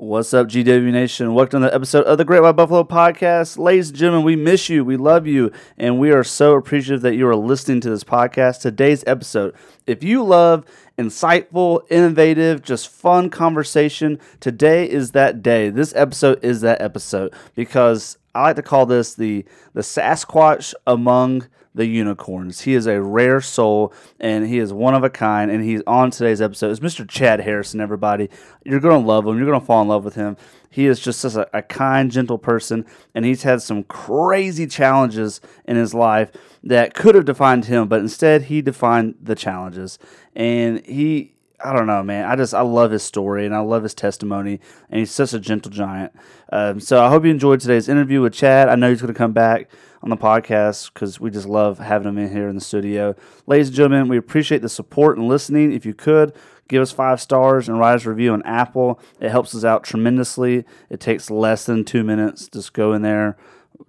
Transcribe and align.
What's 0.00 0.32
up, 0.32 0.46
GW 0.46 0.92
Nation? 0.92 1.34
Welcome 1.34 1.62
to 1.62 1.66
the 1.66 1.74
episode 1.74 2.04
of 2.04 2.18
the 2.18 2.24
Great 2.24 2.40
White 2.40 2.52
Buffalo 2.52 2.84
Podcast. 2.84 3.58
Ladies 3.58 3.88
and 3.88 3.98
gentlemen, 3.98 4.24
we 4.24 4.36
miss 4.36 4.68
you, 4.68 4.84
we 4.84 4.96
love 4.96 5.26
you, 5.26 5.50
and 5.76 5.98
we 5.98 6.12
are 6.12 6.22
so 6.22 6.54
appreciative 6.54 7.02
that 7.02 7.16
you 7.16 7.26
are 7.26 7.34
listening 7.34 7.80
to 7.80 7.90
this 7.90 8.04
podcast. 8.04 8.60
Today's 8.60 9.02
episode, 9.08 9.56
if 9.88 10.04
you 10.04 10.22
love 10.22 10.64
insightful, 10.96 11.80
innovative, 11.90 12.62
just 12.62 12.88
fun 12.88 13.28
conversation, 13.28 14.20
today 14.38 14.88
is 14.88 15.10
that 15.10 15.42
day. 15.42 15.68
This 15.68 15.92
episode 15.96 16.44
is 16.44 16.60
that 16.60 16.80
episode 16.80 17.34
because 17.56 18.18
I 18.36 18.42
like 18.42 18.56
to 18.56 18.62
call 18.62 18.86
this 18.86 19.14
the 19.14 19.44
the 19.74 19.80
Sasquatch 19.80 20.74
among 20.86 21.48
the 21.78 21.86
unicorns. 21.86 22.62
He 22.62 22.74
is 22.74 22.86
a 22.86 23.00
rare 23.00 23.40
soul 23.40 23.94
and 24.18 24.46
he 24.48 24.58
is 24.58 24.72
one 24.72 24.94
of 24.94 25.04
a 25.04 25.08
kind. 25.08 25.48
And 25.48 25.64
he's 25.64 25.80
on 25.86 26.10
today's 26.10 26.42
episode. 26.42 26.72
It's 26.72 26.80
Mr. 26.80 27.08
Chad 27.08 27.40
Harrison, 27.40 27.80
everybody. 27.80 28.28
You're 28.64 28.80
going 28.80 29.00
to 29.00 29.06
love 29.06 29.24
him. 29.24 29.36
You're 29.38 29.46
going 29.46 29.60
to 29.60 29.64
fall 29.64 29.80
in 29.80 29.88
love 29.88 30.04
with 30.04 30.16
him. 30.16 30.36
He 30.68 30.86
is 30.86 30.98
just 30.98 31.20
such 31.20 31.34
a, 31.34 31.48
a 31.56 31.62
kind, 31.62 32.10
gentle 32.10 32.36
person. 32.36 32.84
And 33.14 33.24
he's 33.24 33.44
had 33.44 33.62
some 33.62 33.84
crazy 33.84 34.66
challenges 34.66 35.40
in 35.66 35.76
his 35.76 35.94
life 35.94 36.32
that 36.64 36.94
could 36.94 37.14
have 37.14 37.24
defined 37.24 37.66
him, 37.66 37.86
but 37.86 38.00
instead 38.00 38.42
he 38.42 38.60
defined 38.60 39.14
the 39.22 39.36
challenges. 39.36 40.00
And 40.34 40.84
he 40.84 41.34
I 41.60 41.72
don't 41.72 41.88
know, 41.88 42.04
man. 42.04 42.24
I 42.24 42.36
just 42.36 42.54
I 42.54 42.60
love 42.60 42.92
his 42.92 43.02
story 43.02 43.44
and 43.44 43.52
I 43.52 43.58
love 43.58 43.82
his 43.82 43.92
testimony, 43.92 44.60
and 44.90 45.00
he's 45.00 45.10
such 45.10 45.32
a 45.32 45.40
gentle 45.40 45.72
giant. 45.72 46.12
Um, 46.52 46.78
so 46.78 47.04
I 47.04 47.08
hope 47.08 47.24
you 47.24 47.32
enjoyed 47.32 47.58
today's 47.58 47.88
interview 47.88 48.20
with 48.20 48.32
Chad. 48.32 48.68
I 48.68 48.76
know 48.76 48.90
he's 48.90 49.00
going 49.00 49.12
to 49.12 49.18
come 49.18 49.32
back 49.32 49.68
on 50.02 50.10
the 50.10 50.16
podcast 50.16 50.92
because 50.92 51.20
we 51.20 51.30
just 51.30 51.46
love 51.46 51.78
having 51.78 52.08
him 52.08 52.18
in 52.18 52.30
here 52.30 52.48
in 52.48 52.54
the 52.54 52.60
studio. 52.60 53.14
Ladies 53.46 53.68
and 53.68 53.76
gentlemen, 53.76 54.08
we 54.08 54.16
appreciate 54.16 54.62
the 54.62 54.68
support 54.68 55.18
and 55.18 55.28
listening. 55.28 55.72
If 55.72 55.84
you 55.84 55.94
could 55.94 56.32
give 56.68 56.82
us 56.82 56.92
five 56.92 57.20
stars 57.20 57.68
and 57.68 57.78
write 57.78 57.94
us 57.94 58.06
a 58.06 58.10
review 58.10 58.32
on 58.32 58.42
Apple, 58.42 59.00
it 59.20 59.30
helps 59.30 59.54
us 59.54 59.64
out 59.64 59.84
tremendously. 59.84 60.64
It 60.90 61.00
takes 61.00 61.30
less 61.30 61.64
than 61.64 61.84
two 61.84 62.04
minutes. 62.04 62.48
Just 62.48 62.72
go 62.72 62.92
in 62.92 63.02
there, 63.02 63.36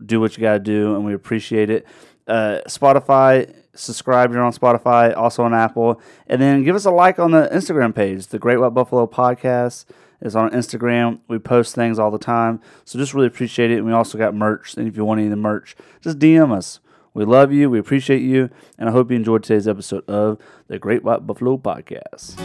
do 0.05 0.19
what 0.19 0.37
you 0.37 0.41
got 0.41 0.53
to 0.53 0.59
do, 0.59 0.95
and 0.95 1.05
we 1.05 1.13
appreciate 1.13 1.69
it. 1.69 1.85
Uh, 2.27 2.59
Spotify 2.67 3.53
subscribe 3.79 4.31
you're 4.33 4.43
on 4.43 4.51
Spotify, 4.51 5.15
also 5.15 5.43
on 5.43 5.53
Apple, 5.53 6.01
and 6.27 6.41
then 6.41 6.63
give 6.63 6.75
us 6.75 6.85
a 6.85 6.91
like 6.91 7.17
on 7.19 7.31
the 7.31 7.49
Instagram 7.51 7.95
page. 7.95 8.27
The 8.27 8.39
Great 8.39 8.57
White 8.57 8.73
Buffalo 8.73 9.07
Podcast 9.07 9.85
is 10.21 10.35
on 10.35 10.51
Instagram. 10.51 11.19
We 11.27 11.39
post 11.39 11.75
things 11.75 11.99
all 11.99 12.11
the 12.11 12.17
time, 12.17 12.61
so 12.85 12.99
just 12.99 13.13
really 13.13 13.27
appreciate 13.27 13.71
it. 13.71 13.77
And 13.77 13.85
we 13.85 13.93
also 13.93 14.17
got 14.17 14.35
merch. 14.35 14.75
And 14.75 14.87
if 14.87 14.97
you 14.97 15.05
want 15.05 15.19
any 15.19 15.27
of 15.27 15.31
the 15.31 15.37
merch, 15.37 15.75
just 16.01 16.19
DM 16.19 16.51
us. 16.51 16.79
We 17.13 17.25
love 17.25 17.51
you. 17.51 17.69
We 17.69 17.79
appreciate 17.79 18.21
you, 18.21 18.49
and 18.77 18.87
I 18.87 18.91
hope 18.91 19.09
you 19.09 19.17
enjoyed 19.17 19.43
today's 19.43 19.67
episode 19.67 20.07
of 20.07 20.39
the 20.67 20.77
Great 20.77 21.03
White 21.03 21.25
Buffalo 21.25 21.57
Podcast. 21.57 22.39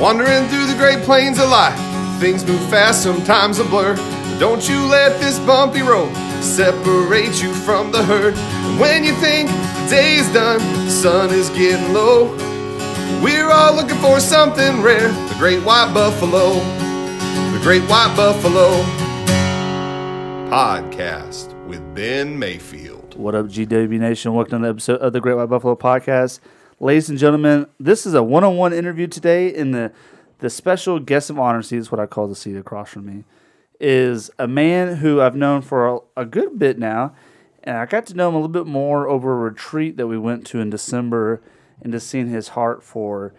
Wandering 0.00 0.46
through 0.48 0.66
the 0.66 0.76
great 0.76 1.02
plains 1.04 1.38
of 1.38 1.48
life, 1.48 1.78
things 2.20 2.44
move 2.44 2.60
fast, 2.68 3.02
sometimes 3.02 3.58
a 3.60 3.64
blur. 3.64 3.94
Don't 4.38 4.68
you 4.68 4.84
let 4.86 5.18
this 5.20 5.38
bumpy 5.38 5.80
road 5.80 6.12
separate 6.42 7.42
you 7.42 7.54
from 7.54 7.92
the 7.92 8.02
herd. 8.02 8.34
When 8.78 9.04
you 9.04 9.14
think 9.14 9.48
the 9.48 9.86
day 9.88 10.16
is 10.16 10.30
done, 10.34 10.58
the 10.84 10.90
sun 10.90 11.30
is 11.30 11.48
getting 11.50 11.94
low. 11.94 12.55
We're 13.22 13.50
all 13.50 13.74
looking 13.74 13.98
for 13.98 14.20
something 14.20 14.82
rare 14.82 15.08
the 15.08 15.36
great 15.38 15.62
white 15.62 15.92
buffalo. 15.94 16.54
The 17.52 17.60
great 17.62 17.82
white 17.82 18.14
buffalo 18.16 18.82
podcast 20.50 21.54
with 21.66 21.94
Ben 21.94 22.38
Mayfield. 22.38 23.16
What 23.16 23.34
up, 23.34 23.46
GW 23.46 23.98
Nation? 23.98 24.34
Welcome 24.34 24.60
to 24.60 24.66
the 24.66 24.70
episode 24.70 25.00
of 25.00 25.12
the 25.12 25.20
Great 25.20 25.34
White 25.34 25.48
Buffalo 25.48 25.74
Podcast. 25.74 26.40
Ladies 26.78 27.08
and 27.08 27.18
gentlemen, 27.18 27.66
this 27.80 28.06
is 28.06 28.14
a 28.14 28.22
one 28.22 28.44
on 28.44 28.56
one 28.56 28.72
interview 28.72 29.06
today 29.06 29.54
in 29.54 29.70
the 29.70 29.92
the 30.38 30.50
special 30.50 31.00
guest 31.00 31.30
of 31.30 31.38
honor 31.38 31.62
seat 31.62 31.78
is 31.78 31.90
what 31.90 32.00
I 32.00 32.06
call 32.06 32.28
the 32.28 32.36
seat 32.36 32.56
across 32.56 32.90
from 32.90 33.06
me 33.06 33.24
is 33.80 34.30
a 34.38 34.46
man 34.48 34.96
who 34.96 35.20
I've 35.20 35.36
known 35.36 35.62
for 35.62 35.86
a, 35.86 35.98
a, 36.16 36.24
good 36.24 36.58
bit 36.58 36.78
now. 36.78 37.14
And 37.62 37.76
I 37.76 37.86
got 37.86 38.06
to 38.06 38.14
know 38.14 38.28
him 38.28 38.34
a 38.34 38.38
little 38.38 38.48
bit 38.48 38.66
more 38.66 39.08
over 39.08 39.32
a 39.32 39.50
retreat 39.50 39.96
that 39.96 40.06
we 40.06 40.18
went 40.18 40.46
to 40.48 40.60
in 40.60 40.70
December 40.70 41.40
and 41.82 41.92
just 41.92 42.08
seeing 42.08 42.28
his 42.28 42.48
heart 42.48 42.82
for, 42.82 43.34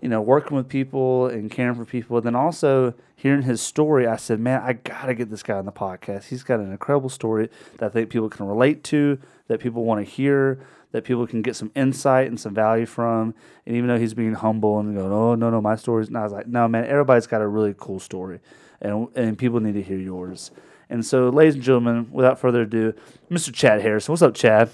you 0.00 0.08
know, 0.08 0.20
working 0.20 0.56
with 0.56 0.68
people 0.68 1.26
and 1.26 1.50
caring 1.50 1.74
for 1.74 1.84
people. 1.84 2.16
And 2.16 2.26
then 2.26 2.34
also 2.34 2.94
hearing 3.16 3.42
his 3.42 3.60
story, 3.60 4.06
I 4.06 4.16
said, 4.16 4.40
man, 4.40 4.62
I 4.62 4.74
got 4.74 5.06
to 5.06 5.14
get 5.14 5.30
this 5.30 5.42
guy 5.42 5.58
on 5.58 5.66
the 5.66 5.72
podcast. 5.72 6.24
He's 6.24 6.42
got 6.42 6.60
an 6.60 6.70
incredible 6.70 7.08
story 7.08 7.48
that 7.78 7.86
I 7.86 7.88
think 7.88 8.10
people 8.10 8.28
can 8.28 8.46
relate 8.46 8.82
to, 8.84 9.18
that 9.48 9.60
people 9.60 9.84
want 9.84 10.04
to 10.04 10.10
hear, 10.10 10.64
that 10.92 11.04
people 11.04 11.26
can 11.26 11.42
get 11.42 11.56
some 11.56 11.70
insight 11.74 12.28
and 12.28 12.40
some 12.40 12.54
value 12.54 12.86
from. 12.86 13.34
And 13.66 13.76
even 13.76 13.88
though 13.88 13.98
he's 13.98 14.14
being 14.14 14.34
humble 14.34 14.78
and 14.78 14.96
going, 14.96 15.12
oh, 15.12 15.34
no, 15.34 15.50
no, 15.50 15.60
my 15.60 15.76
story's, 15.76 16.08
and 16.08 16.16
I 16.16 16.22
was 16.22 16.32
like, 16.32 16.46
no, 16.46 16.66
man, 16.68 16.84
everybody's 16.84 17.26
got 17.26 17.42
a 17.42 17.48
really 17.48 17.74
cool 17.78 18.00
story 18.00 18.40
and 18.80 19.08
and 19.14 19.38
people 19.38 19.60
need 19.60 19.74
to 19.74 19.82
hear 19.82 19.98
yours. 19.98 20.50
And 20.88 21.04
so, 21.04 21.28
ladies 21.28 21.54
and 21.54 21.62
gentlemen, 21.62 22.08
without 22.10 22.38
further 22.38 22.62
ado, 22.62 22.94
Mr. 23.30 23.54
Chad 23.54 23.80
Harrison. 23.80 24.12
What's 24.12 24.22
up, 24.22 24.34
Chad? 24.34 24.70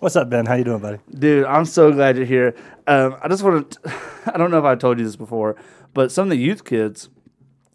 What's 0.00 0.14
up, 0.14 0.30
Ben? 0.30 0.46
How 0.46 0.54
you 0.54 0.62
doing, 0.62 0.78
buddy? 0.78 0.98
Dude, 1.10 1.44
I'm 1.44 1.64
so 1.64 1.90
glad 1.90 2.16
you're 2.16 2.24
here. 2.24 2.54
Um, 2.86 3.16
I 3.20 3.26
just 3.26 3.42
want 3.42 3.72
to. 3.72 3.92
I 4.32 4.38
don't 4.38 4.52
know 4.52 4.58
if 4.60 4.64
I 4.64 4.76
told 4.76 5.00
you 5.00 5.04
this 5.04 5.16
before, 5.16 5.56
but 5.92 6.12
some 6.12 6.24
of 6.24 6.30
the 6.30 6.36
youth 6.36 6.64
kids, 6.64 7.08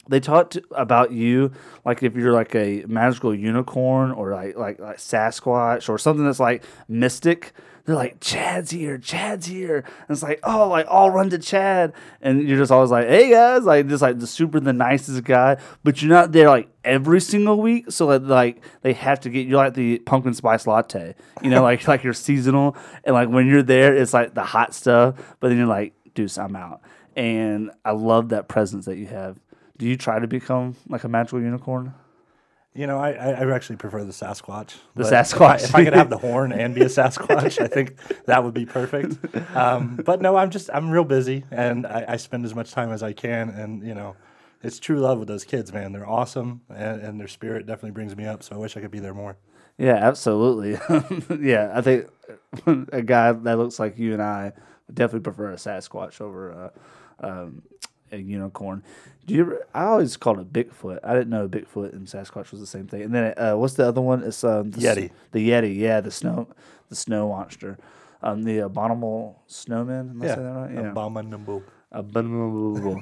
they 0.10 0.20
talk 0.20 0.54
about 0.72 1.12
you 1.12 1.52
like 1.86 2.04
if 2.04 2.16
you're 2.16 2.34
like 2.34 2.54
a 2.56 2.84
magical 2.88 3.34
unicorn 3.34 4.12
or 4.12 4.32
like 4.32 4.56
like 4.58 4.80
like 4.80 4.98
Sasquatch 4.98 5.90
or 5.90 5.98
something 5.98 6.26
that's 6.26 6.40
like 6.40 6.64
mystic 6.88 7.54
they're 7.86 7.96
like, 7.96 8.22
Chad's 8.22 8.72
here, 8.72 8.98
Chad's 8.98 9.46
here. 9.46 9.78
And 9.78 10.10
it's 10.10 10.24
like, 10.24 10.40
oh, 10.44 10.70
like 10.70 10.86
I'll 10.90 11.10
run 11.10 11.30
to 11.32 11.38
Chad. 11.38 11.92
And 12.22 12.48
you're 12.48 12.58
just 12.58 12.72
always 12.72 12.92
like, 12.92 13.08
hey 13.08 13.30
guys, 13.30 13.64
like 13.64 13.88
just 13.88 14.02
like 14.02 14.20
the 14.20 14.28
super 14.28 14.62
the 14.62 14.72
nicest 14.72 15.24
guy. 15.26 15.58
But 15.84 16.02
you're 16.02 16.10
not 16.10 16.32
there 16.32 16.48
like 16.48 16.70
every 16.86 17.20
single 17.20 17.62
week. 17.62 17.92
So 17.92 18.06
like, 18.06 18.22
like 18.22 18.64
they 18.84 18.94
have 18.94 19.20
to 19.22 19.30
get 19.30 19.48
you 19.48 19.58
like 19.58 19.74
the 19.74 20.00
pumpkin 20.00 20.34
spice 20.34 20.66
latte. 20.66 21.16
You 21.42 21.50
know, 21.50 21.62
like 21.62 21.86
like 21.88 22.04
you're 22.04 22.14
seasonal. 22.14 22.78
And 23.04 23.16
like 23.16 23.28
when 23.28 23.48
you're 23.48 23.64
there, 23.64 23.94
it's 23.94 24.14
like 24.14 24.34
the 24.34 24.44
hot 24.44 24.74
stuff. 24.74 25.16
But 25.42 25.50
then 25.50 25.58
you're 25.58 25.68
like, 25.68 25.94
deuce, 26.14 26.38
I'm 26.38 26.56
out. 26.56 26.82
And 27.18 27.70
I 27.84 27.92
love 27.92 28.30
that 28.30 28.48
presence 28.48 28.86
that 28.86 28.98
you 28.98 29.08
have. 29.08 29.38
Do 29.84 29.90
you 29.90 29.98
try 29.98 30.18
to 30.18 30.28
become 30.28 30.78
like 30.88 31.04
a 31.04 31.10
magical 31.10 31.42
unicorn? 31.42 31.94
You 32.74 32.88
know, 32.88 33.00
I, 33.00 33.12
I 33.12 33.54
actually 33.54 33.76
prefer 33.76 34.06
the 34.06 34.14
Sasquatch. 34.14 34.78
The 34.96 35.04
Sasquatch. 35.04 35.66
If 35.66 35.76
I 35.76 35.84
could 35.84 35.94
have 35.94 36.10
the 36.10 36.18
horn 36.30 36.54
and 36.54 36.74
be 36.74 36.84
a 36.84 36.86
Sasquatch, 36.86 37.62
I 37.62 37.68
think 37.68 37.98
that 38.24 38.46
would 38.46 38.54
be 38.54 38.66
perfect. 38.66 39.18
Um, 39.54 39.98
but 39.98 40.22
no, 40.22 40.38
I'm 40.38 40.52
just 40.52 40.70
I'm 40.74 40.90
real 40.90 41.04
busy, 41.04 41.44
and 41.52 41.86
I, 41.86 42.06
I, 42.08 42.16
spend 42.16 42.46
as 42.46 42.56
much 42.56 42.72
time 42.72 42.94
as 42.94 43.04
I 43.04 43.12
can. 43.12 43.50
And 43.50 43.86
you 43.86 43.94
know, 43.94 44.16
it's 44.62 44.80
true 44.80 45.02
love 45.02 45.20
with 45.20 45.28
those 45.28 45.44
kids, 45.44 45.74
man. 45.74 45.92
They're 45.92 46.08
awesome, 46.08 46.62
and, 46.70 47.02
and 47.02 47.20
their 47.20 47.28
spirit 47.28 47.66
definitely 47.66 47.92
brings 47.92 48.16
me 48.16 48.26
up. 48.26 48.42
So 48.42 48.56
I 48.56 48.60
wish 48.60 48.78
I 48.78 48.80
could 48.80 48.90
be 48.90 49.00
there 49.00 49.14
more. 49.14 49.36
Yeah, 49.78 49.96
absolutely. 49.96 50.80
yeah, 51.46 51.74
I 51.76 51.82
think 51.82 52.08
a 52.94 53.02
guy 53.02 53.34
that 53.34 53.58
looks 53.58 53.80
like 53.80 53.98
you 53.98 54.14
and 54.14 54.22
I 54.22 54.54
definitely 54.94 55.26
prefer 55.30 55.52
a 55.52 55.56
Sasquatch 55.56 56.22
over 56.22 56.52
a, 56.52 56.72
um, 57.20 57.64
a 58.14 58.18
unicorn. 58.18 58.84
Do 59.26 59.34
you? 59.34 59.42
Ever, 59.42 59.68
I 59.74 59.86
always 59.86 60.16
called 60.18 60.40
it 60.40 60.54
Bigfoot. 60.54 61.00
I 61.04 61.14
didn't 61.14 61.30
know 61.30 61.48
Bigfoot 61.48 61.94
and 61.94 62.08
Sasquatch 62.08 62.52
was 62.52 62.60
the 62.60 62.68
same 62.68 62.88
thing. 62.88 63.02
And 63.04 63.14
then 63.14 63.34
uh, 63.38 63.56
what's 63.56 63.74
the 63.74 63.88
other 63.88 64.02
one? 64.02 64.24
It's 64.24 64.44
um, 64.44 64.72
the 64.72 64.82
Yeti. 64.82 65.06
S- 65.06 65.12
the 65.32 65.50
Yeti. 65.50 65.78
Yeah, 65.78 66.02
the 66.02 66.12
snow, 66.12 66.48
the 66.90 66.96
snow 66.96 67.30
monster. 67.30 67.78
Um, 68.22 68.44
the 68.44 68.60
abominable 68.60 69.42
snowman. 69.48 70.12
Am 70.12 70.22
I 70.22 70.26
yeah. 70.26 70.36
saying 70.36 70.48
that 70.48 70.60
right? 70.60 70.74
Yeah. 70.74 70.92
Abominable. 70.92 71.64
Abominable. 71.92 73.02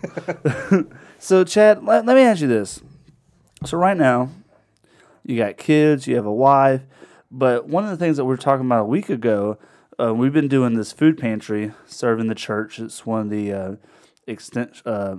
so, 1.19 1.43
Chad, 1.43 1.83
let, 1.83 2.05
let 2.05 2.15
me 2.15 2.23
ask 2.23 2.41
you 2.41 2.47
this. 2.47 2.81
So, 3.65 3.77
right 3.77 3.95
now, 3.95 4.29
you 5.23 5.37
got 5.37 5.57
kids, 5.57 6.07
you 6.07 6.15
have 6.15 6.25
a 6.25 6.33
wife, 6.33 6.81
but 7.29 7.67
one 7.67 7.83
of 7.83 7.91
the 7.91 7.97
things 7.97 8.17
that 8.17 8.25
we 8.25 8.29
were 8.29 8.37
talking 8.37 8.65
about 8.65 8.81
a 8.81 8.85
week 8.85 9.09
ago, 9.09 9.59
uh, 9.99 10.13
we've 10.13 10.33
been 10.33 10.47
doing 10.47 10.73
this 10.73 10.91
food 10.91 11.19
pantry 11.19 11.71
serving 11.85 12.27
the 12.27 12.35
church. 12.35 12.79
It's 12.79 13.05
one 13.05 13.21
of 13.21 13.29
the 13.29 13.53
uh, 13.53 13.75
extent, 14.31 14.81
uh, 14.85 15.17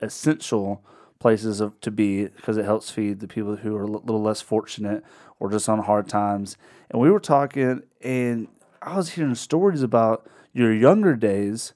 essential 0.00 0.84
places 1.18 1.60
of, 1.60 1.80
to 1.80 1.90
be 1.90 2.26
because 2.26 2.56
it 2.56 2.64
helps 2.64 2.90
feed 2.90 3.20
the 3.20 3.28
people 3.28 3.56
who 3.56 3.76
are 3.76 3.84
a 3.84 3.86
little 3.86 4.22
less 4.22 4.40
fortunate 4.40 5.04
or 5.38 5.50
just 5.50 5.68
on 5.68 5.78
hard 5.80 6.08
times. 6.08 6.56
And 6.90 7.00
we 7.00 7.10
were 7.10 7.20
talking, 7.20 7.82
and 8.02 8.48
I 8.82 8.96
was 8.96 9.10
hearing 9.10 9.34
stories 9.34 9.82
about 9.82 10.28
your 10.52 10.72
younger 10.72 11.16
days 11.16 11.72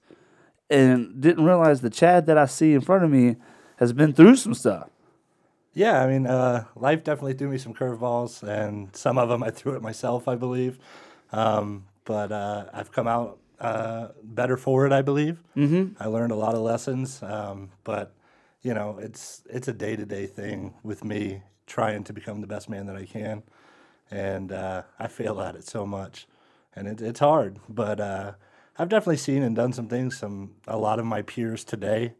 and 0.70 1.20
didn't 1.20 1.44
realize 1.44 1.81
the 1.81 1.90
Chad 1.90 2.26
that 2.26 2.37
I 2.37 2.46
see 2.46 2.75
in 2.75 2.81
front 2.81 3.05
of 3.05 3.11
me 3.11 3.37
has 3.76 3.93
been 3.93 4.12
through 4.12 4.37
some 4.37 4.55
stuff. 4.55 4.90
Yeah, 5.73 6.02
I 6.02 6.08
mean, 6.08 6.26
uh, 6.26 6.64
life 6.75 7.05
definitely 7.05 7.35
threw 7.35 7.49
me 7.49 7.58
some 7.58 7.73
curveballs, 7.73 8.43
and 8.43 8.94
some 8.96 9.17
of 9.17 9.29
them 9.29 9.43
I 9.43 9.50
threw 9.50 9.75
it 9.76 9.82
myself, 9.82 10.26
I 10.26 10.35
believe. 10.35 10.79
Um, 11.31 11.87
but 12.05 12.32
uh, 12.32 12.67
I've 12.73 12.90
come 12.90 13.06
out 13.06 13.38
uh, 13.60 14.08
better 14.22 14.56
for 14.56 14.87
it, 14.87 14.93
I 14.93 15.02
believe. 15.02 15.43
Mm-hmm. 15.56 16.00
I 16.00 16.06
learned 16.06 16.32
a 16.32 16.37
lot 16.37 16.55
of 16.55 16.60
lessons, 16.60 17.22
um, 17.22 17.70
but 17.84 18.14
you 18.62 18.75
know, 18.75 18.99
it's 18.99 19.43
it's 19.50 19.69
a 19.69 19.72
day 19.72 19.96
to 19.96 20.05
day 20.05 20.26
thing 20.26 20.75
with 20.82 21.05
me 21.05 21.43
trying 21.66 22.05
to 22.05 22.12
become 22.12 22.40
the 22.40 22.46
best 22.46 22.69
man 22.69 22.87
that 22.87 22.96
I 22.96 23.05
can, 23.05 23.43
and 24.10 24.52
uh, 24.52 24.82
I 24.99 25.08
fail 25.08 25.40
at 25.40 25.55
it 25.55 25.64
so 25.64 25.87
much, 25.87 26.26
and 26.75 26.87
it, 26.88 27.00
it's 27.00 27.20
hard. 27.20 27.58
But 27.69 28.00
uh, 28.00 28.32
I've 28.78 28.88
definitely 28.88 29.16
seen 29.16 29.43
and 29.43 29.56
done 29.56 29.72
some 29.72 29.88
things 29.88 30.16
some 30.16 30.54
a 30.66 30.78
lot 30.78 30.99
of 30.99 31.04
my 31.04 31.22
peers 31.22 31.64
today 31.64 32.14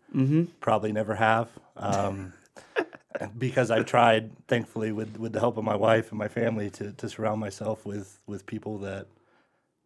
probably 0.61 0.93
never 0.93 1.15
have. 1.15 1.49
Um, 1.77 2.33
because 3.39 3.71
I've 3.71 3.87
tried, 3.87 4.31
thankfully, 4.47 4.93
with, 4.93 5.17
with 5.19 5.33
the 5.33 5.41
help 5.41 5.57
of 5.57 5.65
my 5.65 5.77
wife 5.77 6.11
and 6.11 6.19
my 6.19 6.29
family, 6.29 6.71
to, 6.71 6.93
to 6.93 7.09
surround 7.09 7.41
myself 7.41 7.85
with, 7.85 8.21
with 8.27 8.47
people 8.47 8.79
that 8.79 9.07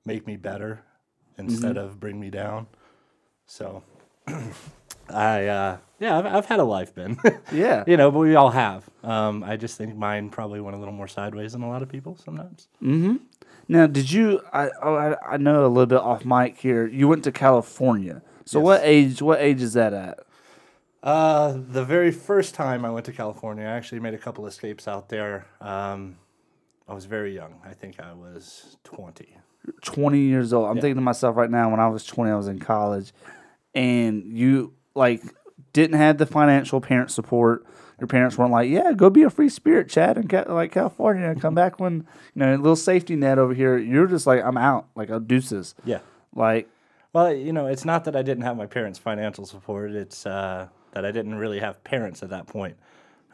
make 0.04 0.26
me 0.26 0.36
better 0.36 0.82
instead 1.38 1.76
of 1.76 1.98
bring 2.00 2.18
me 2.20 2.30
down. 2.30 2.66
So, 3.46 3.82
I 5.08 5.46
uh, 5.46 5.76
yeah, 5.98 6.18
I've, 6.18 6.26
I've 6.26 6.46
had 6.46 6.60
a 6.60 6.64
life, 6.64 6.94
Ben. 6.94 7.18
Yeah. 7.52 7.84
you 7.86 7.96
know, 7.96 8.10
but 8.10 8.20
we 8.20 8.34
all 8.34 8.50
have. 8.50 8.88
Um, 9.02 9.42
I 9.44 9.56
just 9.56 9.76
think 9.76 9.96
mine 9.96 10.30
probably 10.30 10.60
went 10.60 10.76
a 10.76 10.78
little 10.78 10.94
more 10.94 11.08
sideways 11.08 11.52
than 11.52 11.62
a 11.62 11.68
lot 11.68 11.82
of 11.82 11.88
people 11.88 12.16
sometimes. 12.16 12.68
Now, 13.68 13.86
did 13.86 14.10
you? 14.10 14.40
I, 14.52 14.70
oh, 14.82 14.94
I 14.94 15.34
I 15.34 15.36
know 15.36 15.64
a 15.66 15.68
little 15.68 15.86
bit 15.86 15.98
off 15.98 16.24
mic 16.24 16.58
here. 16.58 16.86
You 16.86 17.08
went 17.08 17.24
to 17.24 17.32
California. 17.32 18.22
So 18.44 18.58
Yes. 18.58 18.64
what 18.64 18.80
age? 18.84 19.22
What 19.22 19.40
age 19.40 19.62
is 19.62 19.72
that 19.74 19.92
at? 19.92 20.20
Uh, 21.02 21.52
the 21.68 21.84
very 21.84 22.12
first 22.12 22.54
time 22.54 22.84
I 22.84 22.90
went 22.90 23.06
to 23.06 23.12
California, 23.12 23.64
I 23.64 23.70
actually 23.70 24.00
made 24.00 24.14
a 24.14 24.18
couple 24.18 24.46
escapes 24.46 24.86
out 24.86 25.08
there. 25.08 25.46
Um, 25.60 26.16
I 26.88 26.94
was 26.94 27.06
very 27.06 27.34
young. 27.34 27.60
I 27.64 27.72
think 27.74 27.98
I 28.00 28.12
was 28.12 28.76
20. 29.82 30.18
Years 30.18 30.52
old. 30.52 30.68
I'm 30.68 30.80
thinking 30.80 30.96
to 30.96 31.00
myself 31.00 31.36
right 31.36 31.50
now. 31.50 31.70
When 31.70 31.80
I 31.80 31.88
was 31.88 32.04
twenty, 32.04 32.30
I 32.30 32.36
was 32.36 32.48
in 32.48 32.58
college, 32.58 33.12
and 33.74 34.24
you 34.36 34.74
like 34.94 35.22
didn't 35.72 35.96
have 35.98 36.18
the 36.18 36.26
financial 36.26 36.80
parent 36.80 37.10
support. 37.10 37.64
Your 38.00 38.08
parents 38.08 38.36
weren't 38.36 38.50
like, 38.50 38.68
"Yeah, 38.68 38.92
go 38.92 39.10
be 39.10 39.22
a 39.22 39.30
free 39.30 39.48
spirit, 39.48 39.88
Chad, 39.88 40.16
in 40.16 40.26
Ca- 40.26 40.46
like 40.48 40.72
California, 40.72 41.28
and 41.28 41.40
come 41.40 41.54
back 41.54 41.78
when 41.78 42.06
you 42.34 42.40
know 42.40 42.54
a 42.54 42.56
little 42.56 42.76
safety 42.76 43.14
net 43.14 43.38
over 43.38 43.54
here." 43.54 43.78
You're 43.78 44.06
just 44.08 44.26
like, 44.26 44.42
"I'm 44.42 44.56
out," 44.56 44.86
like 44.96 45.10
a 45.10 45.20
deuces. 45.20 45.74
Yeah. 45.84 46.00
Like, 46.34 46.68
Well, 47.12 47.32
you 47.32 47.52
know, 47.52 47.66
it's 47.66 47.84
not 47.84 48.04
that 48.06 48.16
I 48.16 48.22
didn't 48.22 48.42
have 48.42 48.56
my 48.56 48.66
parents' 48.66 48.98
financial 48.98 49.44
support. 49.46 49.92
It's 49.92 50.26
uh, 50.26 50.68
that 50.92 51.04
I 51.04 51.12
didn't 51.12 51.34
really 51.36 51.60
have 51.60 51.84
parents 51.84 52.22
at 52.22 52.30
that 52.30 52.46
point. 52.46 52.76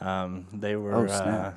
Um, 0.01 0.47
they 0.53 0.77
were. 0.77 0.95
Oh, 0.95 1.07
uh, 1.07 1.53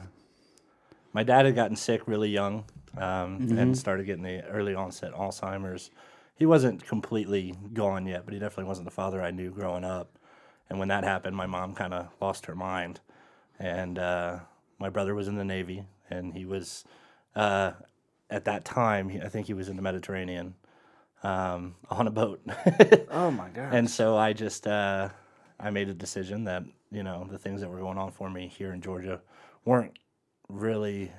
my 1.13 1.23
dad 1.23 1.45
had 1.45 1.55
gotten 1.55 1.75
sick 1.75 2.07
really 2.07 2.29
young 2.29 2.63
um, 2.97 3.39
Mm-hmm. 3.39 3.57
and 3.57 3.77
started 3.77 4.05
getting 4.05 4.23
the 4.23 4.43
early 4.45 4.75
onset 4.75 5.13
Alzheimer's. 5.13 5.91
He 6.35 6.45
wasn't 6.45 6.83
completely 6.85 7.55
gone 7.73 8.05
yet, 8.07 8.25
but 8.25 8.33
he 8.33 8.39
definitely 8.39 8.65
wasn't 8.65 8.85
the 8.85 8.91
father 8.91 9.21
I 9.21 9.31
knew 9.31 9.51
growing 9.51 9.83
up. 9.83 10.17
And 10.69 10.79
when 10.79 10.87
that 10.87 11.03
happened, 11.03 11.35
my 11.35 11.45
mom 11.45 11.73
kind 11.75 11.93
of 11.93 12.07
lost 12.21 12.45
her 12.47 12.55
mind. 12.55 12.99
And 13.59 13.99
uh, 13.99 14.39
my 14.79 14.89
brother 14.89 15.13
was 15.13 15.27
in 15.27 15.35
the 15.35 15.43
Navy, 15.45 15.83
and 16.09 16.33
he 16.33 16.45
was, 16.45 16.83
uh, 17.35 17.73
at 18.29 18.45
that 18.45 18.65
time, 18.65 19.09
he, 19.09 19.21
I 19.21 19.27
think 19.29 19.45
he 19.47 19.53
was 19.53 19.69
in 19.69 19.75
the 19.75 19.81
Mediterranean 19.83 20.55
um, 21.23 21.75
on 21.89 22.07
a 22.07 22.11
boat. 22.11 22.41
oh 23.11 23.29
my 23.29 23.49
god. 23.49 23.73
and 23.73 23.89
so 23.89 24.17
I 24.17 24.33
just 24.33 24.65
uh, 24.65 25.09
I 25.59 25.69
made 25.69 25.89
a 25.89 25.93
decision 25.93 26.45
that 26.45 26.63
you 26.91 27.03
know 27.03 27.27
the 27.29 27.37
things 27.37 27.61
that 27.61 27.69
were 27.69 27.79
going 27.79 27.97
on 27.99 28.11
for 28.11 28.29
me 28.29 28.47
here 28.47 28.73
in 28.73 28.81
Georgia 28.81 29.21
weren't 29.65 29.99
really 30.49 31.11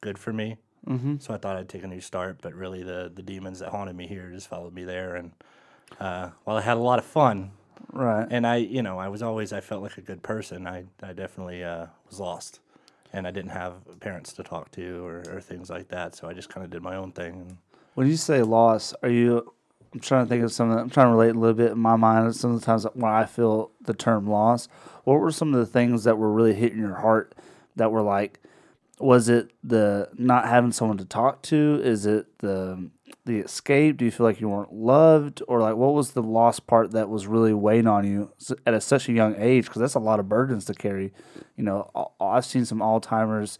good 0.00 0.18
for 0.18 0.32
me. 0.32 0.56
Mm-hmm. 0.86 1.16
So 1.18 1.32
I 1.32 1.38
thought 1.38 1.56
I'd 1.56 1.68
take 1.68 1.84
a 1.84 1.88
new 1.88 2.00
start, 2.00 2.38
but 2.42 2.54
really 2.54 2.82
the 2.82 3.10
the 3.14 3.22
demons 3.22 3.60
that 3.60 3.70
haunted 3.70 3.96
me 3.96 4.06
here 4.06 4.30
just 4.30 4.48
followed 4.48 4.74
me 4.74 4.84
there. 4.84 5.16
And 5.16 5.32
uh, 6.00 6.30
while 6.44 6.56
I 6.56 6.60
had 6.60 6.76
a 6.76 6.80
lot 6.80 6.98
of 6.98 7.04
fun, 7.04 7.52
right. 7.92 8.26
and 8.30 8.46
I 8.46 8.56
you 8.56 8.82
know 8.82 8.98
I 8.98 9.08
was 9.08 9.22
always 9.22 9.52
I 9.52 9.60
felt 9.60 9.82
like 9.82 9.96
a 9.98 10.02
good 10.02 10.22
person, 10.22 10.66
I 10.66 10.84
I 11.02 11.12
definitely 11.12 11.64
uh, 11.64 11.86
was 12.08 12.20
lost. 12.20 12.60
And 13.12 13.28
I 13.28 13.30
didn't 13.30 13.52
have 13.52 13.74
parents 14.00 14.32
to 14.32 14.42
talk 14.42 14.72
to 14.72 15.06
or, 15.06 15.22
or 15.30 15.40
things 15.40 15.70
like 15.70 15.86
that, 15.90 16.16
so 16.16 16.28
I 16.28 16.32
just 16.32 16.48
kind 16.48 16.64
of 16.64 16.70
did 16.72 16.82
my 16.82 16.96
own 16.96 17.12
thing. 17.12 17.58
When 17.94 18.08
you 18.08 18.16
say 18.16 18.42
loss, 18.42 18.92
are 19.04 19.08
you? 19.08 19.52
I'm 19.92 20.00
trying 20.00 20.24
to 20.24 20.28
think 20.28 20.42
of 20.42 20.50
something. 20.50 20.76
I'm 20.76 20.90
trying 20.90 21.06
to 21.06 21.12
relate 21.12 21.36
a 21.36 21.38
little 21.38 21.54
bit 21.54 21.70
in 21.70 21.78
my 21.78 21.94
mind. 21.94 22.34
Sometimes 22.34 22.84
when 22.94 23.12
I 23.12 23.24
feel 23.24 23.70
the 23.80 23.94
term 23.94 24.26
loss, 24.26 24.66
what 25.04 25.20
were 25.20 25.30
some 25.30 25.54
of 25.54 25.60
the 25.60 25.66
things 25.66 26.02
that 26.02 26.18
were 26.18 26.32
really 26.32 26.54
hitting 26.54 26.80
your 26.80 26.96
heart? 26.96 27.36
That 27.76 27.92
were 27.92 28.02
like, 28.02 28.40
was 28.98 29.28
it 29.28 29.50
the 29.62 30.08
not 30.14 30.48
having 30.48 30.72
someone 30.72 30.98
to 30.98 31.04
talk 31.04 31.42
to? 31.42 31.80
Is 31.82 32.06
it 32.06 32.38
the 32.38 32.90
the 33.24 33.38
escape? 33.38 33.96
Do 33.96 34.04
you 34.04 34.10
feel 34.10 34.26
like 34.26 34.40
you 34.40 34.48
weren't 34.48 34.72
loved, 34.72 35.42
or 35.48 35.60
like 35.60 35.76
what 35.76 35.94
was 35.94 36.12
the 36.12 36.22
lost 36.22 36.66
part 36.66 36.92
that 36.92 37.08
was 37.08 37.26
really 37.26 37.54
weighing 37.54 37.86
on 37.86 38.06
you 38.06 38.32
at 38.66 38.74
a, 38.74 38.80
such 38.80 39.08
a 39.08 39.12
young 39.12 39.34
age? 39.38 39.64
Because 39.64 39.80
that's 39.80 39.94
a 39.94 40.00
lot 40.00 40.20
of 40.20 40.28
burdens 40.28 40.66
to 40.66 40.74
carry. 40.74 41.12
You 41.56 41.64
know, 41.64 41.90
I've 42.20 42.44
seen 42.44 42.64
some 42.64 42.80
Alzheimer's, 42.80 43.58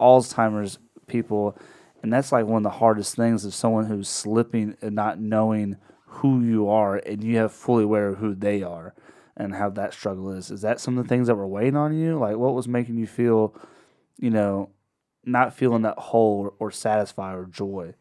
Alzheimer's 0.00 0.78
people, 1.06 1.56
and 2.02 2.12
that's 2.12 2.32
like 2.32 2.46
one 2.46 2.58
of 2.58 2.62
the 2.62 2.78
hardest 2.78 3.14
things 3.14 3.44
is 3.44 3.54
someone 3.54 3.86
who's 3.86 4.08
slipping 4.08 4.76
and 4.80 4.94
not 4.94 5.20
knowing 5.20 5.76
who 6.06 6.40
you 6.42 6.68
are, 6.68 6.96
and 6.96 7.22
you 7.22 7.36
have 7.36 7.52
fully 7.52 7.84
aware 7.84 8.08
of 8.08 8.18
who 8.18 8.34
they 8.34 8.62
are 8.62 8.94
and 9.36 9.54
how 9.54 9.68
that 9.68 9.92
struggle 9.92 10.30
is. 10.30 10.50
Is 10.50 10.62
that 10.62 10.80
some 10.80 10.96
of 10.96 11.04
the 11.04 11.08
things 11.08 11.26
that 11.26 11.34
were 11.34 11.46
weighing 11.46 11.76
on 11.76 11.96
you? 11.96 12.18
Like, 12.18 12.36
what 12.36 12.54
was 12.54 12.68
making 12.68 12.96
you 12.96 13.06
feel, 13.06 13.54
you 14.18 14.30
know, 14.30 14.70
not 15.24 15.54
feeling 15.54 15.82
that 15.82 15.98
whole 15.98 16.40
or, 16.46 16.54
or 16.58 16.70
satisfied 16.70 17.34
or 17.36 17.46
joy? 17.46 17.94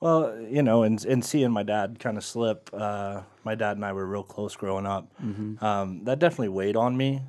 Well, 0.00 0.38
you 0.40 0.62
know, 0.62 0.82
and 0.82 1.02
and 1.04 1.24
seeing 1.24 1.50
my 1.50 1.62
dad 1.62 1.98
kind 1.98 2.16
of 2.18 2.24
slip, 2.24 2.68
uh, 2.72 3.22
my 3.42 3.54
dad 3.54 3.76
and 3.76 3.84
I 3.84 3.92
were 3.92 4.04
real 4.06 4.22
close 4.22 4.54
growing 4.56 4.86
up. 4.86 5.10
Um, 5.64 6.04
that 6.04 6.18
definitely 6.18 6.48
weighed 6.50 6.76
on 6.76 6.96
me. 6.96 7.22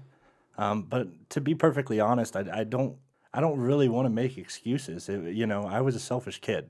Um, 0.57 0.83
but 0.83 1.29
to 1.31 1.41
be 1.41 1.55
perfectly 1.55 1.99
honest, 1.99 2.35
I, 2.35 2.45
I 2.51 2.63
don't 2.63 2.97
I 3.33 3.39
don't 3.41 3.59
really 3.59 3.87
want 3.89 4.05
to 4.07 4.09
make 4.09 4.37
excuses. 4.37 5.07
It- 5.09 5.33
you 5.35 5.45
know, 5.45 5.65
I 5.65 5.81
was 5.81 5.95
a 5.95 5.99
selfish 5.99 6.39
kid, 6.41 6.69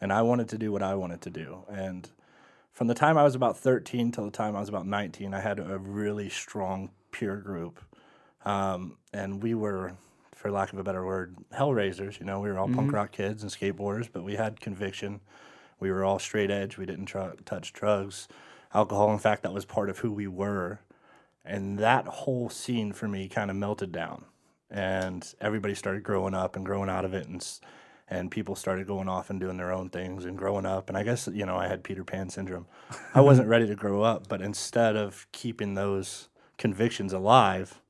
and 0.00 0.12
I 0.12 0.22
wanted 0.22 0.48
to 0.48 0.58
do 0.58 0.72
what 0.72 0.82
I 0.82 0.94
wanted 0.94 1.20
to 1.22 1.30
do. 1.30 1.64
And 1.68 2.08
from 2.72 2.86
the 2.88 2.94
time 2.94 3.16
I 3.18 3.22
was 3.22 3.34
about 3.36 3.56
thirteen 3.56 4.10
till 4.10 4.24
the 4.24 4.30
time 4.32 4.56
I 4.56 4.60
was 4.60 4.68
about 4.68 4.86
nineteen, 4.86 5.34
I 5.34 5.40
had 5.40 5.60
a 5.60 5.78
really 5.78 6.28
strong 6.30 6.90
peer 7.12 7.36
group, 7.36 7.80
um, 8.44 8.96
and 9.12 9.40
we 9.42 9.54
were 9.54 9.92
for 10.38 10.52
lack 10.52 10.72
of 10.72 10.78
a 10.78 10.84
better 10.84 11.04
word, 11.04 11.34
hellraisers. 11.52 12.20
You 12.20 12.24
know, 12.24 12.38
we 12.38 12.48
were 12.48 12.58
all 12.58 12.68
punk 12.68 12.86
mm-hmm. 12.86 12.94
rock 12.94 13.10
kids 13.10 13.42
and 13.42 13.50
skateboarders, 13.50 14.08
but 14.10 14.22
we 14.22 14.36
had 14.36 14.60
conviction. 14.60 15.20
We 15.80 15.90
were 15.90 16.04
all 16.04 16.20
straight 16.20 16.48
edge. 16.48 16.78
We 16.78 16.86
didn't 16.86 17.06
tr- 17.06 17.34
touch 17.44 17.72
drugs, 17.72 18.28
alcohol. 18.72 19.12
In 19.12 19.18
fact, 19.18 19.42
that 19.42 19.52
was 19.52 19.64
part 19.64 19.90
of 19.90 19.98
who 19.98 20.12
we 20.12 20.28
were. 20.28 20.78
And 21.44 21.76
that 21.80 22.06
whole 22.06 22.50
scene 22.50 22.92
for 22.92 23.08
me 23.08 23.28
kind 23.28 23.50
of 23.50 23.56
melted 23.56 23.90
down. 23.90 24.26
And 24.70 25.26
everybody 25.40 25.74
started 25.74 26.04
growing 26.04 26.34
up 26.34 26.54
and 26.54 26.64
growing 26.64 26.88
out 26.88 27.04
of 27.04 27.14
it. 27.14 27.26
And, 27.26 27.44
and 28.08 28.30
people 28.30 28.54
started 28.54 28.86
going 28.86 29.08
off 29.08 29.30
and 29.30 29.40
doing 29.40 29.56
their 29.56 29.72
own 29.72 29.90
things 29.90 30.24
and 30.24 30.38
growing 30.38 30.66
up. 30.66 30.88
And 30.88 30.96
I 30.96 31.02
guess, 31.02 31.28
you 31.32 31.46
know, 31.46 31.56
I 31.56 31.66
had 31.66 31.82
Peter 31.82 32.04
Pan 32.04 32.30
syndrome. 32.30 32.66
I 33.12 33.22
wasn't 33.22 33.48
ready 33.54 33.66
to 33.66 33.74
grow 33.74 34.02
up, 34.02 34.28
but 34.28 34.40
instead 34.40 34.94
of 34.94 35.26
keeping 35.32 35.74
those 35.74 36.28
convictions 36.58 37.12
alive, 37.12 37.80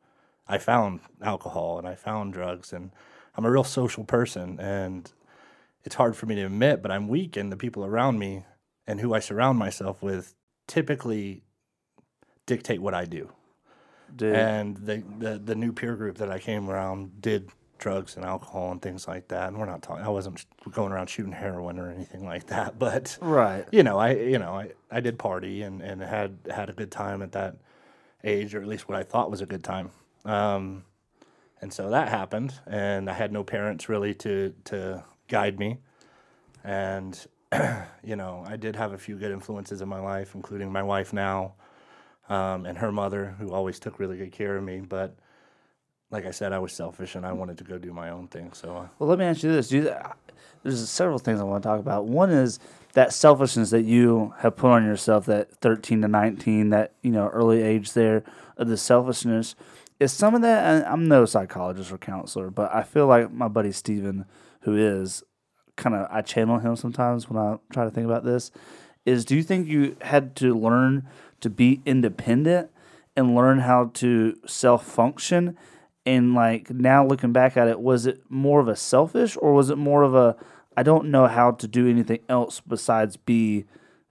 I 0.48 0.58
found 0.58 1.00
alcohol 1.22 1.78
and 1.78 1.86
I 1.86 1.94
found 1.94 2.32
drugs 2.32 2.72
and 2.72 2.90
I'm 3.36 3.44
a 3.44 3.50
real 3.50 3.64
social 3.64 4.04
person 4.04 4.58
and 4.58 5.10
it's 5.84 5.94
hard 5.94 6.16
for 6.16 6.26
me 6.26 6.34
to 6.36 6.44
admit, 6.44 6.82
but 6.82 6.90
I'm 6.90 7.08
weak 7.08 7.36
and 7.36 7.52
the 7.52 7.56
people 7.56 7.84
around 7.84 8.18
me 8.18 8.44
and 8.86 9.00
who 9.00 9.14
I 9.14 9.20
surround 9.20 9.58
myself 9.58 10.02
with 10.02 10.34
typically 10.66 11.42
dictate 12.46 12.80
what 12.80 12.94
I 12.94 13.04
do. 13.04 13.30
Dude, 14.14 14.34
And 14.34 14.76
the, 14.78 15.02
the 15.18 15.38
the 15.38 15.54
new 15.54 15.72
peer 15.72 15.94
group 15.94 16.16
that 16.16 16.30
I 16.30 16.38
came 16.38 16.70
around 16.70 17.20
did 17.20 17.50
drugs 17.78 18.16
and 18.16 18.24
alcohol 18.24 18.72
and 18.72 18.82
things 18.82 19.06
like 19.06 19.28
that. 19.28 19.48
And 19.48 19.58
we're 19.58 19.66
not 19.66 19.82
talking 19.82 20.04
I 20.04 20.08
wasn't 20.08 20.44
going 20.70 20.92
around 20.92 21.08
shooting 21.08 21.32
heroin 21.32 21.78
or 21.78 21.90
anything 21.90 22.24
like 22.24 22.46
that, 22.46 22.78
but 22.86 23.18
right. 23.20 23.66
you 23.70 23.82
know, 23.82 23.98
I 23.98 24.12
you 24.14 24.38
know, 24.38 24.52
I, 24.52 24.72
I 24.90 25.00
did 25.00 25.18
party 25.18 25.62
and, 25.62 25.82
and 25.82 26.00
had 26.00 26.38
had 26.50 26.70
a 26.70 26.72
good 26.72 26.90
time 26.90 27.22
at 27.22 27.32
that 27.32 27.56
age, 28.24 28.54
or 28.54 28.60
at 28.60 28.66
least 28.66 28.88
what 28.88 28.98
I 28.98 29.02
thought 29.02 29.30
was 29.30 29.40
a 29.40 29.46
good 29.46 29.62
time. 29.62 29.90
Um, 30.28 30.84
and 31.60 31.72
so 31.72 31.90
that 31.90 32.08
happened, 32.08 32.54
and 32.66 33.10
I 33.10 33.14
had 33.14 33.32
no 33.32 33.42
parents 33.42 33.88
really 33.88 34.14
to 34.16 34.54
to 34.64 35.02
guide 35.26 35.58
me. 35.58 35.78
And 36.62 37.18
you 38.04 38.14
know, 38.14 38.44
I 38.46 38.56
did 38.56 38.76
have 38.76 38.92
a 38.92 38.98
few 38.98 39.16
good 39.16 39.32
influences 39.32 39.80
in 39.80 39.88
my 39.88 40.00
life, 40.00 40.34
including 40.34 40.70
my 40.70 40.82
wife 40.82 41.12
now, 41.12 41.54
um, 42.28 42.66
and 42.66 42.78
her 42.78 42.92
mother, 42.92 43.34
who 43.38 43.52
always 43.52 43.78
took 43.80 43.98
really 43.98 44.18
good 44.18 44.30
care 44.30 44.56
of 44.56 44.62
me. 44.62 44.80
But 44.80 45.16
like 46.10 46.26
I 46.26 46.30
said, 46.30 46.52
I 46.52 46.58
was 46.58 46.72
selfish, 46.72 47.14
and 47.14 47.26
I 47.26 47.32
wanted 47.32 47.58
to 47.58 47.64
go 47.64 47.78
do 47.78 47.92
my 47.92 48.10
own 48.10 48.28
thing. 48.28 48.52
So. 48.52 48.76
Uh, 48.76 48.88
Well, 48.98 49.08
let 49.08 49.18
me 49.18 49.24
ask 49.24 49.42
you 49.42 49.50
this: 49.50 49.72
you, 49.72 49.92
there's 50.62 50.88
several 50.90 51.18
things 51.18 51.40
I 51.40 51.44
want 51.44 51.62
to 51.62 51.68
talk 51.68 51.80
about. 51.80 52.04
One 52.04 52.30
is 52.30 52.58
that 52.92 53.14
selfishness 53.14 53.70
that 53.70 53.82
you 53.82 54.34
have 54.38 54.56
put 54.56 54.70
on 54.70 54.84
yourself, 54.84 55.24
that 55.26 55.56
13 55.56 56.02
to 56.02 56.08
19, 56.08 56.68
that 56.68 56.92
you 57.02 57.12
know 57.12 57.28
early 57.28 57.62
age 57.62 57.94
there 57.94 58.24
of 58.58 58.68
the 58.68 58.76
selfishness. 58.76 59.56
Is 60.00 60.12
some 60.12 60.34
of 60.34 60.42
that? 60.42 60.86
I'm 60.86 61.06
no 61.06 61.24
psychologist 61.24 61.90
or 61.90 61.98
counselor, 61.98 62.50
but 62.50 62.72
I 62.72 62.82
feel 62.82 63.06
like 63.06 63.32
my 63.32 63.48
buddy 63.48 63.72
Steven, 63.72 64.26
who 64.60 64.76
is 64.76 65.24
kind 65.76 65.96
of 65.96 66.06
I 66.10 66.22
channel 66.22 66.58
him 66.58 66.76
sometimes 66.76 67.28
when 67.28 67.38
I 67.38 67.56
try 67.72 67.84
to 67.84 67.90
think 67.90 68.04
about 68.04 68.24
this. 68.24 68.50
Is 69.04 69.24
do 69.24 69.34
you 69.34 69.42
think 69.42 69.66
you 69.66 69.96
had 70.02 70.36
to 70.36 70.54
learn 70.54 71.08
to 71.40 71.50
be 71.50 71.80
independent 71.84 72.70
and 73.16 73.34
learn 73.34 73.60
how 73.60 73.90
to 73.94 74.38
self 74.46 74.86
function? 74.86 75.56
And 76.06 76.34
like 76.34 76.70
now 76.70 77.04
looking 77.04 77.32
back 77.32 77.56
at 77.56 77.68
it, 77.68 77.80
was 77.80 78.06
it 78.06 78.22
more 78.28 78.60
of 78.60 78.68
a 78.68 78.76
selfish 78.76 79.36
or 79.40 79.52
was 79.52 79.68
it 79.70 79.78
more 79.78 80.02
of 80.02 80.14
a 80.14 80.36
I 80.76 80.84
don't 80.84 81.10
know 81.10 81.26
how 81.26 81.50
to 81.52 81.66
do 81.66 81.88
anything 81.88 82.20
else 82.28 82.60
besides 82.60 83.16
be 83.16 83.64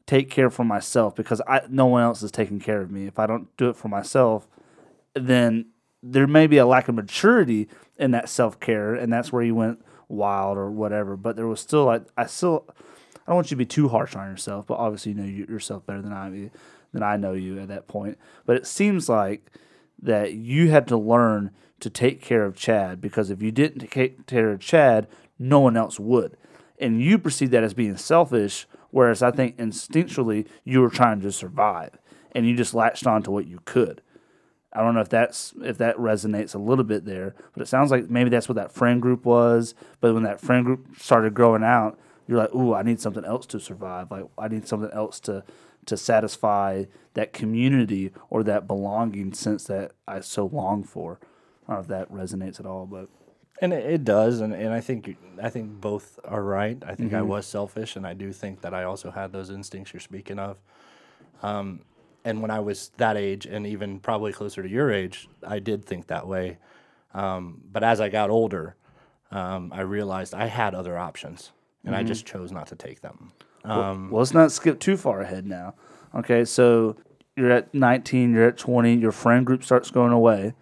take 0.05 0.29
care 0.29 0.49
for 0.49 0.65
myself 0.65 1.15
because 1.15 1.41
I 1.47 1.61
no 1.69 1.85
one 1.85 2.03
else 2.03 2.23
is 2.23 2.31
taking 2.31 2.59
care 2.59 2.81
of 2.81 2.91
me. 2.91 3.07
If 3.07 3.19
I 3.19 3.25
don't 3.25 3.55
do 3.55 3.69
it 3.69 3.77
for 3.77 3.87
myself, 3.87 4.49
then 5.13 5.67
there 6.03 6.27
may 6.27 6.47
be 6.47 6.57
a 6.57 6.65
lack 6.65 6.87
of 6.87 6.95
maturity 6.95 7.67
in 7.97 8.11
that 8.11 8.29
self 8.29 8.59
care, 8.59 8.93
and 8.93 9.11
that's 9.11 9.31
where 9.31 9.43
you 9.43 9.55
went 9.55 9.83
wild 10.07 10.57
or 10.57 10.71
whatever. 10.71 11.17
But 11.17 11.35
there 11.35 11.47
was 11.47 11.59
still 11.59 11.85
like 11.85 12.03
I 12.17 12.25
still 12.25 12.65
I 12.69 13.31
don't 13.31 13.35
want 13.35 13.47
you 13.47 13.55
to 13.55 13.59
be 13.59 13.65
too 13.65 13.89
harsh 13.89 14.15
on 14.15 14.29
yourself, 14.29 14.67
but 14.67 14.75
obviously 14.75 15.11
you 15.11 15.17
know 15.17 15.25
yourself 15.25 15.85
better 15.85 16.01
than 16.01 16.13
I 16.13 16.51
than 16.93 17.03
I 17.03 17.17
know 17.17 17.33
you 17.33 17.59
at 17.59 17.67
that 17.67 17.87
point. 17.87 18.17
But 18.45 18.57
it 18.57 18.67
seems 18.67 19.09
like 19.09 19.51
that 20.01 20.33
you 20.33 20.69
had 20.69 20.87
to 20.87 20.97
learn 20.97 21.51
to 21.79 21.89
take 21.89 22.21
care 22.21 22.45
of 22.45 22.55
Chad 22.55 23.01
because 23.01 23.29
if 23.29 23.41
you 23.41 23.51
didn't 23.51 23.87
take 23.89 24.25
care 24.25 24.51
of 24.51 24.59
Chad, 24.59 25.07
no 25.37 25.59
one 25.59 25.77
else 25.77 25.99
would. 25.99 26.37
And 26.79 27.01
you 27.01 27.17
perceive 27.17 27.51
that 27.51 27.63
as 27.63 27.73
being 27.73 27.97
selfish, 27.97 28.67
whereas 28.91 29.21
I 29.21 29.31
think 29.31 29.57
instinctually 29.57 30.47
you 30.63 30.81
were 30.81 30.89
trying 30.89 31.21
to 31.21 31.31
survive 31.31 31.97
and 32.33 32.47
you 32.47 32.55
just 32.55 32.73
latched 32.73 33.07
on 33.07 33.23
to 33.23 33.31
what 33.31 33.47
you 33.47 33.59
could. 33.65 34.01
I 34.73 34.81
don't 34.81 34.93
know 34.93 35.01
if 35.01 35.09
that's 35.09 35.53
if 35.63 35.77
that 35.77 35.95
resonates 35.97 36.53
a 36.53 36.59
little 36.59 36.83
bit 36.83 37.05
there, 37.05 37.35
but 37.53 37.61
it 37.61 37.67
sounds 37.67 37.89
like 37.89 38.09
maybe 38.09 38.29
that's 38.29 38.49
what 38.49 38.55
that 38.55 38.71
friend 38.71 39.01
group 39.01 39.25
was. 39.25 39.73
But 40.01 40.13
when 40.13 40.23
that 40.23 40.41
friend 40.41 40.65
group 40.65 40.87
started 40.99 41.33
growing 41.33 41.63
out, 41.63 41.97
you're 42.27 42.37
like, 42.37 42.53
"Ooh, 42.53 42.73
I 42.73 42.83
need 42.83 42.99
something 42.99 43.25
else 43.25 43.45
to 43.47 43.59
survive. 43.59 44.11
Like 44.11 44.25
I 44.37 44.47
need 44.49 44.67
something 44.67 44.91
else 44.91 45.19
to 45.21 45.43
to 45.85 45.95
satisfy 45.95 46.83
that 47.13 47.31
community 47.31 48.11
or 48.29 48.43
that 48.43 48.67
belonging 48.67 49.33
sense 49.33 49.63
that 49.65 49.93
I 50.07 50.19
so 50.19 50.45
long 50.45 50.83
for." 50.83 51.19
I 51.67 51.73
don't 51.73 51.77
know 51.77 51.81
if 51.81 51.87
that 51.87 52.11
resonates 52.11 52.59
at 52.59 52.65
all, 52.65 52.85
but 52.85 53.09
And 53.61 53.73
it, 53.73 53.85
it 53.85 54.03
does, 54.03 54.39
and, 54.41 54.53
and 54.53 54.73
I 54.73 54.81
think 54.81 55.17
I 55.41 55.49
think 55.49 55.81
both 55.81 56.19
are 56.25 56.43
right. 56.43 56.77
I 56.85 56.95
think 56.95 57.13
I 57.13 57.21
was 57.21 57.45
selfish, 57.47 57.95
and 57.95 58.05
I 58.05 58.13
do 58.13 58.31
think 58.31 58.61
that 58.61 58.73
I 58.73 58.83
also 58.83 59.11
had 59.11 59.31
those 59.31 59.49
instincts 59.49 59.93
you're 59.93 59.99
speaking 60.01 60.39
of. 60.39 60.57
Um, 61.41 61.81
and 62.27 62.41
when 62.41 62.51
I 62.51 62.59
was 62.59 62.91
that 62.97 63.15
age, 63.15 63.45
and 63.45 63.65
even 63.65 64.01
probably 64.01 64.33
closer 64.33 64.61
to 64.61 64.67
your 64.67 64.91
age, 64.91 65.29
I 65.47 65.59
did 65.59 65.85
think 65.85 66.07
that 66.07 66.27
way. 66.27 66.57
Um, 67.13 67.61
but 67.71 67.85
as 67.85 68.01
I 68.01 68.09
got 68.09 68.29
older, 68.29 68.75
um, 69.31 69.71
I 69.73 69.81
realized 69.81 70.33
I 70.33 70.47
had 70.47 70.75
other 70.75 70.97
options, 70.97 71.53
and 71.85 71.95
I 71.95 72.03
just 72.03 72.25
chose 72.25 72.51
not 72.51 72.67
to 72.67 72.75
take 72.75 72.99
them. 72.99 73.31
Um, 73.63 74.11
well, 74.11 74.19
let's 74.19 74.33
not 74.33 74.51
skip 74.51 74.77
too 74.81 74.97
far 74.97 75.21
ahead 75.21 75.45
now. 75.45 75.75
Okay, 76.13 76.43
so 76.43 76.97
you're 77.37 77.49
at 77.49 77.73
19, 77.73 78.33
you're 78.33 78.49
at 78.49 78.57
20, 78.57 78.95
your 78.95 79.13
friend 79.13 79.45
group 79.45 79.63
starts 79.63 79.89
going 79.89 80.11
away. 80.11 80.53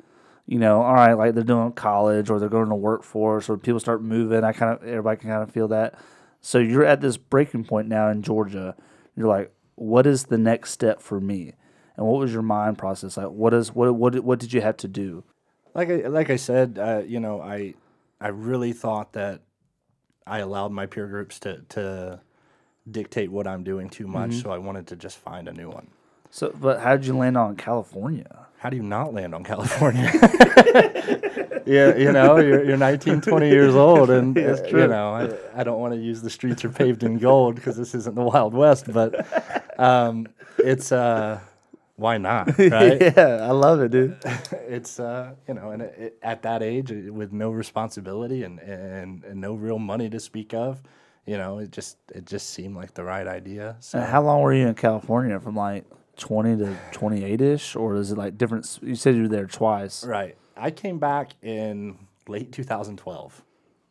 You 0.45 0.59
know, 0.59 0.83
all 0.83 0.93
right, 0.93 1.13
like 1.13 1.33
they're 1.33 1.43
doing 1.43 1.71
college 1.71 2.29
or 2.29 2.39
they're 2.39 2.47
going 2.47 2.69
to 2.69 2.75
workforce 2.75 3.49
or 3.49 3.57
people 3.57 3.79
start 3.79 4.03
moving. 4.03 4.43
I 4.43 4.51
kind 4.51 4.71
of 4.71 4.87
everybody 4.87 5.19
can 5.19 5.31
kind 5.31 5.41
of 5.41 5.49
feel 5.49 5.67
that. 5.69 5.95
So 6.41 6.59
you're 6.59 6.85
at 6.85 7.01
this 7.01 7.17
breaking 7.17 7.63
point 7.63 7.87
now 7.87 8.09
in 8.09 8.21
Georgia. 8.21 8.75
You're 9.15 9.27
like, 9.27 9.51
what 9.75 10.05
is 10.07 10.25
the 10.25 10.37
next 10.37 10.71
step 10.71 11.01
for 11.01 11.19
me? 11.19 11.53
And 11.97 12.05
what 12.05 12.19
was 12.19 12.33
your 12.33 12.41
mind 12.41 12.77
process 12.77 13.17
like? 13.17 13.27
What 13.27 13.53
is 13.53 13.73
what 13.73 13.93
what 13.95 14.19
what 14.19 14.39
did 14.39 14.53
you 14.53 14.61
have 14.61 14.77
to 14.77 14.87
do? 14.87 15.23
like 15.75 15.89
I, 15.89 16.07
like 16.07 16.29
I 16.29 16.37
said, 16.37 16.79
uh, 16.79 17.03
you 17.05 17.19
know, 17.19 17.41
I 17.41 17.75
I 18.19 18.29
really 18.29 18.73
thought 18.73 19.13
that 19.13 19.41
I 20.25 20.39
allowed 20.39 20.71
my 20.71 20.87
peer 20.87 21.07
groups 21.07 21.37
to 21.41 21.61
to 21.69 22.21
dictate 22.89 23.31
what 23.31 23.45
I'm 23.45 23.63
doing 23.63 23.89
too 23.89 24.07
much, 24.07 24.35
so 24.41 24.51
I 24.51 24.57
wanted 24.57 24.87
to 24.87 24.95
just 24.95 25.17
find 25.17 25.47
a 25.47 25.53
new 25.53 25.69
one. 25.69 25.87
So, 26.31 26.53
but 26.59 26.79
how 26.79 26.95
did 26.95 27.05
you 27.05 27.15
land 27.17 27.37
on 27.37 27.55
California? 27.55 28.44
How 28.65 28.71
do 28.71 28.77
you 28.77 28.81
not 28.81 29.13
land 29.13 29.35
on 29.35 29.43
California? 29.43 30.09
yeah, 31.67 31.95
you 31.95 32.11
know, 32.11 32.37
you're, 32.37 32.65
you're 32.65 32.77
19, 32.77 33.21
20 33.21 33.47
years 33.47 33.75
old, 33.75 34.09
and 34.09 34.33
true. 34.33 34.81
you 34.81 34.87
know, 34.87 35.13
I, 35.13 35.61
I 35.61 35.63
don't 35.63 35.79
want 35.79 35.93
to 35.93 35.99
use 35.99 36.23
the 36.23 36.31
streets 36.31 36.65
are 36.65 36.71
paved 36.71 37.03
in 37.03 37.19
gold 37.19 37.53
because 37.53 37.77
this 37.77 37.93
isn't 37.93 38.15
the 38.15 38.23
Wild 38.23 38.55
West, 38.55 38.91
but 38.91 39.79
um, 39.79 40.27
it's 40.57 40.91
uh, 40.91 41.41
why 41.97 42.17
not, 42.17 42.57
right? 42.57 42.99
yeah, 42.99 43.37
I 43.43 43.51
love 43.51 43.81
it, 43.81 43.91
dude. 43.91 44.17
it's 44.51 44.99
uh, 44.99 45.35
you 45.47 45.53
know, 45.53 45.69
and 45.69 45.83
it, 45.83 45.95
it, 45.95 46.19
at 46.23 46.41
that 46.41 46.63
age, 46.63 46.89
with 46.89 47.31
no 47.31 47.51
responsibility 47.51 48.41
and, 48.41 48.57
and 48.61 49.23
and 49.25 49.39
no 49.39 49.53
real 49.53 49.77
money 49.77 50.09
to 50.09 50.19
speak 50.19 50.55
of, 50.55 50.81
you 51.27 51.37
know, 51.37 51.59
it 51.59 51.69
just 51.69 51.97
it 52.15 52.25
just 52.25 52.49
seemed 52.49 52.75
like 52.75 52.95
the 52.95 53.03
right 53.03 53.27
idea. 53.27 53.75
So 53.79 53.99
And 53.99 54.07
how 54.07 54.23
long 54.23 54.41
were 54.41 54.55
you 54.55 54.67
in 54.67 54.73
California? 54.73 55.39
From 55.39 55.55
like 55.55 55.85
20 56.17 56.57
to 56.57 56.77
28 56.91 57.41
ish? 57.41 57.75
Or 57.75 57.95
is 57.95 58.11
it 58.11 58.17
like 58.17 58.37
different? 58.37 58.79
You 58.81 58.95
said 58.95 59.15
you 59.15 59.23
were 59.23 59.27
there 59.27 59.45
twice. 59.47 60.03
right, 60.05 60.35
I 60.57 60.71
came 60.71 60.99
back 60.99 61.33
in 61.41 61.97
late 62.27 62.51
2012, 62.51 63.43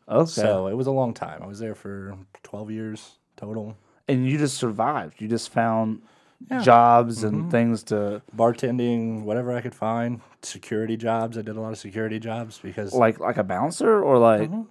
Okay. 0.08 0.26
so 0.30 0.66
it 0.66 0.74
was 0.74 0.86
a 0.86 0.90
long 0.92 1.14
time. 1.14 1.42
I 1.42 1.46
was 1.46 1.58
there 1.58 1.74
for 1.74 2.16
12 2.42 2.70
years 2.70 3.18
total. 3.36 3.76
and 4.08 4.26
you 4.28 4.38
just 4.38 4.56
survived. 4.56 5.20
You 5.20 5.28
just 5.28 5.50
found 5.50 6.02
Yeah. 6.50 6.60
jobs 6.60 7.24
and 7.24 7.42
mm-hmm. 7.42 7.50
things 7.50 7.82
to, 7.84 8.20
Bartending, 8.36 9.22
whatever 9.22 9.52
I 9.52 9.60
could 9.62 9.74
find, 9.74 10.20
security 10.42 10.96
jobs. 10.96 11.38
I 11.38 11.42
did 11.42 11.56
a 11.56 11.60
lot 11.60 11.72
of 11.72 11.78
security 11.78 12.18
jobs 12.18 12.58
because 12.62 12.92
like, 12.92 13.18
like 13.18 13.38
a 13.38 13.44
bouncer 13.44 14.02
or 14.02 14.18
like, 14.18 14.50
mm-hmm. 14.50 14.62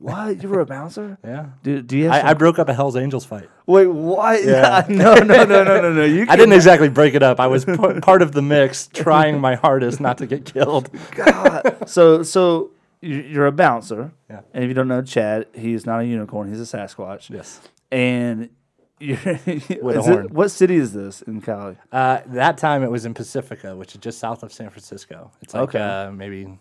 What? 0.00 0.42
You 0.42 0.48
were 0.48 0.60
a 0.60 0.66
bouncer? 0.66 1.18
yeah, 1.24 1.46
Do, 1.62 1.82
do 1.82 1.96
you 1.96 2.08
have 2.10 2.24
I, 2.24 2.30
I 2.30 2.34
broke 2.34 2.58
up 2.58 2.68
a 2.68 2.74
Hell's 2.74 2.96
Angels 2.96 3.24
fight. 3.24 3.48
wait, 3.66 3.86
what? 3.86 4.44
Yeah. 4.44 4.84
no, 4.88 5.14
no, 5.14 5.44
no, 5.44 5.64
no, 5.64 5.64
no, 5.64 5.92
no. 5.92 6.04
You 6.04 6.26
I 6.28 6.36
didn't 6.36 6.52
exactly 6.54 6.88
break 6.88 7.14
it 7.14 7.22
up. 7.22 7.40
I 7.40 7.46
was 7.46 7.64
p- 7.64 7.76
part 8.00 8.22
of 8.22 8.32
the 8.32 8.42
mix, 8.42 8.88
trying 8.88 9.40
my 9.40 9.54
hardest 9.54 10.00
not 10.00 10.18
to 10.18 10.26
get 10.26 10.44
killed. 10.44 10.90
God. 11.12 11.88
so, 11.88 12.22
so 12.22 12.70
you- 13.00 13.20
you're 13.22 13.46
a 13.46 13.52
bouncer. 13.52 14.12
Yeah. 14.30 14.40
And 14.54 14.64
if 14.64 14.68
you 14.68 14.74
don't 14.74 14.88
know 14.88 15.02
Chad, 15.02 15.46
he's 15.54 15.86
not 15.86 16.00
a 16.00 16.04
unicorn. 16.06 16.48
He's 16.48 16.60
a 16.60 16.76
Sasquatch. 16.76 17.30
Yes. 17.30 17.60
And 17.90 18.50
you're, 18.98 19.18
With 19.24 19.96
a 19.96 19.98
is 20.00 20.06
it- 20.08 20.10
horn. 20.12 20.28
what 20.32 20.50
city 20.50 20.76
is 20.76 20.92
this 20.92 21.22
in 21.22 21.40
Cali? 21.42 21.76
Uh, 21.92 22.20
that 22.28 22.58
time 22.58 22.82
it 22.82 22.90
was 22.90 23.04
in 23.04 23.14
Pacifica, 23.14 23.76
which 23.76 23.94
is 23.94 24.00
just 24.00 24.18
south 24.18 24.42
of 24.42 24.52
San 24.52 24.70
Francisco. 24.70 25.30
It's 25.42 25.54
like 25.54 25.62
Okay. 25.70 25.78
uh, 25.80 26.10
maybe 26.10 26.58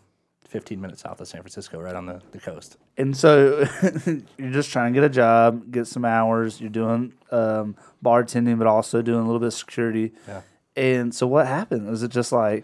15 0.56 0.80
minutes 0.80 1.02
south 1.02 1.20
of 1.20 1.28
San 1.28 1.42
Francisco, 1.42 1.82
right 1.82 1.96
on 1.96 2.06
the, 2.06 2.22
the 2.32 2.40
coast. 2.40 2.78
And 2.98 3.16
so 3.18 3.68
you're 4.38 4.52
just 4.54 4.72
trying 4.72 4.94
to 4.94 4.98
get 4.98 5.04
a 5.04 5.10
job, 5.10 5.70
get 5.70 5.86
some 5.86 6.06
hours. 6.06 6.62
You're 6.62 6.70
doing 6.70 7.12
um, 7.30 7.76
bartending, 8.02 8.58
but 8.58 8.66
also 8.66 9.02
doing 9.02 9.20
a 9.20 9.26
little 9.26 9.42
bit 9.42 9.48
of 9.48 9.54
security. 9.54 10.14
Yeah. 10.26 10.42
And 10.78 11.14
so 11.14 11.28
what 11.28 11.46
happened? 11.46 11.90
Was 11.90 12.04
it 12.04 12.12
just 12.12 12.32
like, 12.32 12.64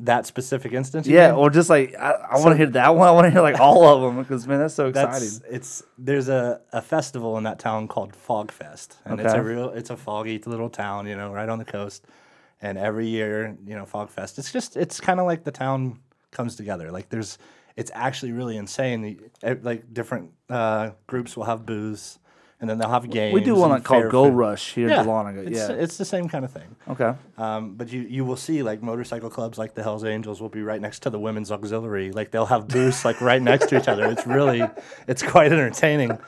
That 0.00 0.26
specific 0.26 0.74
instance? 0.74 1.06
yeah, 1.06 1.28
mean? 1.30 1.38
or 1.38 1.48
just 1.48 1.70
like, 1.70 1.94
I, 1.98 2.10
I 2.10 2.34
want 2.40 2.50
to 2.50 2.56
hear 2.58 2.66
that 2.66 2.94
one. 2.94 3.08
I 3.08 3.12
want 3.12 3.24
to 3.24 3.30
hear 3.30 3.40
like 3.40 3.58
all 3.58 3.88
of 3.88 4.02
them 4.02 4.22
because, 4.22 4.46
man, 4.46 4.58
that's 4.58 4.74
so 4.74 4.88
exciting. 4.88 5.12
That's 5.12 5.40
it's 5.48 5.82
there's 5.96 6.28
a, 6.28 6.60
a 6.74 6.82
festival 6.82 7.38
in 7.38 7.44
that 7.44 7.58
town 7.58 7.88
called 7.88 8.14
Fog 8.14 8.52
Fest, 8.52 8.98
and 9.06 9.18
it's 9.18 9.32
a 9.32 9.42
real 9.42 9.70
it's 9.70 9.88
a 9.88 9.96
foggy 9.96 10.38
little 10.44 10.68
town, 10.68 11.06
you 11.06 11.16
know, 11.16 11.32
right 11.32 11.48
on 11.48 11.58
the 11.58 11.64
coast. 11.64 12.04
And 12.60 12.76
every 12.76 13.06
year, 13.06 13.56
you 13.66 13.74
know, 13.74 13.86
Fog 13.86 14.10
Fest, 14.10 14.38
it's 14.38 14.52
just 14.52 14.76
it's 14.76 15.00
kind 15.00 15.20
of 15.20 15.24
like 15.24 15.44
the 15.44 15.52
town 15.52 16.00
comes 16.30 16.56
together. 16.56 16.90
Like 16.90 17.08
there's 17.08 17.38
it's 17.76 17.90
actually 17.94 18.32
really 18.32 18.56
insane. 18.56 19.20
Eh, 19.42 19.54
Like 19.62 19.92
different 19.92 20.30
uh, 20.50 20.90
groups 21.06 21.36
will 21.36 21.44
have 21.44 21.64
booths, 21.64 22.18
and 22.60 22.68
then 22.68 22.78
they'll 22.78 22.90
have 22.90 23.08
games. 23.08 23.32
we 23.34 23.40
do 23.40 23.54
one 23.54 23.70
called 23.82 24.02
fair 24.02 24.10
Go 24.10 24.24
food. 24.24 24.34
Rush 24.34 24.74
here 24.74 24.88
Yeah, 24.88 25.02
in 25.02 25.06
Dahlonega. 25.06 25.46
it's, 25.46 25.56
Yeah. 25.58 25.70
it's 25.84 25.96
the 25.96 26.04
same 26.04 26.28
kind 26.28 26.44
of 26.44 26.50
thing. 26.50 26.74
okay. 26.88 27.14
Um, 27.36 27.74
but 27.76 27.92
you, 27.92 28.00
you 28.02 28.24
will 28.24 28.36
see 28.36 28.62
like 28.64 28.82
motorcycle 28.82 29.30
clubs 29.30 29.58
like 29.58 29.74
the 29.74 29.82
Hells 29.84 30.02
Angels 30.04 30.40
will 30.40 30.48
be 30.48 30.62
right 30.62 30.80
next 30.80 31.00
to 31.04 31.10
the 31.10 31.20
women's 31.20 31.52
auxiliary. 31.52 32.10
Like 32.10 32.32
they'll 32.32 32.46
have 32.46 32.66
booths 32.66 33.04
like 33.04 33.20
right 33.20 33.40
next 33.40 33.68
to 33.68 33.78
each 33.78 33.86
other. 33.88 34.06
It's 34.06 34.26
really 34.26 34.62
it's 35.06 35.22
quite 35.22 35.52
entertaining. 35.52 36.18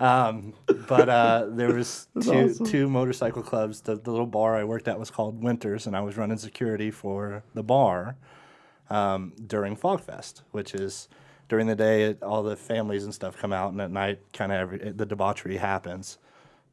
Um, 0.00 0.54
but 0.88 1.08
uh, 1.08 1.46
there 1.50 1.72
was 1.72 2.08
two 2.22 2.54
two 2.64 2.88
motorcycle 2.88 3.42
clubs. 3.42 3.80
The, 3.82 3.96
the 3.96 4.10
little 4.10 4.26
bar 4.26 4.56
I 4.56 4.64
worked 4.64 4.88
at 4.88 4.98
was 4.98 5.10
called 5.10 5.42
Winters, 5.42 5.86
and 5.86 5.96
I 5.96 6.00
was 6.00 6.16
running 6.16 6.38
security 6.38 6.90
for 6.90 7.42
the 7.54 7.62
bar 7.62 8.16
um, 8.92 9.32
during 9.46 9.76
Fogfest, 9.76 10.42
which 10.50 10.74
is 10.74 11.08
during 11.48 11.66
the 11.66 11.74
day 11.76 12.04
it, 12.04 12.22
all 12.22 12.42
the 12.42 12.56
families 12.56 13.04
and 13.04 13.14
stuff 13.14 13.36
come 13.36 13.52
out, 13.52 13.72
and 13.72 13.80
at 13.80 13.90
night 13.90 14.18
kind 14.32 14.52
of 14.52 14.58
every 14.60 14.78
the 14.92 15.06
debauchery 15.06 15.56
happens. 15.58 16.18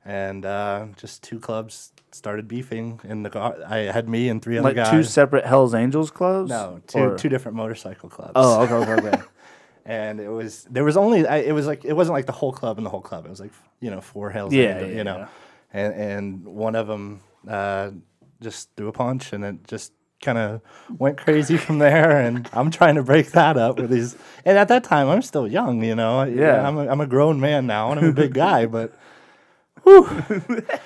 And 0.06 0.46
uh, 0.46 0.88
just 0.96 1.24
two 1.24 1.40
clubs 1.40 1.92
started 2.12 2.48
beefing 2.48 3.00
in 3.04 3.22
the 3.24 3.30
car. 3.30 3.56
I 3.68 3.78
had 3.80 4.08
me 4.08 4.30
and 4.30 4.42
three 4.42 4.58
other 4.58 4.70
Like 4.70 4.76
guys. 4.78 4.90
two 4.92 5.04
separate 5.04 5.46
Hells 5.46 5.74
Angels 5.76 6.10
clubs? 6.10 6.50
no, 6.50 6.82
two 6.88 7.00
Or- 7.00 7.18
two 7.18 7.30
different 7.30 7.58
motorcycle 7.58 8.10
clubs. 8.10 8.32
Oh, 8.36 8.62
okay, 8.64 8.74
okay, 8.94 9.08
okay. 9.08 9.22
and 9.86 10.20
it 10.20 10.30
was 10.30 10.64
there 10.72 10.84
was 10.86 10.96
only 10.98 11.28
I, 11.28 11.38
it 11.38 11.52
was 11.52 11.68
like 11.68 11.84
it 11.86 11.94
wasn't 11.94 12.14
like 12.14 12.26
the 12.28 12.32
whole 12.42 12.54
club 12.54 12.78
and 12.78 12.86
the 12.86 12.90
whole 12.90 13.02
club. 13.02 13.26
It 13.26 13.30
was 13.30 13.42
like 13.42 13.52
you 13.82 13.92
know 13.92 14.02
four 14.02 14.30
Hells 14.32 14.54
Yeah, 14.54 14.74
Angels, 14.76 14.92
yeah, 14.92 14.98
you 14.98 15.04
know, 15.04 15.18
yeah. 15.18 15.28
and 15.74 15.94
and 15.94 16.46
one 16.46 16.76
of 16.76 16.88
them 16.88 17.20
uh, 17.48 17.92
just 18.42 18.70
threw 18.78 18.88
a 18.88 18.94
punch 18.94 19.34
and 19.34 19.44
it 19.44 19.68
just 19.68 19.92
kind 20.22 20.38
of 20.38 20.62
went 20.98 21.18
crazy 21.18 21.58
from 21.58 21.80
there. 21.80 22.20
And 22.20 22.50
I'm 22.54 22.72
trying 22.72 22.96
to 22.96 23.04
break 23.04 23.32
that 23.32 23.58
up 23.58 23.80
with 23.80 23.90
these. 23.90 24.16
And 24.46 24.58
at 24.58 24.68
that 24.68 24.84
time, 24.84 25.10
I'm 25.10 25.22
still 25.22 25.48
young, 25.48 25.84
you 25.84 25.96
know. 25.96 26.24
Yeah. 26.24 26.68
I'm 26.68 26.78
a, 26.78 26.88
I'm 26.88 27.02
a 27.02 27.08
grown 27.08 27.40
man 27.40 27.68
now 27.68 27.92
and 27.92 28.00
I'm 28.00 28.10
a 28.10 28.14
big 28.14 28.34
guy, 28.46 28.66
but. 28.66 28.94
Whew, 29.84 30.10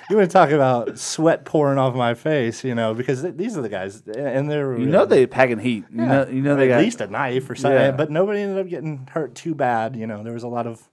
you 0.08 0.16
want 0.16 0.30
to 0.30 0.32
talk 0.32 0.50
about 0.50 1.00
sweat 1.00 1.44
pouring 1.44 1.78
off 1.78 1.96
my 1.96 2.14
face, 2.14 2.62
you 2.62 2.76
know, 2.76 2.94
because 2.94 3.22
th- 3.22 3.34
these 3.36 3.58
are 3.58 3.60
the 3.60 3.68
guys, 3.68 4.04
and 4.06 4.48
they're 4.48 4.78
You 4.78 4.86
know 4.86 5.04
they 5.04 5.26
packing 5.26 5.58
heat. 5.58 5.84
You 5.90 5.96
know, 5.96 6.28
you 6.28 6.40
know 6.40 6.54
they 6.54 6.66
at 6.66 6.68
got 6.68 6.78
at 6.78 6.84
least 6.84 7.00
a 7.00 7.08
knife 7.08 7.50
or 7.50 7.56
something. 7.56 7.76
Yeah. 7.76 7.90
But 7.90 8.12
nobody 8.12 8.38
ended 8.40 8.58
up 8.58 8.68
getting 8.68 9.08
hurt 9.10 9.34
too 9.34 9.56
bad. 9.56 9.96
You 9.96 10.06
know, 10.06 10.22
there 10.22 10.32
was 10.32 10.44
a 10.44 10.48
lot 10.48 10.68
of 10.68 10.88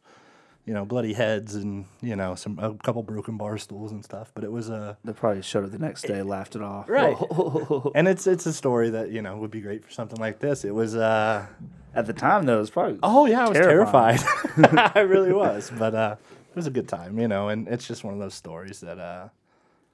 you 0.65 0.73
know, 0.73 0.85
bloody 0.85 1.13
heads 1.13 1.55
and 1.55 1.85
you 2.01 2.15
know 2.15 2.35
some 2.35 2.59
a 2.59 2.73
couple 2.75 3.01
broken 3.03 3.37
bar 3.37 3.57
stools 3.57 3.91
and 3.91 4.03
stuff. 4.03 4.31
But 4.33 4.43
it 4.43 4.51
was 4.51 4.69
a 4.69 4.97
They 5.03 5.13
probably 5.13 5.41
showed 5.41 5.65
it 5.65 5.71
the 5.71 5.79
next 5.79 6.03
day, 6.03 6.21
laughed 6.21 6.55
it 6.55 6.61
off. 6.61 6.87
right, 6.89 7.17
and 7.95 8.07
it's 8.07 8.27
it's 8.27 8.45
a 8.45 8.53
story 8.53 8.89
that 8.91 9.09
you 9.11 9.21
know 9.21 9.37
would 9.37 9.51
be 9.51 9.61
great 9.61 9.83
for 9.85 9.91
something 9.91 10.19
like 10.19 10.39
this. 10.39 10.63
It 10.65 10.73
was. 10.75 10.95
uh 10.95 11.45
At 11.93 12.05
the 12.05 12.13
time, 12.13 12.45
though, 12.45 12.57
it 12.57 12.61
was 12.61 12.69
probably 12.69 12.99
Oh 13.03 13.25
yeah, 13.25 13.45
I 13.45 13.49
was 13.49 13.57
Terrifying. 13.57 14.17
terrified. 14.19 14.91
I 14.95 14.99
really 15.01 15.33
was, 15.45 15.71
but 15.77 15.93
uh, 15.93 16.15
it 16.49 16.55
was 16.55 16.67
a 16.67 16.71
good 16.71 16.87
time, 16.87 17.19
you 17.19 17.27
know. 17.27 17.49
And 17.49 17.67
it's 17.67 17.85
just 17.87 18.03
one 18.03 18.13
of 18.13 18.19
those 18.19 18.33
stories 18.35 18.79
that 18.81 18.97
uh, 18.99 19.27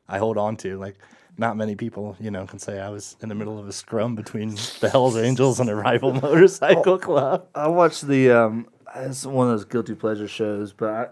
I 0.07 0.17
hold 0.19 0.38
on 0.38 0.57
to. 0.57 0.77
Like, 0.77 0.95
not 1.39 1.55
many 1.57 1.75
people, 1.75 2.15
you 2.19 2.29
know, 2.29 2.45
can 2.45 2.59
say 2.59 2.79
I 2.79 2.89
was 2.89 3.15
in 3.21 3.29
the 3.29 3.36
middle 3.36 3.57
of 3.57 3.67
a 3.67 3.74
scrum 3.74 4.15
between 4.15 4.55
the 4.79 4.89
Hell's 4.91 5.17
Angels 5.17 5.59
and 5.59 5.69
a 5.69 5.75
rival 5.75 6.13
motorcycle 6.13 6.97
club. 7.00 7.47
I 7.55 7.67
watched 7.67 8.05
the 8.07 8.29
um 8.31 8.67
it's 9.01 9.25
one 9.25 9.48
of 9.48 9.54
those 9.54 9.66
guilty 9.66 9.96
pleasure 9.96 10.27
shows, 10.27 10.74
but 10.74 10.89
I, 10.89 11.08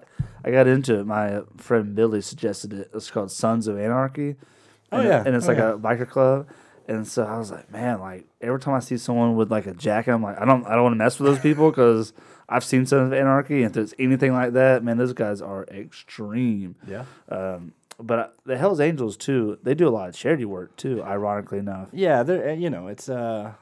I 0.48 0.52
got 0.52 0.68
into 0.68 1.00
it. 1.00 1.06
My 1.06 1.42
friend 1.58 1.96
Billy 1.96 2.22
suggested 2.22 2.74
it. 2.74 2.92
It's 2.94 3.10
called 3.12 3.32
Sons 3.32 3.68
of 3.68 3.78
Anarchy. 3.80 4.36
Oh, 4.92 5.00
And 5.00 5.08
yeah. 5.08 5.24
and 5.26 5.36
it's 5.36 5.46
Oh, 5.46 5.50
like 5.50 5.58
yeah. 5.58 5.74
a 5.74 5.78
biker 5.78 6.08
club. 6.08 6.48
And 6.88 7.08
so 7.08 7.24
I 7.24 7.38
was 7.40 7.50
like, 7.52 7.72
man, 7.72 8.00
like 8.00 8.26
every 8.42 8.60
time 8.60 8.76
I 8.76 8.80
see 8.80 8.98
someone 8.98 9.36
with 9.36 9.50
like 9.52 9.66
a 9.66 9.74
jacket, 9.74 10.12
I'm 10.14 10.22
like, 10.22 10.40
I 10.40 10.46
don't, 10.46 10.66
I 10.68 10.76
don't 10.76 10.84
want 10.84 10.94
to 10.94 10.98
mess 10.98 11.20
with 11.20 11.32
those 11.32 11.40
people 11.40 11.72
because 11.72 12.14
I've 12.48 12.64
seen 12.64 12.86
Sons 12.86 13.08
of 13.08 13.14
Anarchy, 13.14 13.56
and 13.58 13.66
if 13.66 13.74
there's 13.74 13.94
anything 13.98 14.34
like 14.34 14.54
that, 14.54 14.84
man, 14.84 14.98
those 14.98 15.14
guys 15.14 15.42
are 15.42 15.66
extreme. 15.72 16.76
Yeah. 16.88 17.06
Um, 17.30 17.74
but 18.00 18.20
uh, 18.20 18.28
the 18.46 18.58
Hell's 18.58 18.80
Angels 18.80 19.18
too, 19.18 19.58
they 19.64 19.74
do 19.74 19.88
a 19.88 19.90
lot 19.90 20.10
of 20.10 20.16
charity 20.16 20.46
work 20.46 20.76
too. 20.76 21.02
Ironically 21.02 21.58
enough, 21.60 21.88
Yeah, 21.92 22.22
they're 22.24 22.50
uh, 22.50 22.54
you 22.54 22.70
know 22.70 22.88
it's 22.88 23.10
uh 23.10 23.54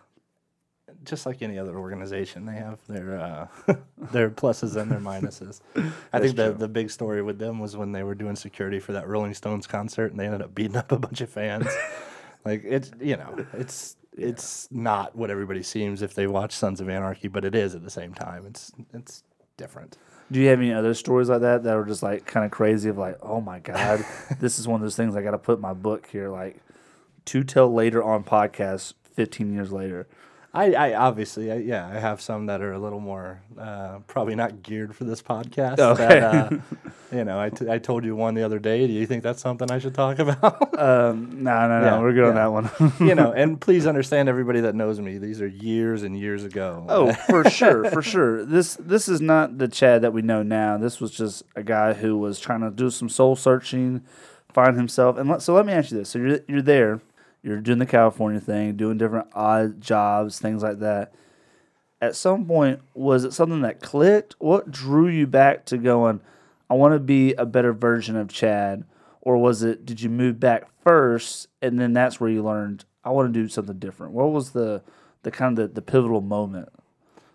just 1.06 1.26
like 1.26 1.42
any 1.42 1.58
other 1.58 1.78
organization. 1.78 2.46
They 2.46 2.56
have 2.56 2.80
their 2.88 3.20
uh, 3.20 3.48
their 4.12 4.30
pluses 4.30 4.76
and 4.76 4.92
their 4.92 5.00
minuses. 5.00 5.62
I 6.12 6.20
think 6.20 6.36
the 6.36 6.54
the 6.54 6.68
big 6.68 6.90
story 6.90 7.22
with 7.22 7.40
them 7.40 7.60
was 7.60 7.76
when 7.78 7.92
they 7.92 8.04
were 8.04 8.16
doing 8.16 8.36
security 8.36 8.80
for 8.80 8.94
that 8.94 9.08
Rolling 9.08 9.34
Stones 9.34 9.68
concert 9.68 10.12
and 10.12 10.20
they 10.20 10.26
ended 10.26 10.42
up 10.42 10.56
beating 10.56 10.78
up 10.78 10.92
a 10.92 11.00
bunch 11.00 11.22
of 11.22 11.30
fans. 11.30 11.68
like 12.46 12.64
it's 12.66 12.92
you 13.00 13.18
know 13.18 13.46
it's 13.54 13.96
it's 14.18 14.68
not 14.72 15.16
what 15.16 15.30
everybody 15.32 15.64
seems 15.64 16.02
if 16.02 16.14
they 16.14 16.28
watch 16.28 16.54
Sons 16.54 16.80
of 16.82 16.90
Anarchy, 16.90 17.28
but 17.28 17.46
it 17.46 17.56
is 17.56 17.76
at 17.76 17.84
the 17.84 17.90
same 17.90 18.14
time. 18.14 18.46
It's 18.46 18.72
it's 18.94 19.24
different. 19.58 19.98
Do 20.32 20.40
you 20.40 20.48
have 20.50 20.60
any 20.60 20.74
other 20.74 20.94
stories 20.94 21.30
like 21.30 21.42
that 21.42 21.64
that 21.64 21.76
are 21.76 21.86
just 21.86 22.04
like 22.04 22.26
kind 22.26 22.46
of 22.46 22.52
crazy? 22.52 22.90
Of 22.90 22.98
like, 22.98 23.18
oh 23.22 23.42
my 23.42 23.60
god, 23.60 24.06
this 24.40 24.60
is 24.60 24.68
one 24.68 24.82
of 24.82 24.82
those 24.82 24.96
things 24.96 25.16
I 25.16 25.22
got 25.22 25.32
to 25.32 25.38
put 25.38 25.56
in 25.56 25.62
my 25.62 25.74
book 25.74 26.08
here, 26.08 26.30
like 26.30 26.58
to 27.26 27.44
tell 27.44 27.74
later 27.74 28.04
on 28.04 28.24
podcast, 28.24 28.94
fifteen 29.14 29.54
years 29.54 29.72
later. 29.72 30.08
I, 30.56 30.74
I 30.74 30.94
obviously, 30.94 31.52
I, 31.52 31.56
yeah, 31.56 31.88
I 31.88 31.98
have 32.00 32.22
some 32.22 32.46
that 32.46 32.62
are 32.62 32.74
a 32.74 32.78
little 32.80 33.00
more 33.00 33.42
uh, 33.58 34.00
probably 34.06 34.36
not 34.36 34.62
geared 34.62 34.96
for 34.96 35.04
this 35.04 35.20
podcast. 35.20 35.80
Okay. 35.80 36.20
That, 36.20 36.54
uh, 36.54 36.58
you 37.12 37.24
know, 37.24 37.40
I, 37.40 37.50
t- 37.50 37.68
I 37.68 37.80
told 37.80 38.06
you 38.06 38.16
one 38.16 38.36
the 38.36 38.44
other 38.44 38.60
day. 38.60 38.86
Do 38.86 38.94
you 38.94 39.08
think 39.08 39.24
that's 39.24 39.42
something 39.42 39.72
I 39.72 39.80
should 39.80 39.96
talk 39.96 40.20
about? 40.20 40.80
Um, 40.80 41.44
no, 41.44 41.68
no, 41.68 41.80
no, 41.80 41.86
Yeah, 41.86 42.00
we're 42.00 42.14
good 42.14 42.26
on 42.26 42.36
that 42.36 42.52
one. 42.52 42.70
you 43.00 43.16
know, 43.16 43.32
and 43.32 43.60
please 43.60 43.88
understand 43.88 44.30
everybody 44.30 44.62
that 44.62 44.76
knows 44.76 45.00
me. 45.00 45.18
These 45.18 45.42
are 45.42 45.48
years 45.48 46.04
and 46.04 46.16
years 46.16 46.44
ago. 46.44 46.86
oh, 46.88 47.14
for 47.14 47.50
sure, 47.50 47.86
for 47.90 48.04
sure. 48.04 48.46
This 48.46 48.76
this 48.80 49.08
is 49.10 49.22
not 49.22 49.58
the 49.58 49.68
Chad 49.68 50.04
that 50.04 50.14
we 50.14 50.22
know 50.22 50.44
now. 50.44 50.78
This 50.78 51.02
was 51.02 51.10
just 51.10 51.42
a 51.56 51.64
guy 51.64 51.94
who 51.94 52.16
was 52.16 52.40
trying 52.40 52.62
to 52.62 52.70
do 52.70 52.92
some 52.92 53.10
soul 53.10 53.36
searching, 53.36 54.04
find 54.54 54.78
himself. 54.78 55.18
And 55.18 55.28
let, 55.30 55.42
so 55.42 55.56
let 55.56 55.66
me 55.66 55.74
ask 55.74 55.90
you 55.90 55.98
this: 55.98 56.10
So 56.10 56.20
you're 56.20 56.40
you're 56.48 56.62
there, 56.62 57.02
you're 57.44 57.60
doing 57.60 57.80
the 57.80 57.86
California 57.86 58.40
thing, 58.40 58.76
doing 58.78 58.98
different 58.98 59.28
odd 59.34 59.82
jobs, 59.82 60.40
things 60.40 60.64
like 60.64 60.80
that. 60.80 61.14
At 62.02 62.16
some 62.16 62.46
point, 62.46 62.82
was 62.94 63.24
it 63.24 63.34
something 63.34 63.62
that 63.62 63.82
clicked? 63.82 64.36
What 64.40 64.72
drew 64.72 65.08
you 65.08 65.28
back 65.28 65.66
to 65.66 65.78
going? 65.78 66.22
I 66.70 66.74
want 66.74 66.94
to 66.94 67.00
be 67.00 67.34
a 67.34 67.46
better 67.46 67.74
version 67.74 68.16
of 68.16 68.30
Chad, 68.30 68.86
or 69.22 69.38
was 69.38 69.62
it? 69.62 69.86
Did 69.86 70.02
you 70.02 70.10
move 70.10 70.40
back 70.40 70.70
first, 70.84 71.48
and 71.62 71.80
then 71.80 71.94
that's 71.94 72.20
where 72.20 72.30
you 72.30 72.44
learned 72.44 72.86
I 73.04 73.10
want 73.12 73.34
to 73.34 73.40
do 73.40 73.48
something 73.48 73.78
different? 73.78 74.14
What 74.14 74.32
was 74.32 74.52
the 74.52 74.82
the 75.24 75.32
kind 75.32 75.58
of 75.58 75.70
the, 75.70 75.76
the 75.76 75.82
pivotal 75.82 76.22
moment? 76.22 76.70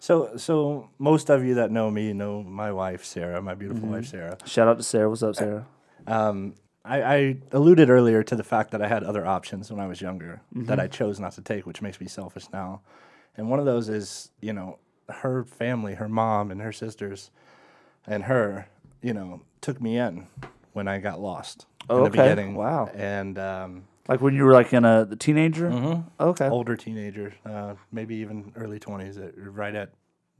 So, 0.01 0.37
so 0.37 0.91
most 0.99 1.29
of 1.29 1.45
you 1.45 1.55
that 1.55 1.71
know 1.71 1.91
me 1.91 2.13
know 2.13 2.43
my 2.43 2.71
wife 2.71 3.05
Sarah, 3.05 3.43
my 3.43 3.55
beautiful 3.55 3.89
wife 3.89 4.07
Sarah. 4.07 4.39
Shout 4.45 4.69
out 4.69 4.77
to 4.79 4.83
Sarah. 4.83 5.09
What's 5.09 5.23
up, 5.23 5.35
Sarah? 5.35 5.67
Um, 6.07 6.55
I, 6.89 7.17
I 7.17 7.37
alluded 7.53 7.91
earlier 7.91 8.23
to 8.23 8.35
the 8.35 8.43
fact 8.45 8.71
that 8.71 8.81
I 8.83 8.89
had 8.89 9.05
other 9.05 9.27
options 9.27 9.71
when 9.71 9.81
I 9.81 9.87
was 9.87 10.01
younger 10.01 10.41
that 10.53 10.81
I 10.81 10.87
chose 10.89 11.21
not 11.21 11.33
to 11.33 11.43
take, 11.43 11.67
which 11.67 11.83
makes 11.83 12.01
me 12.01 12.07
selfish 12.09 12.47
now. 12.53 12.81
And 13.37 13.51
one 13.51 13.59
of 13.59 13.67
those 13.67 13.89
is, 13.89 14.31
you 14.41 14.53
know, 14.53 14.79
her 15.09 15.45
family, 15.45 15.95
her 15.95 16.09
mom 16.09 16.51
and 16.51 16.61
her 16.63 16.73
sisters, 16.73 17.31
and 18.07 18.25
her, 18.25 18.69
you 19.03 19.13
know, 19.13 19.43
took 19.61 19.81
me 19.81 19.99
in 19.99 20.27
when 20.73 20.89
I 20.89 20.99
got 20.99 21.21
lost 21.21 21.67
Oh, 21.91 21.99
in 21.99 22.03
the 22.05 22.09
okay. 22.11 22.23
beginning. 22.23 22.55
Wow. 22.55 22.91
And 22.95 23.39
um, 23.39 23.85
Like 24.09 24.21
when 24.21 24.35
you 24.35 24.45
were 24.45 24.53
like 24.53 24.73
in 24.73 24.85
a 24.85 25.05
the 25.05 25.17
teenager. 25.17 25.71
Mm-hmm. 25.71 26.03
Okay. 26.21 26.49
older 26.49 26.77
teenager, 26.77 27.35
uh, 27.45 27.75
maybe 27.93 28.17
even 28.17 28.53
early 28.57 28.79
twenties, 28.79 29.19
right 29.37 29.75
at 29.75 29.91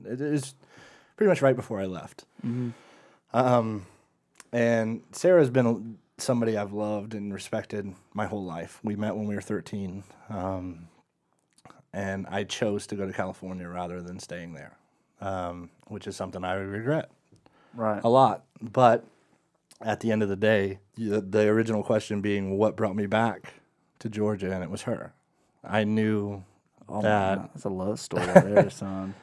it 0.05 0.21
is 0.21 0.55
pretty 1.17 1.29
much 1.29 1.43
right 1.43 1.57
before 1.57 1.81
I 1.81 1.87
left. 1.87 2.25
Um, 3.33 3.87
and 4.53 5.03
Sarah's 5.13 5.51
been 5.51 5.99
somebody 6.19 6.57
I've 6.57 6.73
loved 6.73 7.15
and 7.15 7.33
respected 7.33 7.95
my 8.15 8.27
whole 8.27 8.45
life. 8.45 8.81
We 8.83 8.97
met 8.97 9.17
when 9.17 9.27
we 9.27 9.35
were 9.35 9.41
thirteen, 9.41 10.05
um, 10.29 10.89
and 11.93 12.27
I 12.29 12.45
chose 12.45 12.87
to 12.89 12.97
go 12.97 13.07
to 13.07 13.13
California 13.13 13.69
rather 13.69 14.01
than 14.03 14.19
staying 14.19 14.53
there, 14.55 14.77
um, 15.21 15.71
which 15.87 16.07
is 16.07 16.17
something 16.17 16.45
I 16.45 16.55
regret 16.55 17.11
Right. 17.75 18.03
a 18.05 18.09
lot. 18.09 18.45
But 18.61 19.05
at 19.81 20.01
the 20.01 20.11
end 20.13 20.23
of 20.23 20.29
the 20.29 20.37
day, 20.37 20.81
the, 20.97 21.21
the 21.21 21.47
original 21.49 21.83
question 21.83 22.21
being 22.21 22.59
what 22.59 22.77
brought 22.77 22.97
me 22.97 23.07
back 23.07 23.55
to 24.01 24.09
Georgia, 24.09 24.53
and 24.53 24.63
it 24.63 24.71
was 24.71 24.83
her. 24.83 25.13
I 25.65 25.85
knew 25.85 26.45
Oh 26.89 27.03
that 27.03 27.37
God, 27.39 27.51
that's 27.55 27.65
a 27.65 27.69
love 27.69 28.01
story 28.01 28.27
right 28.27 28.45
there, 28.45 28.71
son. 28.71 29.15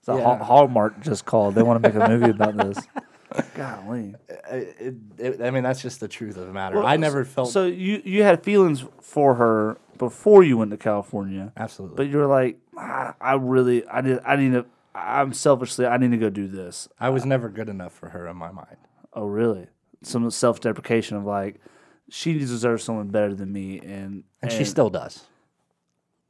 It's 0.00 0.08
a 0.08 0.12
Yeah. 0.16 0.22
Hall- 0.22 0.38
Hallmark 0.44 1.00
just 1.00 1.24
called. 1.26 1.54
They 1.54 1.62
want 1.62 1.82
to 1.82 1.88
make 1.88 1.96
a 2.00 2.08
movie 2.08 2.30
about 2.30 2.56
this. 2.56 2.86
Golly. 3.54 4.14
it, 4.50 4.94
it, 5.18 5.40
I 5.42 5.50
mean 5.50 5.62
that's 5.62 5.82
just 5.82 6.00
the 6.00 6.08
truth 6.08 6.36
of 6.36 6.46
the 6.46 6.52
matter. 6.52 6.82
I 6.82 6.96
never 6.96 7.24
felt 7.24 7.50
So 7.50 7.66
you 7.66 8.02
you 8.04 8.22
had 8.22 8.42
feelings 8.42 8.84
for 9.00 9.34
her 9.34 9.78
before 10.00 10.42
you 10.42 10.56
went 10.56 10.70
to 10.70 10.78
California, 10.78 11.52
absolutely. 11.58 11.96
but 11.96 12.10
you 12.10 12.16
were 12.16 12.26
like, 12.26 12.58
ah, 12.76 13.14
I 13.20 13.34
really, 13.34 13.86
I 13.86 14.00
need, 14.00 14.18
I 14.24 14.36
need 14.36 14.52
to. 14.52 14.64
I'm 14.94 15.32
selfishly, 15.34 15.86
I 15.86 15.98
need 15.98 16.10
to 16.10 16.16
go 16.16 16.30
do 16.30 16.48
this. 16.48 16.88
I 16.98 17.10
was 17.10 17.24
never 17.24 17.48
good 17.48 17.68
enough 17.68 17.92
for 17.92 18.08
her 18.08 18.26
in 18.26 18.36
my 18.36 18.50
mind. 18.50 18.76
Oh, 19.12 19.26
really? 19.26 19.66
Some 20.02 20.28
self 20.30 20.58
deprecation 20.60 21.16
of 21.18 21.24
like, 21.24 21.60
she 22.08 22.38
deserves 22.38 22.82
someone 22.82 23.08
better 23.08 23.34
than 23.34 23.52
me, 23.52 23.78
and 23.80 24.24
And, 24.42 24.50
she 24.50 24.64
still 24.64 24.88
does. 24.90 25.26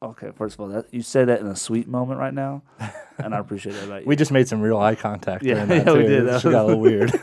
Okay, 0.02 0.30
first 0.34 0.54
of 0.54 0.60
all, 0.60 0.68
that 0.68 0.86
you 0.92 1.02
said 1.02 1.28
that 1.28 1.40
in 1.40 1.46
a 1.46 1.54
sweet 1.56 1.86
moment 1.86 2.18
right 2.20 2.32
now, 2.32 2.62
and 3.18 3.34
I 3.34 3.38
appreciate 3.44 3.72
that 3.74 3.84
about 3.84 4.00
you. 4.02 4.06
We 4.08 4.16
just 4.16 4.32
made 4.32 4.48
some 4.48 4.62
real 4.62 4.78
eye 4.78 4.94
contact. 4.94 5.42
Yeah, 5.44 5.66
during 5.66 5.68
that 5.68 5.86
yeah, 5.86 5.92
we 5.92 6.02
too. 6.04 6.08
did. 6.08 6.22
It 6.22 6.24
That 6.26 6.42
got 6.42 6.54
a 6.54 6.64
little 6.64 6.80
weird. 6.80 7.10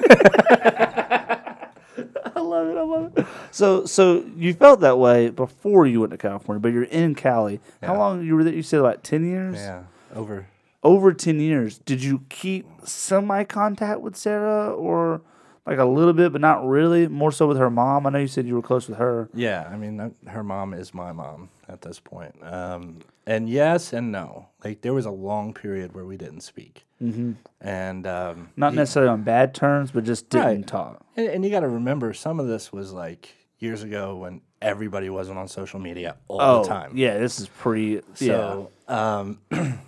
I 2.36 2.40
love 2.40 2.68
it. 2.68 2.78
I 2.78 2.82
love 2.84 3.18
it. 3.18 3.26
So, 3.52 3.86
so 3.86 4.24
you 4.36 4.54
felt 4.54 4.82
that 4.82 5.00
way 5.00 5.30
before 5.32 5.88
you 5.88 6.02
went 6.02 6.12
to 6.12 6.18
California, 6.18 6.60
but 6.60 6.72
you're 6.72 6.84
in 6.84 7.16
Cali. 7.16 7.60
How 7.82 7.98
long 7.98 8.24
you 8.24 8.36
were 8.36 8.44
there? 8.44 8.54
You 8.54 8.62
said 8.63 8.80
about 8.80 9.04
ten 9.04 9.26
years. 9.28 9.56
yeah, 9.56 9.84
over. 10.13 10.48
Over 10.84 11.13
ten 11.13 11.40
years. 11.40 11.80
Did 11.80 12.04
you 12.04 12.26
keep 12.30 12.68
semi 12.86 13.44
contact 13.44 14.02
with 14.02 14.16
Sarah, 14.16 14.70
or 14.72 15.22
like 15.67 15.80
a 15.80 15.86
little 15.86 16.13
bit, 16.13 16.32
but 16.32 16.41
not 16.41 16.65
really? 16.65 17.08
More 17.08 17.32
so 17.32 17.45
with 17.47 17.58
her 17.58 17.69
mom. 17.69 18.08
I 18.08 18.10
know 18.10 18.19
you 18.19 18.27
said 18.27 18.47
you 18.47 18.56
were 18.56 18.62
close 18.62 18.88
with 18.88 18.97
her. 18.97 19.30
Yeah, 19.34 19.69
I 19.71 19.75
mean, 19.75 20.15
her 20.27 20.43
mom 20.43 20.73
is 20.73 20.93
my 20.93 21.12
mom 21.12 21.49
at 21.67 21.82
this 21.82 21.99
point. 21.99 22.36
Um, 22.41 22.99
and 23.25 23.49
yes 23.49 23.91
and 23.93 24.12
no. 24.12 24.47
Like 24.63 24.82
there 24.82 24.93
was 24.93 25.06
a 25.06 25.12
long 25.12 25.53
period 25.53 25.93
where 25.93 26.06
we 26.06 26.15
didn't 26.17 26.41
speak, 26.41 26.86
mm-hmm. 27.03 27.34
and 27.62 28.08
um, 28.08 28.49
Not 28.56 28.73
necessarily 28.73 29.12
on 29.12 29.23
bad 29.23 29.53
terms, 29.53 29.91
but 29.91 30.06
just 30.06 30.30
didn't 30.30 30.45
Right. 30.47 30.67
talk. 30.67 31.06
And, 31.17 31.27
and 31.27 31.45
you 31.45 31.51
got 31.51 31.60
to 31.62 31.69
remember, 31.69 32.13
some 32.13 32.39
of 32.39 32.47
this 32.47 32.71
was 32.71 32.93
like 32.93 33.36
years 33.60 33.84
ago 33.84 34.15
when 34.15 34.41
everybody 34.62 35.10
wasn't 35.10 35.38
on 35.38 35.47
social 35.47 35.80
media 35.80 36.15
all 36.30 36.41
Oh, 36.41 36.63
the 36.63 36.69
time. 36.69 36.91
yeah. 36.95 37.17
This 37.17 37.39
is 37.39 37.47
pre. 37.49 38.01
yeah. 38.19 38.63
Um, 38.88 39.39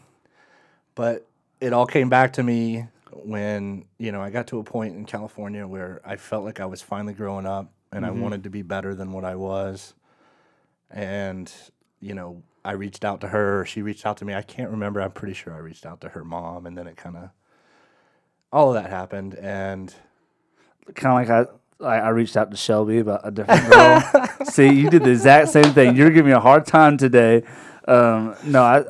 but 0.96 1.26
it 1.62 1.74
all 1.74 1.86
came 1.86 2.10
back 2.10 2.34
to 2.34 2.44
me 2.44 2.86
when 3.26 3.86
you 3.98 4.12
know 4.12 4.22
I 4.22 4.30
got 4.30 4.48
to 4.48 4.60
a 4.60 4.64
point 4.64 4.96
in 4.96 5.06
California 5.06 5.68
where 5.68 6.02
I 6.06 6.16
felt 6.16 6.44
like 6.46 6.60
I 6.60 6.66
was 6.66 6.82
finally 6.82 7.14
growing 7.14 7.46
up 7.46 7.72
and 7.92 8.06
I 8.06 8.12
wanted 8.12 8.44
to 8.44 8.50
be 8.50 8.62
better 8.62 8.94
than 8.94 9.12
what 9.12 9.26
I 9.26 9.36
was, 9.36 9.94
and 10.92 11.52
you 12.00 12.14
know 12.14 12.44
I 12.64 12.74
reached 12.74 13.04
out 13.04 13.22
to 13.22 13.28
her. 13.30 13.66
She 13.66 13.82
reached 13.82 14.06
out 14.06 14.18
to 14.18 14.26
me. 14.26 14.34
I 14.34 14.42
can't 14.42 14.70
remember. 14.70 15.02
I'm 15.02 15.12
pretty 15.12 15.34
sure 15.34 15.54
I 15.54 15.60
reached 15.60 15.86
out 15.86 16.02
to 16.02 16.10
her 16.10 16.24
mom, 16.24 16.66
and 16.66 16.78
then 16.78 16.88
it 16.88 16.98
kind 16.98 17.18
of 17.18 17.30
all 18.52 18.76
of 18.76 18.82
that 18.82 18.90
happened, 18.90 19.36
and 19.36 19.94
kind 20.96 21.28
of 21.28 21.32
like 21.38 21.50
I, 21.82 21.86
I, 21.86 22.08
I 22.08 22.10
reached 22.10 22.38
out 22.38 22.52
to 22.52 22.58
Shelby 22.58 23.00
about 23.00 23.22
a 23.24 23.32
different 23.32 23.70
girl. 23.70 24.30
See, 24.46 24.70
you 24.70 24.90
did 24.90 25.04
the 25.04 25.12
exact 25.12 25.50
same 25.50 25.74
thing. 25.74 25.96
You're 25.96 26.10
giving 26.10 26.28
me 26.28 26.32
a 26.32 26.40
hard 26.40 26.66
time 26.66 26.98
today. 26.98 27.44
Um, 27.88 28.36
no, 28.46 28.62
I, 28.62 28.84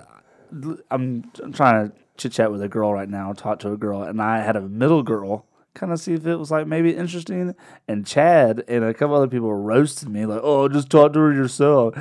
I'm, 0.91 1.31
I'm 1.41 1.53
trying 1.53 1.89
to 1.89 1.95
chit 2.19 2.33
chat 2.33 2.51
with 2.51 2.61
a 2.61 2.69
girl 2.69 2.93
right 2.93 3.09
now, 3.09 3.33
talk 3.33 3.57
to 3.59 3.71
a 3.71 3.77
girl, 3.77 4.03
and 4.03 4.21
I 4.21 4.41
had 4.41 4.55
a 4.55 4.61
middle 4.61 5.01
girl 5.01 5.45
kind 5.73 5.93
of 5.93 5.99
see 5.99 6.13
if 6.13 6.27
it 6.27 6.35
was 6.35 6.51
like 6.51 6.67
maybe 6.67 6.95
interesting. 6.95 7.55
And 7.87 8.05
Chad 8.05 8.63
and 8.67 8.83
a 8.83 8.93
couple 8.93 9.15
other 9.15 9.27
people 9.27 9.53
roasted 9.53 10.09
me 10.09 10.25
like, 10.25 10.41
"Oh, 10.43 10.67
just 10.67 10.89
talk 10.89 11.13
to 11.13 11.19
her 11.19 11.33
yourself." 11.33 11.95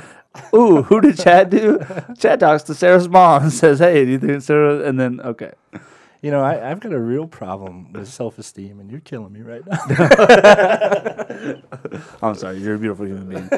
Ooh, 0.53 0.83
who 0.83 1.01
did 1.01 1.17
Chad 1.17 1.49
do? 1.49 1.79
Chad 2.19 2.39
talks 2.39 2.63
to 2.63 2.75
Sarah's 2.75 3.09
mom 3.09 3.43
and 3.43 3.53
says, 3.53 3.79
"Hey, 3.79 4.05
do 4.05 4.11
you 4.11 4.19
think 4.19 4.41
Sarah?" 4.41 4.87
And 4.87 4.99
then 4.99 5.21
okay, 5.21 5.53
You 6.21 6.31
know, 6.31 6.41
I, 6.41 6.69
I've 6.69 6.81
got 6.81 6.91
a 6.91 6.99
real 6.99 7.27
problem 7.27 7.93
with 7.93 8.09
self 8.09 8.37
esteem, 8.37 8.79
and 8.79 8.91
you're 8.91 8.99
killing 8.99 9.31
me 9.31 9.41
right 9.41 9.65
now. 9.65 9.79
I'm 12.21 12.35
sorry, 12.35 12.59
you're 12.59 12.75
a 12.75 12.79
beautiful 12.79 13.05
human 13.05 13.29
being. 13.29 13.49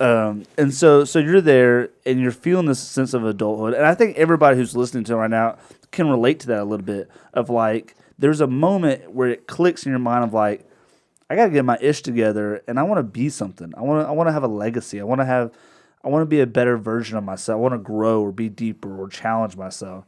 um, 0.00 0.44
and 0.58 0.74
so, 0.74 1.04
so 1.04 1.18
you're 1.18 1.40
there, 1.40 1.88
and 2.04 2.20
you're 2.20 2.30
feeling 2.30 2.66
this 2.66 2.80
sense 2.80 3.14
of 3.14 3.24
adulthood, 3.24 3.72
and 3.74 3.86
I 3.86 3.94
think 3.94 4.18
everybody 4.18 4.58
who's 4.58 4.76
listening 4.76 5.04
to 5.04 5.14
it 5.14 5.16
right 5.16 5.30
now 5.30 5.56
can 5.92 6.08
relate 6.08 6.40
to 6.40 6.48
that 6.48 6.60
a 6.60 6.64
little 6.64 6.84
bit. 6.84 7.08
Of 7.32 7.48
like, 7.48 7.94
there's 8.18 8.40
a 8.40 8.48
moment 8.48 9.12
where 9.12 9.28
it 9.28 9.46
clicks 9.46 9.86
in 9.86 9.90
your 9.90 10.00
mind 10.00 10.24
of 10.24 10.34
like, 10.34 10.68
I 11.30 11.36
got 11.36 11.46
to 11.46 11.50
get 11.50 11.64
my 11.64 11.78
ish 11.80 12.02
together, 12.02 12.62
and 12.66 12.78
I 12.78 12.82
want 12.82 12.98
to 12.98 13.04
be 13.04 13.28
something. 13.30 13.72
I 13.76 13.80
want 13.80 14.04
to, 14.04 14.08
I 14.08 14.10
want 14.10 14.28
to 14.28 14.32
have 14.32 14.42
a 14.42 14.48
legacy. 14.48 15.00
I 15.00 15.04
want 15.04 15.20
to 15.20 15.24
have, 15.24 15.52
I 16.04 16.08
want 16.08 16.22
to 16.22 16.26
be 16.26 16.40
a 16.40 16.46
better 16.46 16.76
version 16.76 17.16
of 17.16 17.24
myself. 17.24 17.56
I 17.56 17.60
want 17.60 17.74
to 17.74 17.78
grow 17.78 18.20
or 18.20 18.32
be 18.32 18.48
deeper 18.50 19.00
or 19.00 19.08
challenge 19.08 19.56
myself. 19.56 20.04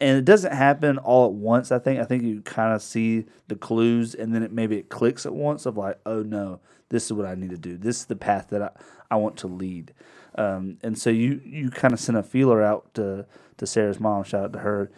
And 0.00 0.18
it 0.18 0.24
doesn't 0.24 0.52
happen 0.52 0.98
all 0.98 1.26
at 1.26 1.32
once. 1.32 1.70
I 1.70 1.78
think. 1.78 2.00
I 2.00 2.04
think 2.04 2.24
you 2.24 2.40
kind 2.40 2.74
of 2.74 2.82
see 2.82 3.26
the 3.46 3.54
clues, 3.54 4.14
and 4.14 4.34
then 4.34 4.42
it 4.42 4.50
maybe 4.50 4.76
it 4.76 4.88
clicks 4.88 5.24
at 5.24 5.32
once 5.32 5.66
of 5.66 5.76
like, 5.76 6.00
oh 6.04 6.22
no, 6.22 6.58
this 6.88 7.04
is 7.04 7.12
what 7.12 7.26
I 7.26 7.36
need 7.36 7.50
to 7.50 7.56
do. 7.56 7.76
This 7.76 8.00
is 8.00 8.06
the 8.06 8.16
path 8.16 8.48
that 8.50 8.60
I, 8.60 8.70
I 9.12 9.16
want 9.16 9.36
to 9.38 9.46
lead. 9.46 9.94
Um, 10.34 10.78
and 10.82 10.98
so 10.98 11.10
you 11.10 11.40
you 11.44 11.70
kind 11.70 11.94
of 11.94 12.00
send 12.00 12.18
a 12.18 12.22
feeler 12.24 12.60
out 12.60 12.92
to 12.94 13.26
to 13.58 13.66
Sarah's 13.66 14.00
mom. 14.00 14.24
Shout 14.24 14.44
out 14.44 14.52
to 14.54 14.58
her. 14.58 14.90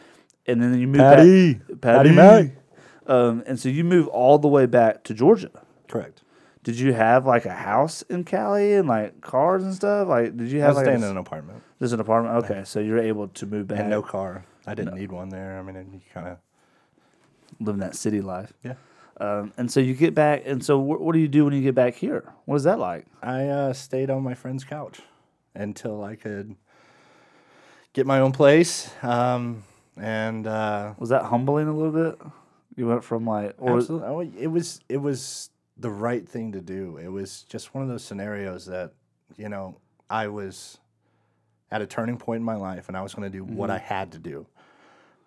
And 0.46 0.62
then 0.62 0.78
you 0.78 0.86
move 0.86 1.00
Patty. 1.00 1.54
back. 1.54 1.80
Patty 1.80 2.12
Mac. 2.12 2.50
Um, 3.06 3.42
and 3.46 3.58
so 3.58 3.68
you 3.68 3.84
move 3.84 4.08
all 4.08 4.38
the 4.38 4.48
way 4.48 4.66
back 4.66 5.04
to 5.04 5.14
Georgia. 5.14 5.50
Correct. 5.88 6.22
Did 6.64 6.78
you 6.80 6.92
have 6.92 7.26
like 7.26 7.46
a 7.46 7.54
house 7.54 8.02
in 8.02 8.24
Cali 8.24 8.74
and 8.74 8.88
like 8.88 9.20
cars 9.20 9.62
and 9.62 9.72
stuff? 9.72 10.08
Like, 10.08 10.36
did 10.36 10.50
you 10.50 10.58
I 10.58 10.62
have 10.62 10.70
was 10.70 10.76
like 10.78 10.86
staying 10.86 11.02
a, 11.02 11.06
in 11.06 11.12
an 11.12 11.16
apartment 11.16 11.62
just 11.80 11.92
an 11.92 12.00
apartment? 12.00 12.44
Okay, 12.44 12.64
so 12.64 12.80
you're 12.80 12.98
able 12.98 13.28
to 13.28 13.46
move 13.46 13.68
back 13.68 13.80
and 13.80 13.90
no 13.90 14.02
car. 14.02 14.44
I 14.66 14.74
didn't 14.74 14.96
need 14.96 15.12
one 15.12 15.28
there. 15.28 15.58
I 15.58 15.62
mean, 15.62 15.76
you 15.92 16.00
kind 16.12 16.26
of 16.26 16.38
living 17.60 17.80
that 17.80 17.94
city 17.94 18.20
life. 18.20 18.52
yeah. 18.64 18.74
Um, 19.18 19.52
and 19.56 19.70
so 19.70 19.80
you 19.80 19.94
get 19.94 20.14
back, 20.14 20.42
and 20.44 20.62
so 20.62 20.78
wh- 20.78 21.00
what 21.00 21.14
do 21.14 21.18
you 21.20 21.28
do 21.28 21.44
when 21.44 21.54
you 21.54 21.62
get 21.62 21.74
back 21.74 21.94
here? 21.94 22.34
What 22.44 22.56
is 22.56 22.64
that 22.64 22.78
like? 22.78 23.06
I 23.22 23.46
uh, 23.46 23.72
stayed 23.72 24.10
on 24.10 24.22
my 24.22 24.34
friend's 24.34 24.62
couch 24.62 25.00
until 25.54 26.04
I 26.04 26.16
could 26.16 26.54
get 27.94 28.06
my 28.06 28.20
own 28.20 28.32
place. 28.32 28.90
Um, 29.02 29.62
and 29.96 30.46
uh, 30.46 30.94
Was 30.98 31.08
that 31.08 31.24
humbling 31.24 31.68
a 31.68 31.72
little 31.72 31.92
bit? 31.92 32.18
You 32.76 32.86
went 32.86 33.04
from 33.04 33.26
like, 33.26 33.54
or 33.58 33.76
absolutely, 33.76 34.08
oh, 34.08 34.20
it 34.20 34.48
was 34.48 34.80
it 34.88 34.98
was 34.98 35.50
the 35.78 35.90
right 35.90 36.28
thing 36.28 36.52
to 36.52 36.60
do. 36.60 36.98
It 36.98 37.08
was 37.08 37.42
just 37.48 37.74
one 37.74 37.82
of 37.82 37.88
those 37.88 38.04
scenarios 38.04 38.66
that 38.66 38.92
you 39.36 39.48
know 39.48 39.78
I 40.10 40.28
was 40.28 40.78
at 41.70 41.82
a 41.82 41.86
turning 41.86 42.18
point 42.18 42.40
in 42.40 42.44
my 42.44 42.56
life, 42.56 42.88
and 42.88 42.96
I 42.96 43.02
was 43.02 43.14
going 43.14 43.30
to 43.30 43.36
do 43.38 43.44
what 43.44 43.70
I 43.70 43.78
had 43.78 44.12
to 44.12 44.18
do. 44.18 44.46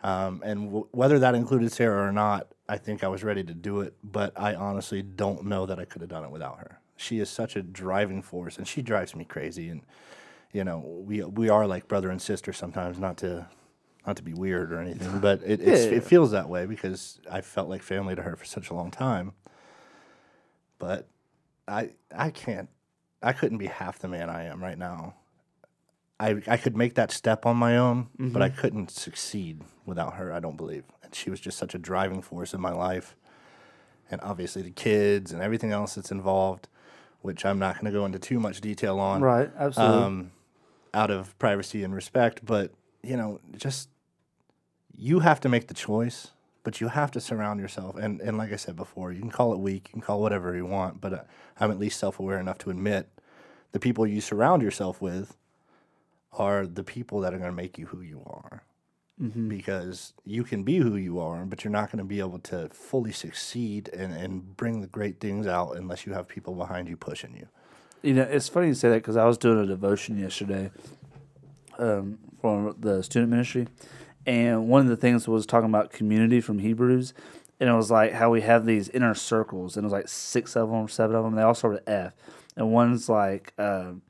Um, 0.01 0.41
and 0.45 0.67
w- 0.67 0.88
whether 0.91 1.19
that 1.19 1.36
included 1.36 1.71
Sarah 1.71 2.08
or 2.08 2.12
not, 2.13 2.47
I 2.69 2.77
think 2.77 3.03
I 3.03 3.08
was 3.10 3.23
ready 3.23 3.43
to 3.43 3.53
do 3.53 3.82
it. 3.82 3.95
But 4.03 4.39
I 4.39 4.55
honestly 4.55 5.01
don't 5.01 5.45
know 5.45 5.65
that 5.65 5.79
I 5.79 5.86
could 5.86 6.01
have 6.01 6.10
done 6.10 6.23
it 6.23 6.32
without 6.32 6.60
her. 6.60 6.79
She 6.95 7.19
is 7.19 7.29
such 7.29 7.55
a 7.55 7.62
driving 7.63 8.21
force, 8.21 8.58
and 8.58 8.67
she 8.67 8.82
drives 8.82 9.15
me 9.15 9.25
crazy. 9.25 9.69
And 9.69 9.82
you 10.53 10.63
know, 10.63 10.79
we 10.79 11.23
we 11.23 11.49
are 11.49 11.65
like 11.65 11.88
brother 11.88 12.10
and 12.12 12.21
sister 12.21 12.53
sometimes. 12.53 12.99
Not 12.99 13.17
to 13.17 13.47
not 14.10 14.17
to 14.17 14.24
be 14.24 14.34
weird 14.34 14.74
or 14.74 14.80
anything, 14.80 15.19
but 15.19 15.41
it 15.45 15.62
it's, 15.62 15.86
Yeah. 15.86 15.98
it 15.98 16.04
feels 16.04 16.32
that 16.32 16.50
way 16.50 16.65
because 16.65 17.19
I 17.32 17.41
felt 17.41 17.69
like 17.69 17.82
family 17.84 18.15
to 18.15 18.22
her 18.24 18.36
for 18.36 18.45
such 18.45 18.69
a 18.69 18.74
long 18.74 18.91
time. 18.91 19.34
But 20.80 21.08
I 21.67 21.91
I 22.15 22.32
can't 22.32 22.69
I 23.22 23.34
couldn't 23.34 23.58
be 23.60 23.67
half 23.67 24.00
the 24.00 24.08
man 24.08 24.30
I 24.30 24.45
am 24.45 24.62
right 24.63 24.78
now. 24.78 25.15
I 26.19 26.41
I 26.48 26.58
could 26.58 26.76
make 26.76 26.95
that 26.95 27.12
step 27.12 27.45
on 27.45 27.56
my 27.58 27.78
own, 27.78 28.08
but 28.17 28.41
I 28.41 28.50
couldn't 28.50 28.91
succeed 28.91 29.62
without 29.86 30.15
her. 30.15 30.34
I 30.34 30.39
don't 30.39 30.58
believe, 30.58 30.84
and 31.04 31.13
she 31.13 31.30
was 31.30 31.39
just 31.39 31.58
such 31.58 31.76
a 31.76 31.78
driving 31.78 32.22
force 32.22 32.54
in 32.54 32.60
my 32.62 32.72
life, 32.72 33.15
and 34.10 34.19
obviously 34.22 34.62
the 34.62 34.72
kids 34.72 35.32
and 35.32 35.41
everything 35.41 35.72
else 35.72 35.95
that's 35.95 36.12
involved, 36.12 36.67
which 37.22 37.45
I'm 37.45 37.60
not 37.60 37.76
going 37.76 37.86
to 37.86 37.98
go 37.98 38.06
into 38.06 38.19
too 38.19 38.39
much 38.39 38.60
detail 38.60 39.00
on, 39.00 39.22
right, 39.22 39.50
absolutely. 39.58 40.04
um, 40.04 40.32
out 40.93 41.12
of 41.12 41.38
privacy 41.39 41.84
and 41.84 41.93
respect. 41.93 42.45
But 42.45 42.72
you 43.02 43.15
know, 43.15 43.39
just 43.56 43.88
you 44.99 45.19
have 45.19 45.39
to 45.41 45.49
make 45.49 45.67
the 45.67 45.73
choice, 45.73 46.31
but 46.63 46.81
you 46.81 46.89
have 46.89 47.09
to 47.12 47.21
surround 47.21 47.59
yourself. 47.59 47.95
And 47.95 48.19
and 48.21 48.38
like 48.38 48.51
I 48.51 48.57
said 48.57 48.75
before, 48.75 49.12
you 49.12 49.21
can 49.21 49.31
call 49.31 49.53
it 49.53 49.59
weak, 49.59 49.88
you 49.89 49.93
can 49.93 50.01
call 50.01 50.19
it 50.19 50.21
whatever 50.21 50.55
you 50.55 50.65
want, 50.65 50.99
but 50.99 51.13
uh, 51.13 51.21
I'm 51.59 51.71
at 51.71 51.79
least 51.79 51.99
self 51.99 52.19
aware 52.19 52.39
enough 52.39 52.57
to 52.59 52.69
admit 52.69 53.09
the 53.71 53.79
people 53.79 54.05
you 54.05 54.21
surround 54.21 54.62
yourself 54.62 55.01
with 55.01 55.38
are 56.33 56.67
the 56.67 56.83
people 56.83 57.21
that 57.21 57.33
are 57.33 57.38
going 57.38 57.49
to 57.49 57.55
make 57.55 57.77
you 57.77 57.88
who 57.88 58.01
you 58.01 58.21
are. 58.25 58.63
Because 59.49 60.13
you 60.23 60.45
can 60.45 60.63
be 60.63 60.77
who 60.77 60.95
you 60.95 61.19
are, 61.19 61.43
but 61.43 61.63
you're 61.63 61.71
not 61.71 61.91
going 61.91 61.97
to 61.97 62.05
be 62.05 62.19
able 62.19 62.39
to 62.39 62.69
fully 62.69 63.12
succeed 63.12 63.89
and, 63.89 64.13
and 64.13 64.55
bring 64.55 64.79
the 64.79 64.88
great 64.88 65.19
things 65.19 65.45
out 65.45 65.75
unless 65.75 66.05
you 66.05 66.13
have 66.13 66.25
people 66.25 66.53
behind 66.55 66.88
you 66.88 66.95
pushing 66.95 67.35
you. 67.35 67.47
You 68.01 68.13
know, 68.13 68.21
it's 68.21 68.47
funny 68.47 68.67
you 68.67 68.75
say 68.75 68.88
that 68.88 68.95
because 68.95 69.17
I 69.17 69.25
was 69.25 69.38
doing 69.38 69.59
a 69.59 69.65
devotion 69.65 70.17
yesterday 70.17 70.71
um, 71.77 72.17
from 72.39 72.75
the 72.79 73.03
student 73.03 73.31
ministry, 73.31 73.67
and 74.25 74.67
one 74.67 74.82
of 74.82 74.88
the 74.88 74.97
things 74.97 75.27
was 75.27 75.45
talking 75.45 75.69
about 75.69 75.91
community 75.91 76.41
from 76.41 76.60
Hebrews, 76.60 77.13
and 77.60 77.69
it 77.69 77.73
was 77.73 77.91
like 77.91 78.13
how 78.13 78.29
we 78.29 78.41
have 78.41 78.65
these 78.65 78.89
inner 78.89 79.13
circles, 79.13 79.75
and 79.75 79.84
it 79.84 79.88
was 79.88 79.93
like 79.93 80.08
six 80.08 80.55
of 80.55 80.69
them, 80.69 80.88
seven 80.88 81.15
of 81.15 81.23
them. 81.23 81.36
They 81.36 81.41
all 81.41 81.55
start 81.55 81.73
with 81.73 81.89
F, 81.89 82.13
and 82.55 82.71
one's 82.71 83.10
like 83.10 83.53
um, 83.58 84.01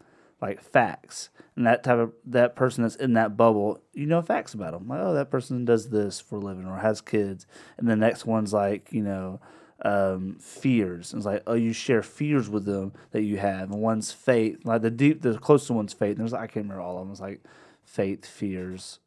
like 0.42 0.62
facts, 0.62 1.30
and 1.56 1.66
that 1.66 1.84
type 1.84 2.00
of 2.00 2.14
that 2.26 2.56
person 2.56 2.84
that's 2.84 2.96
in 2.96 3.14
that 3.14 3.38
bubble, 3.38 3.82
you 3.94 4.06
know 4.06 4.22
facts 4.22 4.54
about 4.54 4.74
them. 4.74 4.88
Like, 4.88 5.00
oh, 5.02 5.14
that 5.14 5.32
person 5.32 5.66
does 5.66 5.90
this 5.90 6.20
for 6.20 6.38
a 6.38 6.40
living 6.40 6.66
or 6.66 6.78
has 6.78 7.02
kids, 7.02 7.46
and 7.78 7.88
the 7.88 7.96
next 7.96 8.26
one's 8.26 8.54
like, 8.54 8.92
you 8.92 9.04
know 9.04 9.40
um, 9.82 10.38
fears. 10.40 11.14
And 11.14 11.20
it's 11.20 11.26
like, 11.26 11.44
oh, 11.48 11.54
you 11.54 11.74
share 11.74 12.04
fears 12.04 12.50
with 12.50 12.66
them 12.66 12.94
that 13.12 13.24
you 13.24 13.38
have, 13.38 13.72
and 13.72 13.82
one's 13.82 14.12
faith, 14.12 14.60
like 14.66 14.82
the 14.82 14.92
deep, 14.92 15.22
the 15.22 15.38
closest 15.38 15.72
one's 15.72 15.94
faith. 15.94 16.12
And 16.12 16.20
there's, 16.20 16.34
like 16.34 16.44
I 16.44 16.48
can't 16.48 16.66
remember 16.66 16.82
all 16.82 16.98
of 16.98 17.06
them. 17.06 17.12
It's 17.12 17.22
like 17.22 17.42
faith, 17.84 18.26
fears, 18.26 19.00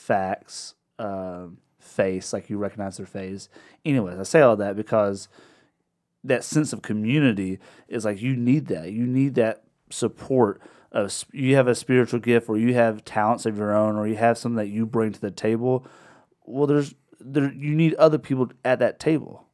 facts, 0.00 0.74
um, 0.98 1.58
face, 1.78 2.32
like 2.32 2.48
you 2.48 2.58
recognize 2.58 2.96
their 2.96 3.06
face. 3.06 3.48
Anyways, 3.84 4.18
I 4.18 4.22
say 4.22 4.40
all 4.40 4.56
that 4.56 4.76
because 4.76 5.28
that 6.24 6.44
sense 6.44 6.72
of 6.72 6.82
community 6.82 7.58
is 7.88 8.04
like 8.04 8.20
you 8.20 8.36
need 8.36 8.66
that. 8.66 8.92
You 8.92 9.06
need 9.06 9.34
that 9.34 9.62
support. 9.90 10.60
Of, 10.92 11.24
you 11.32 11.54
have 11.54 11.68
a 11.68 11.74
spiritual 11.74 12.18
gift, 12.18 12.48
or 12.48 12.58
you 12.58 12.74
have 12.74 13.04
talents 13.04 13.46
of 13.46 13.56
your 13.56 13.76
own, 13.76 13.96
or 13.96 14.08
you 14.08 14.16
have 14.16 14.36
something 14.36 14.56
that 14.56 14.68
you 14.68 14.86
bring 14.86 15.12
to 15.12 15.20
the 15.20 15.30
table. 15.30 15.86
Well, 16.44 16.66
there's 16.66 16.94
there 17.20 17.52
you 17.52 17.74
need 17.74 17.94
other 17.94 18.18
people 18.18 18.50
at 18.64 18.80
that 18.80 18.98
table. 18.98 19.44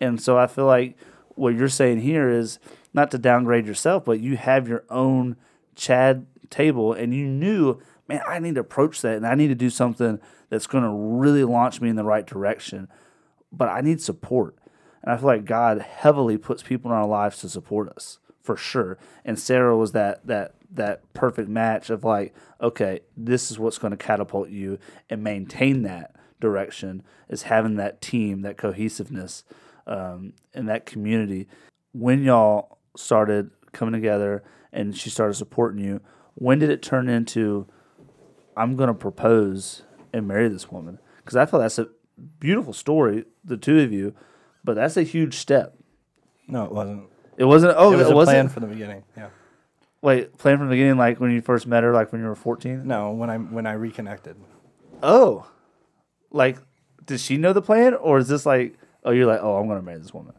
And 0.00 0.20
so 0.20 0.38
I 0.38 0.46
feel 0.46 0.66
like 0.66 0.96
what 1.28 1.54
you're 1.54 1.68
saying 1.68 2.00
here 2.00 2.28
is 2.28 2.58
not 2.92 3.10
to 3.12 3.18
downgrade 3.18 3.66
yourself, 3.66 4.04
but 4.04 4.20
you 4.20 4.36
have 4.36 4.68
your 4.68 4.84
own 4.90 5.36
Chad 5.76 6.26
table 6.50 6.92
and 6.92 7.14
you 7.14 7.26
knew, 7.26 7.78
man, 8.08 8.22
I 8.26 8.38
need 8.38 8.54
to 8.54 8.60
approach 8.60 9.02
that 9.02 9.16
and 9.16 9.26
I 9.26 9.34
need 9.34 9.48
to 9.48 9.54
do 9.54 9.70
something 9.70 10.18
that's 10.48 10.66
going 10.66 10.84
to 10.84 10.90
really 10.90 11.44
launch 11.44 11.80
me 11.80 11.88
in 11.88 11.96
the 11.96 12.04
right 12.04 12.26
direction. 12.26 12.88
But 13.52 13.68
I 13.68 13.80
need 13.80 14.00
support. 14.00 14.56
And 15.02 15.12
I 15.12 15.16
feel 15.16 15.26
like 15.26 15.44
God 15.44 15.80
heavily 15.80 16.38
puts 16.38 16.62
people 16.62 16.90
in 16.90 16.96
our 16.96 17.06
lives 17.06 17.38
to 17.40 17.48
support 17.48 17.88
us 17.90 18.18
for 18.42 18.56
sure. 18.56 18.98
And 19.24 19.38
Sarah 19.38 19.76
was 19.76 19.92
that 19.92 20.26
that 20.26 20.54
that 20.70 21.12
perfect 21.14 21.48
match 21.48 21.90
of 21.90 22.04
like, 22.04 22.34
okay, 22.60 23.00
this 23.16 23.50
is 23.50 23.58
what's 23.58 23.78
going 23.78 23.90
to 23.90 23.96
catapult 23.96 24.48
you 24.48 24.78
and 25.08 25.22
maintain 25.22 25.82
that 25.82 26.14
direction 26.40 27.02
is 27.28 27.42
having 27.42 27.76
that 27.76 28.00
team, 28.00 28.42
that 28.42 28.56
cohesiveness, 28.56 29.44
um, 29.86 30.32
and 30.54 30.68
that 30.68 30.86
community. 30.86 31.48
When 31.92 32.22
y'all 32.22 32.78
started 32.96 33.50
coming 33.72 33.92
together 33.92 34.42
and 34.72 34.96
she 34.96 35.10
started 35.10 35.34
supporting 35.34 35.82
you, 35.82 36.00
when 36.34 36.58
did 36.58 36.70
it 36.70 36.82
turn 36.82 37.08
into 37.08 37.66
I'm 38.58 38.76
going 38.76 38.88
to 38.88 38.94
propose 38.94 39.82
and 40.12 40.26
marry 40.26 40.48
this 40.48 40.70
woman? 40.70 40.98
Because 41.18 41.36
I 41.36 41.46
feel 41.46 41.60
that's 41.60 41.78
a 41.78 41.88
beautiful 42.40 42.72
story, 42.72 43.24
the 43.44 43.56
two 43.56 43.80
of 43.80 43.92
you, 43.92 44.14
but 44.64 44.74
that's 44.74 44.96
a 44.96 45.02
huge 45.02 45.34
step. 45.34 45.76
No, 46.46 46.64
it 46.64 46.72
wasn't. 46.72 47.04
It 47.36 47.44
wasn't. 47.44 47.74
Oh, 47.76 47.92
it 47.92 47.96
was 47.96 48.08
it 48.08 48.12
a 48.12 48.16
wasn't. 48.16 48.34
plan 48.34 48.48
from 48.48 48.62
the 48.62 48.68
beginning. 48.68 49.04
Yeah. 49.16 49.28
Wait, 50.00 50.36
plan 50.38 50.58
from 50.58 50.68
the 50.68 50.72
beginning, 50.72 50.96
like 50.96 51.20
when 51.20 51.30
you 51.30 51.40
first 51.40 51.66
met 51.66 51.82
her, 51.82 51.92
like 51.92 52.12
when 52.12 52.20
you 52.20 52.26
were 52.26 52.34
fourteen. 52.34 52.86
No, 52.86 53.12
when 53.12 53.30
I 53.30 53.36
when 53.38 53.66
I 53.66 53.72
reconnected. 53.72 54.36
Oh, 55.02 55.46
like 56.30 56.58
did 57.08 57.20
she 57.20 57.36
know 57.36 57.52
the 57.52 57.62
plan, 57.62 57.94
or 57.94 58.18
is 58.18 58.28
this 58.28 58.46
like, 58.46 58.78
oh, 59.02 59.10
you're 59.10 59.26
like, 59.26 59.40
oh, 59.42 59.56
I'm 59.56 59.66
gonna 59.66 59.82
marry 59.82 59.98
this 59.98 60.14
woman? 60.14 60.34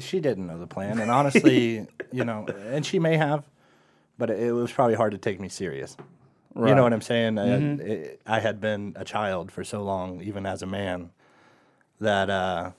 She 0.00 0.20
didn't 0.20 0.46
know 0.46 0.58
the 0.58 0.66
plan, 0.66 1.00
and 1.00 1.10
honestly, 1.10 1.86
you 2.12 2.24
know, 2.24 2.46
and 2.70 2.84
she 2.86 2.98
may 2.98 3.16
have, 3.16 3.44
but 4.18 4.30
it, 4.30 4.52
was 4.52 4.70
probably 4.70 4.94
hard 4.94 5.12
to 5.12 5.18
take 5.18 5.40
me 5.40 5.48
serious. 5.48 5.96
You 6.56 6.74
know 6.74 6.82
what 6.82 6.92
I'm 6.92 7.00
saying? 7.02 7.38
I, 7.38 7.82
it, 7.82 8.20
I 8.26 8.40
had 8.40 8.60
been 8.60 8.94
a 8.96 9.04
child 9.04 9.52
for 9.52 9.62
so 9.62 9.82
long, 9.82 10.20
even 10.22 10.44
as 10.46 10.60
a 10.62 10.66
man, 10.66 11.10
that 12.00 12.28
uh, 12.30 12.72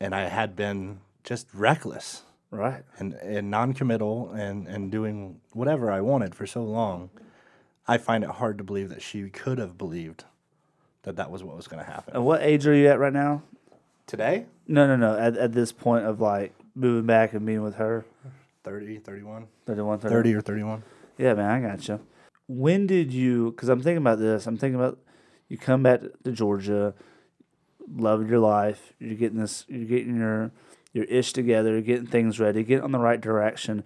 and 0.00 0.14
I 0.14 0.28
had 0.28 0.54
been 0.56 1.00
just 1.24 1.48
reckless 1.52 2.22
Right. 2.52 2.82
and, 2.98 3.14
and 3.14 3.50
non-committal 3.50 4.32
and, 4.32 4.66
and 4.66 4.90
doing 4.90 5.40
whatever 5.52 5.90
I 5.90 6.00
wanted 6.00 6.34
for 6.34 6.46
so 6.46 6.62
long, 6.64 7.10
I 7.86 7.96
find 7.98 8.24
it 8.24 8.30
hard 8.30 8.58
to 8.58 8.64
believe 8.64 8.88
that 8.88 9.02
she 9.02 9.28
could 9.30 9.58
have 9.58 9.78
believed 9.78 10.24
that 11.02 11.16
that 11.16 11.30
was 11.30 11.42
what 11.44 11.56
was 11.56 11.68
going 11.68 11.84
to 11.84 11.90
happen. 11.90 12.14
And 12.14 12.24
what 12.24 12.42
age 12.42 12.66
are 12.66 12.74
you 12.74 12.88
at 12.88 12.98
right 12.98 13.12
now? 13.12 13.42
Today, 14.06 14.46
No, 14.66 14.88
no, 14.88 14.96
no. 14.96 15.16
At, 15.16 15.36
at 15.36 15.52
this 15.52 15.70
point 15.70 16.04
of 16.04 16.20
like 16.20 16.52
moving 16.74 17.06
back 17.06 17.32
and 17.32 17.46
being 17.46 17.62
with 17.62 17.76
her, 17.76 18.04
30, 18.64 18.98
31, 18.98 19.46
31, 19.66 19.98
30. 20.00 20.12
30 20.14 20.34
or 20.34 20.40
31. 20.40 20.82
Yeah, 21.18 21.34
man, 21.34 21.50
I 21.50 21.60
got 21.68 21.86
you. 21.86 22.00
When 22.50 22.88
did 22.88 23.12
you? 23.12 23.52
Because 23.52 23.68
I'm 23.68 23.80
thinking 23.80 23.98
about 23.98 24.18
this. 24.18 24.44
I'm 24.48 24.56
thinking 24.56 24.74
about 24.74 24.98
you 25.48 25.56
come 25.56 25.84
back 25.84 26.00
to 26.24 26.32
Georgia, 26.32 26.94
love 27.94 28.28
your 28.28 28.40
life. 28.40 28.92
You're 28.98 29.14
getting 29.14 29.38
this. 29.38 29.64
You're 29.68 29.84
getting 29.84 30.16
your 30.16 30.50
your 30.92 31.04
ish 31.04 31.32
together. 31.32 31.80
Getting 31.80 32.08
things 32.08 32.40
ready. 32.40 32.64
Getting 32.64 32.82
on 32.82 32.90
the 32.90 32.98
right 32.98 33.20
direction. 33.20 33.84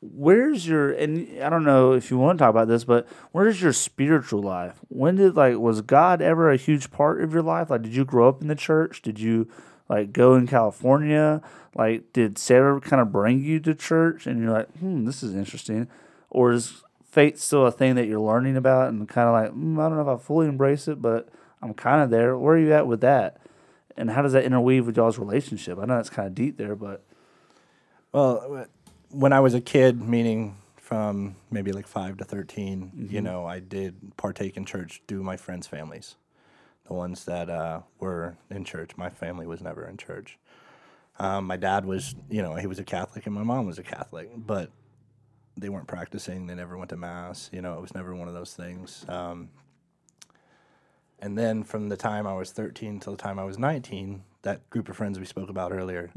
Where's 0.00 0.66
your? 0.66 0.92
And 0.92 1.42
I 1.42 1.50
don't 1.50 1.64
know 1.64 1.92
if 1.92 2.10
you 2.10 2.16
want 2.16 2.38
to 2.38 2.42
talk 2.42 2.50
about 2.50 2.68
this, 2.68 2.84
but 2.84 3.06
where's 3.32 3.60
your 3.60 3.74
spiritual 3.74 4.42
life? 4.42 4.80
When 4.88 5.16
did 5.16 5.36
like 5.36 5.58
was 5.58 5.82
God 5.82 6.22
ever 6.22 6.50
a 6.50 6.56
huge 6.56 6.90
part 6.90 7.22
of 7.22 7.34
your 7.34 7.42
life? 7.42 7.68
Like, 7.68 7.82
did 7.82 7.94
you 7.94 8.06
grow 8.06 8.30
up 8.30 8.40
in 8.40 8.48
the 8.48 8.54
church? 8.54 9.02
Did 9.02 9.20
you 9.20 9.46
like 9.90 10.10
go 10.10 10.34
in 10.36 10.46
California? 10.46 11.42
Like, 11.74 12.14
did 12.14 12.38
Sarah 12.38 12.80
kind 12.80 13.02
of 13.02 13.12
bring 13.12 13.42
you 13.42 13.60
to 13.60 13.74
church? 13.74 14.26
And 14.26 14.42
you're 14.42 14.52
like, 14.52 14.70
hmm, 14.78 15.04
this 15.04 15.22
is 15.22 15.34
interesting 15.34 15.88
or 16.30 16.52
is 16.52 16.83
faith 17.14 17.40
still 17.40 17.66
a 17.66 17.72
thing 17.72 17.96
that 17.96 18.08
you're 18.08 18.20
learning 18.20 18.56
about 18.56 18.90
and 18.90 19.08
kind 19.08 19.28
of 19.28 19.34
like 19.34 19.52
mm, 19.52 19.80
I 19.80 19.88
don't 19.88 19.98
know 19.98 20.12
if 20.12 20.20
I 20.20 20.22
fully 20.22 20.48
embrace 20.48 20.88
it, 20.88 21.02
but 21.02 21.28
I'm 21.62 21.74
kind 21.74 22.02
of 22.02 22.10
there. 22.10 22.38
Where 22.38 22.56
are 22.56 22.58
you 22.60 22.74
at 22.74 22.88
with 22.88 23.02
that? 23.02 23.38
And 23.96 24.10
how 24.10 24.22
does 24.22 24.32
that 24.34 24.44
interweave 24.44 24.86
with 24.86 24.96
y'all's 24.96 25.18
relationship? 25.18 25.78
I 25.78 25.86
know 25.86 25.96
that's 25.96 26.10
kind 26.10 26.28
of 26.28 26.34
deep 26.34 26.58
there, 26.58 26.76
but 26.76 27.02
Well, 28.12 28.66
when 29.10 29.32
I 29.32 29.40
was 29.40 29.54
a 29.54 29.60
kid, 29.62 30.02
meaning 30.02 30.56
from 30.76 31.36
maybe 31.50 31.72
like 31.72 31.86
five 31.88 32.18
to 32.18 32.24
13, 32.24 33.08
you 33.10 33.22
know, 33.22 33.46
I 33.46 33.60
did 33.60 34.16
partake 34.18 34.56
in 34.56 34.66
church 34.66 35.02
through 35.08 35.22
my 35.24 35.36
friends' 35.36 35.66
families, 35.66 36.16
the 36.86 36.94
ones 36.94 37.24
that 37.26 37.50
uh, 37.50 37.82
were 38.00 38.36
in 38.50 38.64
church. 38.64 38.96
My 38.96 39.10
family 39.10 39.46
was 39.46 39.62
never 39.62 39.88
in 39.88 39.96
church. 39.96 40.38
Um, 41.18 41.46
my 41.46 41.56
dad 41.56 41.86
was, 41.86 42.16
you 42.30 42.42
know, 42.42 42.56
he 42.56 42.66
was 42.66 42.78
a 42.78 42.84
Catholic 42.84 43.26
and 43.26 43.34
my 43.34 43.44
mom 43.44 43.66
was 43.66 43.78
a 43.78 43.84
Catholic, 43.84 44.30
but 44.36 44.70
they 45.56 45.68
weren't 45.68 45.86
practicing. 45.86 46.46
They 46.46 46.54
never 46.54 46.76
went 46.76 46.90
to 46.90 46.96
mass. 46.96 47.50
You 47.52 47.62
know, 47.62 47.74
it 47.74 47.80
was 47.80 47.94
never 47.94 48.14
one 48.14 48.28
of 48.28 48.34
those 48.34 48.54
things. 48.54 49.04
Um, 49.08 49.50
and 51.20 51.38
then 51.38 51.62
from 51.64 51.88
the 51.88 51.96
time 51.96 52.26
I 52.26 52.34
was 52.34 52.50
13 52.52 53.00
till 53.00 53.14
the 53.14 53.22
time 53.22 53.38
I 53.38 53.44
was 53.44 53.58
19, 53.58 54.22
that 54.42 54.68
group 54.70 54.88
of 54.88 54.96
friends 54.96 55.18
we 55.18 55.24
spoke 55.24 55.48
about 55.48 55.72
earlier 55.72 56.10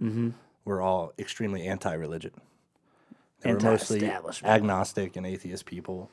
were 0.65 0.82
all 0.82 1.13
extremely 1.17 1.65
anti-religion. 1.65 2.32
They 3.41 3.52
were 3.54 3.60
mostly 3.71 4.00
agnostic 4.56 5.15
and 5.15 5.26
atheist 5.26 5.65
people. 5.65 6.10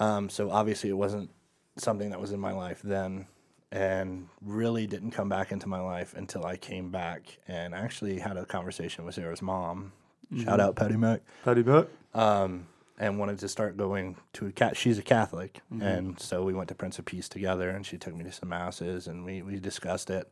Um, 0.00 0.28
so 0.28 0.50
obviously 0.50 0.90
it 0.90 0.96
wasn't 0.96 1.30
something 1.76 2.10
that 2.10 2.20
was 2.20 2.32
in 2.32 2.40
my 2.40 2.52
life 2.52 2.80
then 2.82 3.26
and 3.70 4.28
really 4.40 4.86
didn't 4.86 5.10
come 5.10 5.28
back 5.28 5.52
into 5.52 5.68
my 5.68 5.80
life 5.80 6.14
until 6.14 6.46
I 6.46 6.56
came 6.56 6.90
back 6.90 7.38
and 7.46 7.74
actually 7.74 8.18
had 8.20 8.36
a 8.36 8.46
conversation 8.46 9.04
with 9.04 9.14
Sarah's 9.14 9.42
mom. 9.42 9.92
Shout 10.36 10.60
out 10.60 10.76
Patty 10.76 10.96
Mac 10.96 11.20
Patty 11.44 11.62
Buck. 11.62 11.88
um, 12.14 12.66
and 12.98 13.18
wanted 13.18 13.38
to 13.40 13.48
start 13.48 13.76
going 13.76 14.16
to 14.34 14.46
a 14.46 14.52
cat. 14.52 14.76
She's 14.76 14.98
a 14.98 15.02
Catholic, 15.02 15.60
and 15.80 16.18
so 16.18 16.42
we 16.44 16.54
went 16.54 16.68
to 16.70 16.74
Prince 16.74 16.98
of 16.98 17.04
Peace 17.04 17.28
together, 17.28 17.68
and 17.70 17.84
she 17.84 17.98
took 17.98 18.14
me 18.14 18.24
to 18.24 18.32
some 18.32 18.48
masses, 18.48 19.06
and 19.06 19.24
we, 19.24 19.42
we 19.42 19.58
discussed 19.60 20.08
it. 20.10 20.30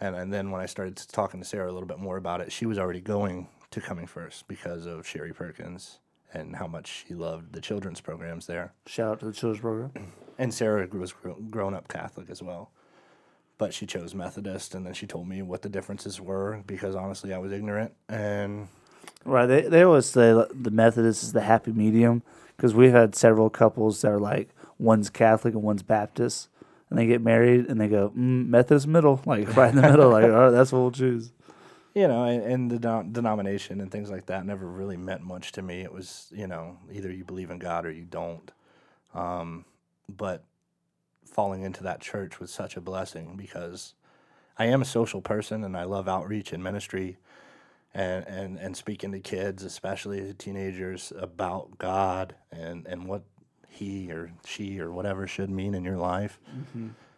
And 0.00 0.14
and 0.16 0.32
then 0.32 0.50
when 0.50 0.60
I 0.60 0.66
started 0.66 0.96
talking 0.96 1.40
to 1.40 1.46
Sarah 1.46 1.70
a 1.70 1.74
little 1.74 1.88
bit 1.88 1.98
more 1.98 2.16
about 2.16 2.40
it, 2.40 2.52
she 2.52 2.66
was 2.66 2.78
already 2.78 3.00
going 3.00 3.48
to 3.72 3.80
Cumming 3.80 4.06
First 4.06 4.46
because 4.48 4.86
of 4.86 5.06
Sherry 5.06 5.32
Perkins 5.32 5.98
and 6.34 6.56
how 6.56 6.66
much 6.66 7.04
she 7.06 7.14
loved 7.14 7.52
the 7.52 7.60
children's 7.60 8.00
programs 8.00 8.46
there. 8.46 8.72
Shout 8.86 9.08
out 9.10 9.20
to 9.20 9.26
the 9.26 9.32
children's 9.32 9.60
program. 9.60 10.12
And 10.38 10.52
Sarah 10.52 10.88
was 10.90 11.12
gr- 11.12 11.32
grown 11.50 11.74
up 11.74 11.88
Catholic 11.88 12.30
as 12.30 12.42
well. 12.42 12.70
But 13.58 13.74
she 13.74 13.86
chose 13.86 14.14
Methodist, 14.14 14.74
and 14.74 14.84
then 14.86 14.94
she 14.94 15.06
told 15.06 15.28
me 15.28 15.42
what 15.42 15.60
the 15.62 15.68
differences 15.68 16.20
were 16.20 16.62
because 16.66 16.96
honestly, 16.96 17.34
I 17.34 17.38
was 17.38 17.52
ignorant. 17.52 17.92
And 18.08 18.68
Right. 19.24 19.46
They 19.46 19.62
they 19.62 19.82
always 19.82 20.06
say 20.06 20.32
the 20.32 20.70
Methodist 20.70 21.22
is 21.22 21.32
the 21.32 21.42
happy 21.42 21.72
medium 21.72 22.22
because 22.56 22.74
we've 22.74 22.92
had 22.92 23.14
several 23.14 23.50
couples 23.50 24.00
that 24.02 24.10
are 24.10 24.18
like 24.20 24.48
one's 24.78 25.10
Catholic 25.10 25.54
and 25.54 25.62
one's 25.62 25.82
Baptist, 25.82 26.48
and 26.90 26.98
they 26.98 27.06
get 27.06 27.20
married 27.22 27.66
and 27.66 27.80
they 27.80 27.88
go 27.88 28.10
mm, 28.10 28.48
Methodist 28.48 28.86
middle, 28.86 29.20
like 29.26 29.56
right 29.56 29.70
in 29.70 29.76
the 29.76 29.82
middle. 29.82 30.10
Like, 30.10 30.24
all 30.24 30.30
right, 30.30 30.50
that's 30.50 30.72
what 30.72 30.80
we'll 30.80 30.90
choose. 30.90 31.32
you 31.94 32.08
know, 32.08 32.24
and, 32.24 32.42
and 32.42 32.70
the 32.70 32.78
de- 32.78 33.08
denomination 33.12 33.80
and 33.80 33.90
things 33.90 34.10
like 34.10 34.26
that 34.26 34.46
never 34.46 34.66
really 34.66 34.96
meant 34.96 35.22
much 35.22 35.52
to 35.52 35.62
me. 35.62 35.82
It 35.82 35.92
was, 35.92 36.28
you 36.34 36.46
know, 36.46 36.78
either 36.90 37.10
you 37.12 37.24
believe 37.24 37.50
in 37.50 37.58
God 37.58 37.84
or 37.86 37.90
you 37.90 38.04
don't. 38.04 38.50
Um, 39.14 39.66
but 40.08 40.44
falling 41.24 41.62
into 41.62 41.82
that 41.84 42.00
church 42.00 42.40
was 42.40 42.50
such 42.50 42.76
a 42.76 42.80
blessing 42.80 43.36
because 43.36 43.94
I 44.58 44.66
am 44.66 44.82
a 44.82 44.86
social 44.86 45.20
person 45.20 45.64
and 45.64 45.76
I 45.76 45.84
love 45.84 46.08
outreach 46.08 46.52
and 46.52 46.62
ministry 46.62 47.18
and, 47.94 48.26
and, 48.26 48.58
and 48.58 48.76
speaking 48.76 49.12
to 49.12 49.20
kids, 49.20 49.62
especially 49.64 50.32
teenagers, 50.34 51.12
about 51.16 51.78
God 51.78 52.34
and, 52.50 52.86
and 52.86 53.06
what 53.06 53.22
he 53.68 54.10
or 54.12 54.32
she 54.44 54.80
or 54.80 54.90
whatever 54.92 55.26
should 55.26 55.50
mean 55.50 55.74
in 55.74 55.84
your 55.84 55.98
life. 55.98 56.38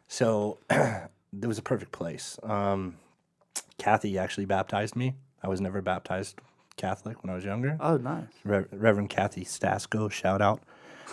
So 0.09 0.59
it 0.71 1.47
was 1.47 1.59
a 1.59 1.63
perfect 1.63 1.93
place. 1.93 2.39
Um, 2.43 2.97
Kathy 3.79 4.19
actually 4.19 4.47
baptized 4.47 4.97
me. 4.97 5.15
I 5.43 5.49
was 5.49 5.61
never 5.61 5.83
baptized 5.83 6.39
Catholic 6.77 7.23
when 7.23 7.31
I 7.31 7.35
was 7.35 7.45
younger. 7.45 7.77
Oh, 7.81 7.97
nice. 7.97 8.27
Re- 8.45 8.65
Reverend 8.73 9.11
Kathy 9.11 9.45
Stasko, 9.45 10.11
shout 10.11 10.41
out. 10.41 10.63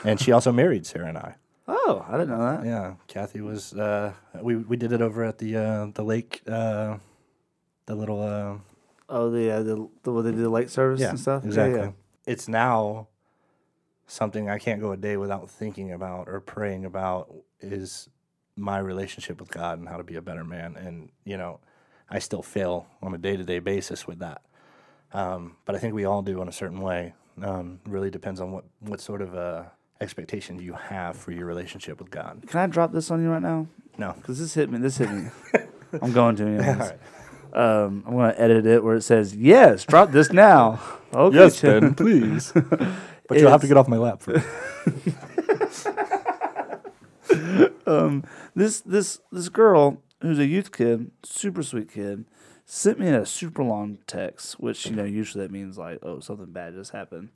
And 0.04 0.19
she 0.19 0.32
also 0.32 0.52
married 0.52 0.86
Sarah 0.86 1.08
and 1.10 1.17
I. 1.17 1.36
Oh, 1.67 2.06
I 2.08 2.13
didn't 2.13 2.30
know 2.30 2.39
that. 2.39 2.65
Yeah, 2.65 2.95
Kathy 3.08 3.41
was. 3.41 3.74
Uh, 3.74 4.13
we 4.41 4.56
we 4.58 4.76
did 4.78 4.91
it 4.91 5.02
over 5.02 5.24
at 5.24 5.38
the 5.38 5.56
uh, 5.56 5.88
the 5.93 6.04
lake, 6.04 6.41
uh, 6.47 6.97
the 7.86 7.95
little. 7.95 8.62
Oh, 9.12 9.30
the 9.30 9.52
uh, 9.52 9.63
the 9.63 9.89
the 10.04 10.12
where 10.12 10.24
they 10.24 10.32
do 10.32 10.38
the 10.38 10.50
lake 10.50 10.69
service 10.69 11.02
yeah, 11.02 11.10
and 11.10 11.19
stuff. 11.19 11.43
exactly. 11.43 11.80
Yeah, 11.80 11.86
yeah. 11.86 11.91
It's 12.26 12.47
now 12.47 13.08
something 14.08 14.50
I 14.50 14.58
can't 14.58 14.80
go 14.82 14.91
a 14.91 14.97
day 14.97 15.17
without 15.17 15.50
thinking 15.50 15.91
about 15.91 16.28
or 16.28 16.39
praying 16.39 16.86
about 16.86 17.34
is 17.60 18.10
my 18.56 18.80
relationship 18.80 19.39
with 19.39 19.52
God 19.52 19.80
and 19.80 19.88
how 19.88 19.97
to 19.97 20.04
be 20.04 20.15
a 20.15 20.21
better 20.21 20.45
man. 20.45 20.78
And 20.78 21.10
you 21.26 21.38
know, 21.38 21.60
I 22.10 22.19
still 22.19 22.41
fail 22.41 22.88
on 23.02 23.13
a 23.13 23.17
day 23.17 23.36
to 23.36 23.43
day 23.43 23.60
basis 23.60 24.08
with 24.08 24.19
that. 24.19 24.41
Um, 25.13 25.58
but 25.65 25.76
I 25.76 25.80
think 25.80 25.93
we 25.93 26.06
all 26.06 26.21
do 26.21 26.41
in 26.41 26.47
a 26.47 26.54
certain 26.54 26.80
way. 26.80 27.13
Um, 27.41 27.80
really 27.86 28.10
depends 28.10 28.39
on 28.39 28.52
what 28.52 28.63
what 28.80 29.02
sort 29.02 29.21
of 29.21 29.36
uh, 29.36 29.63
expectation 30.00 30.60
you 30.60 30.74
have 30.74 31.17
for 31.17 31.32
your 31.32 31.45
relationship 31.45 32.00
with 32.00 32.10
God. 32.12 32.43
Can 32.47 32.60
I 32.60 32.67
drop 32.67 32.91
this 32.93 33.12
on 33.12 33.21
you 33.21 33.30
right 33.30 33.41
now? 33.41 33.67
No. 33.97 34.13
Because 34.13 34.39
this 34.39 34.54
hit 34.54 34.69
me. 34.69 34.80
This 34.80 34.97
hit 34.97 35.12
me. 35.12 35.30
I'm 36.02 36.13
going 36.13 36.36
to. 36.38 36.43
anyways. 36.45 36.67
All 36.67 36.76
right. 36.76 37.00
Um, 37.54 38.04
I'm 38.08 38.14
going 38.14 38.34
to 38.34 38.42
edit 38.42 38.66
it 38.66 38.84
where 38.84 38.96
it 38.96 39.04
says, 39.04 39.36
"Yes, 39.36 39.86
drop 39.86 40.12
this 40.12 40.32
now." 40.32 40.80
Okay, 41.14 41.50
Tim. 41.50 41.94
please. 41.94 42.54
but 43.28 43.38
you'll 43.38 43.52
have 43.52 43.60
to 43.60 43.68
get 43.68 43.76
off 43.76 43.90
my 43.90 43.98
lap 43.98 44.22
first. 44.22 44.48
this 48.56 48.80
this 48.82 49.20
this 49.32 49.50
girl 49.50 50.02
who's 50.22 50.40
a 50.40 50.46
youth 50.46 50.72
kid, 50.72 51.12
super 51.24 51.64
sweet 51.64 51.92
kid, 51.92 52.26
sent 52.66 53.00
me 53.00 53.10
a 53.10 53.26
super 53.26 53.64
long 53.64 53.98
text, 54.08 54.60
which 54.60 54.86
you 54.86 54.96
know 54.96 55.04
usually 55.04 55.44
that 55.44 55.52
means 55.52 55.78
like 55.78 56.00
oh 56.04 56.20
something 56.20 56.52
bad 56.52 56.74
just 56.74 56.92
happened, 56.92 57.30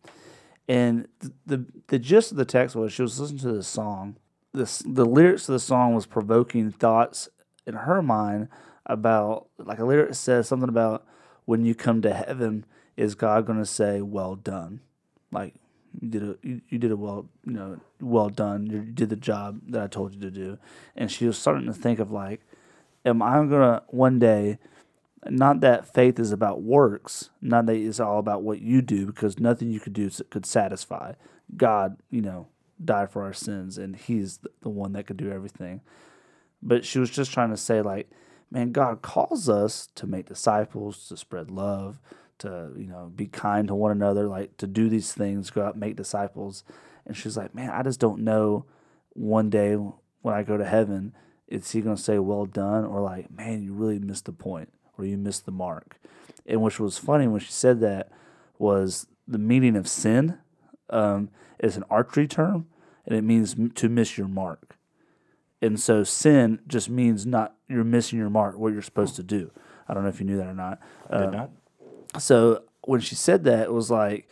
and 0.68 1.08
the 1.20 1.34
the, 1.46 1.66
the 1.88 2.00
gist 2.00 2.32
of 2.32 2.38
the 2.38 2.46
text 2.46 2.76
was 2.76 2.94
she 2.94 3.02
was 3.02 3.20
listening 3.20 3.40
to 3.40 3.52
this 3.52 3.68
song. 3.68 4.16
This 4.54 4.80
the 4.86 5.06
lyrics 5.06 5.50
of 5.50 5.54
the 5.54 5.60
song 5.60 5.94
was 5.94 6.06
provoking 6.06 6.72
thoughts 6.72 7.28
in 7.68 7.74
her 7.74 8.02
mind 8.02 8.48
about 8.86 9.48
like 9.58 9.80
a 9.80 9.86
lyric 9.86 10.16
says 10.16 10.48
something 10.48 10.70
about 10.70 11.06
when 11.46 11.66
you 11.66 11.76
come 11.76 12.02
to 12.02 12.14
heaven, 12.14 12.66
is 12.98 13.16
God 13.16 13.46
going 13.46 13.60
to 13.60 13.66
say 13.66 14.02
well 14.02 14.36
done, 14.36 14.82
like 15.32 15.54
you 16.02 16.10
did 16.10 16.24
a 16.24 16.36
you, 16.42 16.62
you 16.70 16.78
did 16.78 16.92
a 16.92 16.98
well 16.98 17.28
you 17.46 17.54
know 17.54 17.80
well 18.00 18.30
done. 18.30 18.68
You 18.68 18.82
did 18.82 19.10
the 19.10 19.16
job 19.16 19.62
that 19.70 19.82
I 19.82 19.88
told 19.88 20.14
you 20.14 20.22
to 20.22 20.32
do. 20.32 20.58
And 20.96 21.12
she 21.12 21.26
was 21.26 21.38
starting 21.38 21.68
to 21.68 21.74
think 21.74 22.00
of 22.00 22.12
like 22.12 22.42
am 23.06 23.22
I 23.22 23.36
gonna 23.46 23.84
one 23.88 24.20
day 24.20 24.58
not 25.28 25.62
that 25.62 25.92
faith 25.92 26.20
is 26.20 26.32
about 26.32 26.62
works 26.62 27.32
not 27.42 27.66
that 27.66 27.76
it's 27.76 28.00
all 28.00 28.20
about 28.20 28.44
what 28.44 28.62
you 28.62 28.82
do 28.82 29.08
because 29.08 29.40
nothing 29.40 29.72
you 29.72 29.80
could 29.80 29.94
do 29.94 30.10
could 30.30 30.46
satisfy. 30.46 31.14
God 31.56 31.98
you 32.10 32.22
know 32.22 32.48
died 32.84 33.10
for 33.10 33.24
our 33.24 33.34
sins 33.34 33.78
and 33.78 33.96
he's 33.96 34.40
the 34.62 34.70
one 34.70 34.94
that 34.94 35.08
could 35.08 35.18
do 35.18 35.32
everything. 35.32 35.82
But 36.62 36.86
she 36.86 37.00
was 37.00 37.10
just 37.10 37.32
trying 37.32 37.52
to 37.52 37.58
say 37.58 37.82
like 37.82 38.10
man 38.52 38.72
god 38.72 39.02
calls 39.02 39.50
us 39.50 39.88
to 39.96 40.08
make 40.08 40.28
disciples 40.28 41.08
to 41.08 41.18
spread 41.18 41.50
love 41.50 42.00
to 42.38 42.72
you 42.78 42.88
know 42.88 43.12
be 43.16 43.28
kind 43.28 43.68
to 43.68 43.76
one 43.76 43.92
another 43.92 44.28
like 44.28 44.56
to 44.58 44.68
do 44.68 44.90
these 44.90 45.14
things 45.14 45.50
go 45.50 45.66
out 45.66 45.78
make 45.78 45.96
disciples 45.96 46.64
and 47.06 47.16
she's 47.16 47.38
like 47.38 47.56
man 47.56 47.70
i 47.70 47.82
just 47.82 48.00
don't 48.00 48.20
know 48.20 48.66
one 49.14 49.50
day 49.50 49.76
when 49.76 50.36
i 50.36 50.44
go 50.44 50.58
to 50.58 50.66
heaven 50.66 51.14
is 51.48 51.72
he 51.72 51.82
going 51.82 51.96
to 51.96 52.02
say 52.02 52.20
well 52.20 52.46
done 52.46 52.84
or 52.84 53.02
like 53.02 53.32
man 53.32 53.64
you 53.64 53.74
really 53.74 54.00
missed 54.00 54.26
the 54.26 54.32
point 54.32 54.72
or 54.98 55.06
you 55.06 55.18
missed 55.18 55.46
the 55.46 55.52
mark. 55.52 56.00
And 56.46 56.62
which 56.62 56.80
was 56.80 56.98
funny 56.98 57.28
when 57.28 57.42
she 57.42 57.52
said 57.52 57.80
that 57.82 58.10
was 58.58 59.08
the 59.28 59.38
meaning 59.38 59.76
of 59.76 59.88
sin 59.88 60.38
um, 60.90 61.30
is 61.60 61.78
an 61.78 61.84
archery 61.90 62.28
term, 62.28 62.68
and 63.06 63.16
it 63.16 63.24
means 63.24 63.56
to 63.76 63.90
miss 63.90 64.18
your 64.18 64.28
mark. 64.28 64.78
And 65.62 65.80
so 65.80 66.04
sin 66.04 66.60
just 66.68 66.90
means 66.90 67.26
not 67.26 67.56
you're 67.68 67.84
missing 67.84 68.20
your 68.20 68.30
mark, 68.30 68.58
what 68.58 68.74
you're 68.74 68.82
supposed 68.82 69.16
to 69.16 69.24
do. 69.24 69.52
I 69.88 69.94
don't 69.94 70.04
know 70.04 70.10
if 70.10 70.20
you 70.20 70.26
knew 70.26 70.38
that 70.38 70.48
or 70.48 70.54
not. 70.54 70.80
Did 71.12 71.16
Uh, 71.22 71.30
not? 71.32 71.52
so 72.20 72.64
when 72.86 73.00
she 73.02 73.16
said 73.16 73.44
that, 73.46 73.64
it 73.64 73.74
was 73.74 73.90
like, 73.90 74.30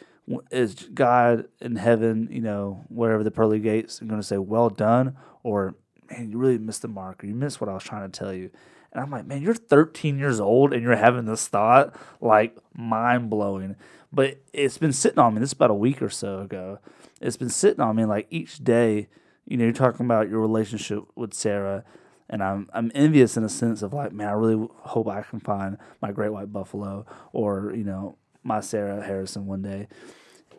is 0.52 0.76
God 0.94 1.48
in 1.60 1.76
heaven, 1.76 2.28
you 2.32 2.42
know, 2.42 2.84
wherever 2.90 3.24
the 3.24 3.32
pearly 3.32 3.60
gates, 3.60 4.00
going 4.00 4.16
to 4.22 4.24
say, 4.24 4.38
well 4.38 4.70
done? 4.70 5.16
Or, 5.44 5.76
man, 6.10 6.30
you 6.30 6.38
really 6.38 6.58
missed 6.58 6.82
the 6.84 6.88
mark, 6.88 7.24
or 7.24 7.28
you 7.28 7.36
missed 7.36 7.60
what 7.60 7.70
I 7.70 7.74
was 7.74 7.84
trying 7.84 8.10
to 8.10 8.18
tell 8.20 8.34
you. 8.34 8.50
And 8.92 9.02
I'm 9.04 9.10
like, 9.10 9.26
man, 9.26 9.42
you're 9.42 9.56
13 9.56 10.18
years 10.20 10.40
old 10.40 10.72
and 10.72 10.84
you're 10.84 10.96
having 10.96 11.26
this 11.26 11.48
thought, 11.48 11.96
like 12.22 12.56
mind 12.76 13.30
blowing. 13.30 13.76
But 14.12 14.38
it's 14.54 14.78
been 14.78 14.94
sitting 14.94 15.18
on 15.20 15.34
me. 15.34 15.40
This 15.40 15.50
is 15.50 15.54
about 15.54 15.72
a 15.72 15.76
week 15.76 16.02
or 16.02 16.10
so 16.10 16.40
ago. 16.42 16.78
It's 17.20 17.38
been 17.38 17.50
sitting 17.50 17.82
on 17.82 17.96
me 17.96 18.06
like 18.06 18.28
each 18.30 18.64
day. 18.64 19.08
You 19.46 19.58
know, 19.58 19.66
you're 19.66 19.74
talking 19.74 20.06
about 20.06 20.30
your 20.30 20.40
relationship 20.40 21.04
with 21.16 21.34
Sarah, 21.34 21.84
and 22.30 22.42
I'm 22.44 22.70
I'm 22.74 22.92
envious 22.96 23.38
in 23.38 23.44
a 23.44 23.50
sense 23.50 23.82
of 23.82 23.94
like, 23.94 24.12
man, 24.12 24.28
I 24.28 24.32
really 24.32 24.68
hope 24.80 25.08
I 25.08 25.22
can 25.22 25.40
find 25.40 25.78
my 26.02 26.12
great 26.12 26.30
white 26.30 26.52
buffalo 26.52 27.06
or 27.32 27.74
you 27.76 27.84
know 27.84 28.18
my 28.44 28.60
Sarah 28.62 29.04
Harrison 29.04 29.46
one 29.46 29.62
day. 29.62 29.88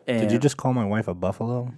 And 0.07 0.21
Did 0.21 0.31
you 0.31 0.39
just 0.39 0.57
call 0.57 0.73
my 0.73 0.85
wife 0.85 1.07
a 1.07 1.13
buffalo? 1.13 1.73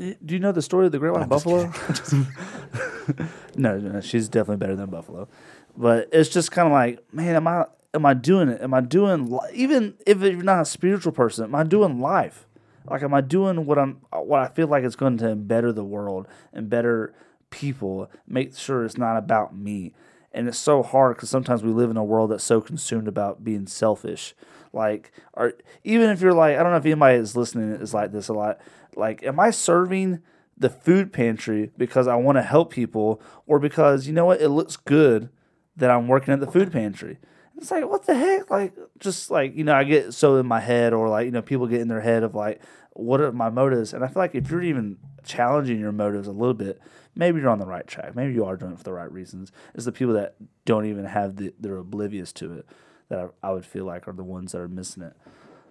Eh, 0.00 0.14
do 0.24 0.34
you 0.34 0.40
know 0.40 0.52
the 0.52 0.62
story 0.62 0.86
of 0.86 0.92
the 0.92 0.98
great 0.98 1.12
white 1.12 1.28
buffalo? 1.28 1.72
no, 3.56 3.78
no, 3.78 4.00
she's 4.00 4.28
definitely 4.28 4.58
better 4.58 4.76
than 4.76 4.90
buffalo. 4.90 5.28
But 5.76 6.08
it's 6.12 6.28
just 6.28 6.52
kind 6.52 6.66
of 6.66 6.72
like, 6.72 7.02
man, 7.12 7.36
am 7.36 7.48
I 7.48 7.66
am 7.94 8.06
I 8.06 8.14
doing 8.14 8.48
it? 8.48 8.60
Am 8.60 8.74
I 8.74 8.80
doing 8.80 9.30
li- 9.30 9.50
even 9.54 9.94
if 10.06 10.20
you're 10.20 10.42
not 10.42 10.62
a 10.62 10.64
spiritual 10.64 11.12
person? 11.12 11.44
Am 11.44 11.54
I 11.54 11.64
doing 11.64 12.00
life? 12.00 12.46
Like, 12.88 13.02
am 13.02 13.14
I 13.14 13.20
doing 13.20 13.66
what 13.66 13.78
I'm 13.78 14.00
what 14.12 14.40
I 14.40 14.48
feel 14.48 14.68
like 14.68 14.84
it's 14.84 14.96
going 14.96 15.18
to 15.18 15.34
better 15.34 15.72
the 15.72 15.84
world 15.84 16.26
and 16.52 16.70
better 16.70 17.14
people? 17.50 18.10
Make 18.26 18.56
sure 18.56 18.84
it's 18.84 18.98
not 18.98 19.16
about 19.16 19.56
me. 19.56 19.92
And 20.32 20.46
it's 20.46 20.58
so 20.58 20.82
hard 20.82 21.16
because 21.16 21.30
sometimes 21.30 21.62
we 21.62 21.72
live 21.72 21.90
in 21.90 21.96
a 21.96 22.04
world 22.04 22.30
that's 22.30 22.44
so 22.44 22.60
consumed 22.60 23.08
about 23.08 23.42
being 23.42 23.66
selfish. 23.66 24.34
Like, 24.72 25.12
or 25.34 25.54
even 25.82 26.10
if 26.10 26.20
you're 26.20 26.32
like, 26.32 26.56
I 26.56 26.62
don't 26.62 26.70
know 26.70 26.78
if 26.78 26.86
anybody 26.86 27.18
is 27.18 27.36
listening 27.36 27.72
is 27.72 27.92
like 27.92 28.12
this 28.12 28.28
a 28.28 28.32
lot. 28.32 28.60
Like, 28.94 29.24
am 29.24 29.40
I 29.40 29.50
serving 29.50 30.20
the 30.56 30.70
food 30.70 31.12
pantry 31.12 31.72
because 31.76 32.06
I 32.06 32.14
want 32.14 32.36
to 32.36 32.42
help 32.42 32.70
people, 32.70 33.20
or 33.46 33.58
because 33.58 34.06
you 34.06 34.12
know 34.12 34.26
what, 34.26 34.40
it 34.40 34.50
looks 34.50 34.76
good 34.76 35.30
that 35.76 35.90
I'm 35.90 36.06
working 36.06 36.32
at 36.32 36.40
the 36.40 36.46
food 36.46 36.70
pantry? 36.70 37.18
It's 37.60 37.70
like, 37.70 37.86
what 37.88 38.06
the 38.06 38.14
heck? 38.14 38.50
Like, 38.50 38.74
just 38.98 39.30
like, 39.30 39.54
you 39.54 39.64
know, 39.64 39.74
I 39.74 39.84
get 39.84 40.14
so 40.14 40.36
in 40.36 40.46
my 40.46 40.60
head, 40.60 40.94
or 40.94 41.08
like, 41.08 41.26
you 41.26 41.30
know, 41.30 41.42
people 41.42 41.66
get 41.66 41.80
in 41.80 41.88
their 41.88 42.00
head 42.00 42.22
of 42.22 42.34
like, 42.34 42.62
what 42.94 43.20
are 43.20 43.30
my 43.32 43.50
motives? 43.50 43.92
And 43.92 44.02
I 44.02 44.08
feel 44.08 44.22
like 44.22 44.34
if 44.34 44.50
you're 44.50 44.62
even 44.62 44.96
challenging 45.24 45.78
your 45.78 45.92
motives 45.92 46.26
a 46.26 46.32
little 46.32 46.54
bit, 46.54 46.80
maybe 47.14 47.40
you're 47.40 47.50
on 47.50 47.58
the 47.58 47.66
right 47.66 47.86
track. 47.86 48.16
Maybe 48.16 48.32
you 48.32 48.44
are 48.46 48.56
doing 48.56 48.72
it 48.72 48.78
for 48.78 48.84
the 48.84 48.92
right 48.92 49.12
reasons. 49.12 49.52
It's 49.74 49.84
the 49.84 49.92
people 49.92 50.14
that 50.14 50.36
don't 50.64 50.86
even 50.86 51.04
have 51.04 51.36
the, 51.36 51.52
they're 51.60 51.76
oblivious 51.76 52.32
to 52.34 52.54
it 52.54 52.66
that 53.10 53.30
I, 53.42 53.48
I 53.48 53.52
would 53.52 53.66
feel 53.66 53.84
like 53.84 54.08
are 54.08 54.12
the 54.12 54.24
ones 54.24 54.52
that 54.52 54.60
are 54.60 54.68
missing 54.68 55.02
it. 55.02 55.14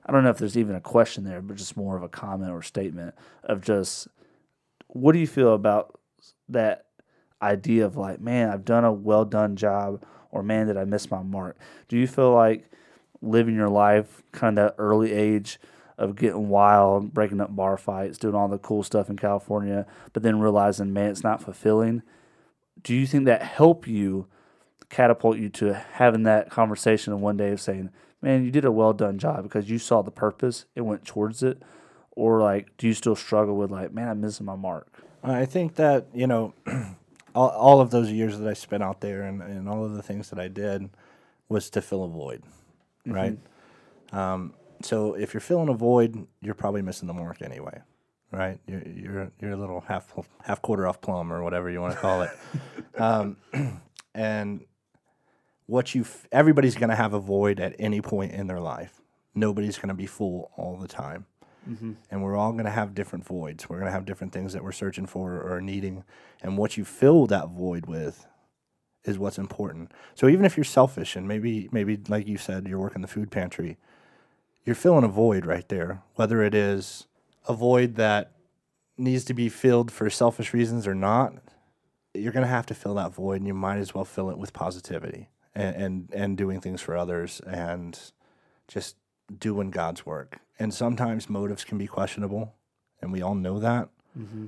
I 0.05 0.11
don't 0.11 0.23
know 0.23 0.29
if 0.29 0.37
there's 0.37 0.57
even 0.57 0.75
a 0.75 0.81
question 0.81 1.23
there, 1.23 1.41
but 1.41 1.57
just 1.57 1.75
more 1.75 1.97
of 1.97 2.03
a 2.03 2.09
comment 2.09 2.51
or 2.51 2.61
statement 2.61 3.15
of 3.43 3.61
just, 3.61 4.07
what 4.87 5.13
do 5.13 5.19
you 5.19 5.27
feel 5.27 5.53
about 5.53 5.99
that 6.49 6.85
idea 7.41 7.85
of 7.85 7.97
like, 7.97 8.19
man, 8.19 8.49
I've 8.49 8.65
done 8.65 8.85
a 8.85 8.91
well 8.91 9.25
done 9.25 9.55
job, 9.55 10.03
or 10.31 10.43
man, 10.43 10.67
did 10.67 10.77
I 10.77 10.85
miss 10.85 11.09
my 11.09 11.21
mark? 11.21 11.57
Do 11.87 11.97
you 11.97 12.07
feel 12.07 12.33
like 12.33 12.71
living 13.21 13.55
your 13.55 13.69
life 13.69 14.23
kind 14.31 14.57
of 14.57 14.67
that 14.67 14.75
early 14.77 15.11
age 15.11 15.59
of 15.97 16.15
getting 16.15 16.47
wild, 16.47 17.13
breaking 17.13 17.41
up 17.41 17.55
bar 17.55 17.77
fights, 17.77 18.17
doing 18.17 18.35
all 18.35 18.47
the 18.47 18.57
cool 18.57 18.83
stuff 18.83 19.09
in 19.09 19.17
California, 19.17 19.85
but 20.13 20.23
then 20.23 20.39
realizing, 20.39 20.93
man, 20.93 21.11
it's 21.11 21.23
not 21.23 21.43
fulfilling? 21.43 22.01
Do 22.81 22.95
you 22.95 23.05
think 23.05 23.25
that 23.25 23.41
help 23.41 23.87
you 23.87 24.27
catapult 24.89 25.37
you 25.37 25.49
to 25.49 25.73
having 25.73 26.23
that 26.23 26.49
conversation 26.49 27.19
one 27.19 27.37
day 27.37 27.51
of 27.51 27.59
saying, 27.61 27.89
man, 28.21 28.45
you 28.45 28.51
did 28.51 28.65
a 28.65 28.71
well 28.71 28.93
done 28.93 29.17
job 29.17 29.43
because 29.43 29.69
you 29.69 29.77
saw 29.77 30.01
the 30.01 30.11
purpose 30.11 30.65
and 30.75 30.85
went 30.85 31.05
towards 31.05 31.43
it? 31.43 31.61
Or 32.11 32.41
like, 32.41 32.75
do 32.77 32.87
you 32.87 32.93
still 32.93 33.15
struggle 33.15 33.55
with 33.55 33.71
like, 33.71 33.93
man, 33.93 34.07
I'm 34.07 34.21
missing 34.21 34.45
my 34.45 34.55
mark? 34.55 34.87
I 35.23 35.45
think 35.45 35.75
that 35.75 36.07
you 36.13 36.27
know, 36.27 36.53
all, 37.35 37.49
all 37.49 37.81
of 37.81 37.91
those 37.91 38.11
years 38.11 38.37
that 38.37 38.47
I 38.47 38.53
spent 38.53 38.83
out 38.83 39.01
there 39.01 39.23
and, 39.23 39.41
and 39.41 39.69
all 39.69 39.85
of 39.85 39.93
the 39.93 40.03
things 40.03 40.29
that 40.29 40.39
I 40.39 40.47
did 40.47 40.89
was 41.47 41.69
to 41.71 41.81
fill 41.81 42.03
a 42.03 42.07
void, 42.07 42.43
right? 43.05 43.37
Um, 44.11 44.53
so 44.81 45.13
if 45.13 45.33
you're 45.33 45.41
filling 45.41 45.69
a 45.69 45.73
void, 45.73 46.27
you're 46.41 46.55
probably 46.55 46.81
missing 46.81 47.07
the 47.07 47.13
mark 47.13 47.41
anyway, 47.41 47.81
right? 48.31 48.59
You're 48.67 48.83
you're 48.87 49.31
you're 49.41 49.51
a 49.51 49.57
little 49.57 49.81
half 49.81 50.13
half 50.43 50.61
quarter 50.61 50.87
off 50.87 51.01
plum 51.01 51.31
or 51.33 51.43
whatever 51.43 51.69
you 51.69 51.81
want 51.81 51.93
to 51.93 51.99
call 51.99 52.21
it, 52.21 52.31
um, 52.97 53.37
and 54.13 54.61
what 55.65 55.93
you 55.93 56.05
everybody's 56.31 56.75
going 56.75 56.89
to 56.89 56.95
have 56.95 57.13
a 57.13 57.19
void 57.19 57.59
at 57.59 57.75
any 57.79 58.01
point 58.01 58.31
in 58.31 58.47
their 58.47 58.59
life. 58.59 59.01
Nobody's 59.35 59.77
going 59.77 59.89
to 59.89 59.93
be 59.93 60.07
full 60.07 60.51
all 60.57 60.75
the 60.77 60.87
time 60.87 61.25
Mm-hmm. 61.67 61.93
and 62.09 62.23
we're 62.23 62.35
all 62.35 62.53
going 62.53 62.65
to 62.65 62.71
have 62.71 62.95
different 62.95 63.25
voids. 63.25 63.69
We're 63.69 63.77
going 63.77 63.87
to 63.87 63.91
have 63.91 64.05
different 64.05 64.33
things 64.33 64.53
that 64.53 64.63
we're 64.63 64.71
searching 64.71 65.05
for 65.05 65.41
or 65.41 65.61
needing, 65.61 66.03
and 66.41 66.57
what 66.57 66.77
you 66.77 66.85
fill 66.85 67.27
that 67.27 67.49
void 67.49 67.85
with 67.85 68.25
is 69.03 69.17
what's 69.17 69.37
important. 69.37 69.91
So 70.15 70.27
even 70.27 70.45
if 70.45 70.57
you're 70.57 70.63
selfish 70.63 71.15
and 71.15 71.27
maybe 71.27 71.69
maybe 71.71 71.99
like 72.07 72.27
you 72.27 72.37
said 72.37 72.67
you're 72.67 72.79
working 72.79 73.01
the 73.01 73.07
food 73.07 73.31
pantry, 73.31 73.77
you're 74.65 74.75
filling 74.75 75.03
a 75.03 75.09
void 75.09 75.45
right 75.45 75.67
there. 75.69 76.01
Whether 76.15 76.43
it 76.43 76.53
is 76.53 77.07
a 77.47 77.53
void 77.53 77.95
that 77.95 78.31
needs 78.97 79.23
to 79.25 79.33
be 79.33 79.49
filled 79.49 79.91
for 79.91 80.09
selfish 80.09 80.53
reasons 80.53 80.85
or 80.87 80.95
not, 80.95 81.33
you're 82.13 82.33
going 82.33 82.43
to 82.45 82.49
have 82.49 82.65
to 82.67 82.73
fill 82.75 82.95
that 82.95 83.13
void, 83.13 83.37
and 83.37 83.47
you 83.47 83.53
might 83.53 83.77
as 83.77 83.93
well 83.93 84.05
fill 84.05 84.29
it 84.29 84.37
with 84.37 84.53
positivity 84.53 85.29
and 85.53 85.75
and, 85.75 86.09
and 86.13 86.37
doing 86.37 86.61
things 86.61 86.81
for 86.81 86.95
others 86.97 87.41
and 87.41 88.11
just 88.67 88.95
doing 89.37 89.71
God's 89.71 90.05
work. 90.05 90.39
And 90.57 90.73
sometimes 90.73 91.29
motives 91.29 91.63
can 91.63 91.77
be 91.77 91.87
questionable, 91.87 92.53
and 93.01 93.11
we 93.11 93.21
all 93.21 93.35
know 93.35 93.59
that. 93.59 93.89
Mm-hmm. 94.17 94.47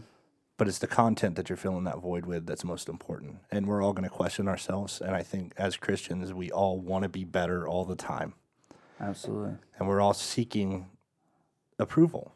But 0.57 0.67
it's 0.67 0.79
the 0.79 0.87
content 0.87 1.35
that 1.37 1.49
you're 1.49 1.57
filling 1.57 1.85
that 1.85 1.99
void 1.99 2.25
with 2.25 2.45
that's 2.45 2.63
most 2.63 2.87
important. 2.87 3.37
And 3.49 3.65
we're 3.67 3.83
all 3.83 3.93
going 3.93 4.07
to 4.07 4.15
question 4.15 4.47
ourselves. 4.47 5.01
And 5.01 5.15
I 5.15 5.23
think 5.23 5.53
as 5.57 5.75
Christians, 5.75 6.33
we 6.33 6.51
all 6.51 6.77
want 6.77 7.03
to 7.03 7.09
be 7.09 7.23
better 7.23 7.67
all 7.67 7.83
the 7.83 7.95
time. 7.95 8.33
Absolutely. 8.99 9.55
And 9.79 9.87
we're 9.87 10.01
all 10.01 10.13
seeking 10.13 10.85
approval, 11.79 12.35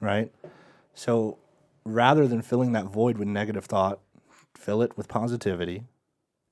right? 0.00 0.30
So 0.92 1.38
rather 1.84 2.26
than 2.26 2.42
filling 2.42 2.72
that 2.72 2.86
void 2.86 3.16
with 3.16 3.28
negative 3.28 3.64
thought, 3.64 4.00
fill 4.54 4.82
it 4.82 4.96
with 4.96 5.08
positivity 5.08 5.84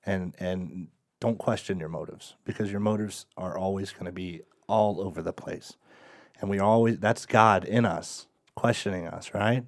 and 0.06 0.34
and 0.38 0.88
don't 1.20 1.38
question 1.38 1.80
your 1.80 1.88
motives 1.88 2.34
because 2.44 2.70
your 2.70 2.80
motives 2.80 3.26
are 3.36 3.56
always 3.56 3.92
going 3.92 4.04
to 4.04 4.12
be 4.12 4.42
all 4.66 5.00
over 5.00 5.22
the 5.22 5.32
place. 5.32 5.76
And 6.40 6.50
we 6.50 6.58
always 6.58 6.98
that's 6.98 7.26
God 7.26 7.64
in 7.64 7.84
us 7.84 8.26
questioning 8.54 9.06
us, 9.06 9.32
right? 9.34 9.64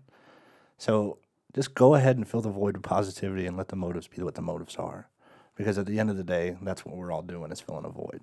So 0.79 1.19
just 1.55 1.75
go 1.75 1.95
ahead 1.95 2.17
and 2.17 2.29
fill 2.29 2.43
the 2.43 2.51
void 2.51 2.77
with 2.77 2.85
positivity 2.85 3.47
and 3.47 3.57
let 3.57 3.69
the 3.69 3.77
motives 3.77 4.09
be 4.09 4.23
what 4.23 4.35
the 4.35 4.43
motives 4.43 4.77
are. 4.77 5.09
Because 5.55 5.79
at 5.79 5.87
the 5.87 5.99
end 5.99 6.11
of 6.11 6.17
the 6.17 6.25
day, 6.25 6.57
that's 6.61 6.85
what 6.85 6.97
we're 6.97 7.11
all 7.11 7.23
doing 7.23 7.51
is 7.51 7.61
filling 7.61 7.87
a 7.87 7.89
void. 7.89 8.21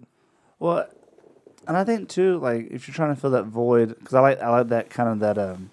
Well, 0.59 0.88
and 1.67 1.75
I 1.75 1.83
think 1.83 2.09
too, 2.09 2.38
like 2.38 2.67
if 2.69 2.88
you're 2.88 2.93
trying 2.93 3.15
to 3.15 3.19
fill 3.19 3.31
that 3.31 3.45
void, 3.45 3.97
because 3.97 4.13
I 4.13 4.19
like 4.19 4.41
I 4.41 4.49
like 4.49 4.67
that 4.67 4.89
kind 4.89 5.09
of 5.09 5.19
that 5.19 5.38
um 5.38 5.71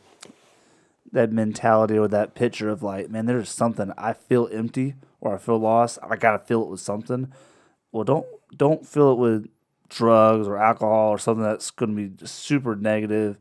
that 1.12 1.32
mentality 1.32 1.98
or 1.98 2.08
that 2.08 2.34
picture 2.34 2.68
of 2.68 2.82
like, 2.82 3.10
man, 3.10 3.26
there's 3.26 3.48
something 3.48 3.92
I 3.98 4.12
feel 4.12 4.48
empty 4.52 4.94
or 5.20 5.34
I 5.34 5.38
feel 5.38 5.58
lost. 5.58 5.98
I 6.02 6.16
gotta 6.16 6.38
fill 6.38 6.62
it 6.62 6.68
with 6.68 6.80
something. 6.80 7.32
Well, 7.92 8.04
don't 8.04 8.26
don't 8.56 8.86
fill 8.86 9.12
it 9.12 9.18
with 9.18 9.48
drugs 9.90 10.48
or 10.48 10.56
alcohol 10.56 11.10
or 11.10 11.18
something 11.18 11.44
that's 11.44 11.70
going 11.70 11.94
to 11.94 12.08
be 12.08 12.26
super 12.26 12.74
negative 12.74 13.38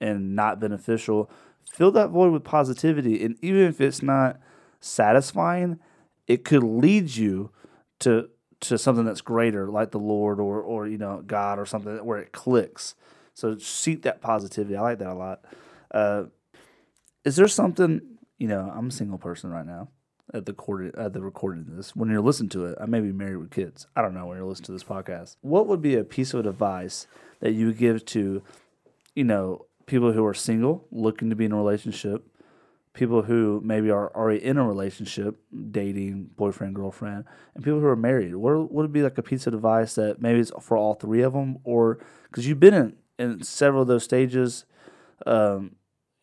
and 0.00 0.34
not 0.34 0.58
beneficial. 0.58 1.30
Fill 1.70 1.92
that 1.92 2.10
void 2.10 2.32
with 2.32 2.42
positivity, 2.42 3.24
and 3.24 3.36
even 3.42 3.62
if 3.62 3.80
it's 3.80 4.02
not 4.02 4.40
satisfying, 4.80 5.78
it 6.26 6.44
could 6.44 6.64
lead 6.64 7.14
you 7.14 7.50
to 8.00 8.28
to 8.60 8.76
something 8.76 9.04
that's 9.06 9.22
greater, 9.22 9.68
like 9.68 9.92
the 9.92 9.98
Lord 9.98 10.40
or 10.40 10.60
or 10.60 10.88
you 10.88 10.98
know 10.98 11.22
God 11.24 11.58
or 11.58 11.66
something 11.66 12.04
where 12.04 12.18
it 12.18 12.32
clicks. 12.32 12.96
So 13.34 13.56
seek 13.58 14.02
that 14.02 14.20
positivity. 14.20 14.76
I 14.76 14.80
like 14.80 14.98
that 14.98 15.08
a 15.08 15.14
lot. 15.14 15.44
Uh, 15.92 16.24
is 17.24 17.36
there 17.36 17.48
something 17.48 18.00
you 18.38 18.48
know? 18.48 18.72
I'm 18.74 18.88
a 18.88 18.92
single 18.92 19.18
person 19.18 19.50
right 19.50 19.66
now 19.66 19.88
at 20.32 20.46
the 20.46 20.52
recording 20.52 20.92
at 20.96 21.12
the 21.12 21.22
recording 21.22 21.66
of 21.68 21.76
this. 21.76 21.94
When 21.94 22.10
you're 22.10 22.20
listening 22.20 22.50
to 22.50 22.66
it, 22.66 22.78
I 22.80 22.86
may 22.86 23.00
be 23.00 23.12
married 23.12 23.36
with 23.36 23.50
kids. 23.50 23.86
I 23.96 24.02
don't 24.02 24.14
know 24.14 24.26
when 24.26 24.36
you're 24.36 24.46
listening 24.46 24.66
to 24.66 24.72
this 24.72 24.84
podcast. 24.84 25.36
What 25.40 25.66
would 25.66 25.82
be 25.82 25.96
a 25.96 26.04
piece 26.04 26.34
of 26.34 26.46
advice 26.46 27.06
that 27.40 27.52
you 27.52 27.66
would 27.66 27.78
give 27.78 28.04
to 28.06 28.42
you 29.14 29.24
know 29.24 29.66
people 29.86 30.12
who 30.12 30.24
are 30.24 30.34
single 30.34 30.86
looking 30.90 31.30
to 31.30 31.36
be 31.36 31.44
in 31.44 31.52
a 31.52 31.56
relationship, 31.56 32.26
people 32.92 33.22
who 33.22 33.60
maybe 33.64 33.90
are 33.90 34.14
already 34.14 34.44
in 34.44 34.56
a 34.56 34.66
relationship, 34.66 35.36
dating, 35.70 36.30
boyfriend, 36.36 36.74
girlfriend, 36.74 37.24
and 37.54 37.64
people 37.64 37.80
who 37.80 37.86
are 37.86 37.96
married? 37.96 38.34
What 38.36 38.72
would 38.72 38.92
be 38.92 39.02
like 39.02 39.18
a 39.18 39.22
piece 39.22 39.46
of 39.46 39.54
advice 39.54 39.94
that 39.94 40.20
maybe 40.20 40.40
it's 40.40 40.52
for 40.60 40.76
all 40.76 40.94
three 40.94 41.22
of 41.22 41.32
them, 41.32 41.58
or 41.64 41.98
because 42.24 42.46
you've 42.46 42.60
been 42.60 42.74
in 42.74 42.96
in 43.18 43.42
several 43.42 43.82
of 43.82 43.88
those 43.88 44.04
stages, 44.04 44.64
um, 45.26 45.76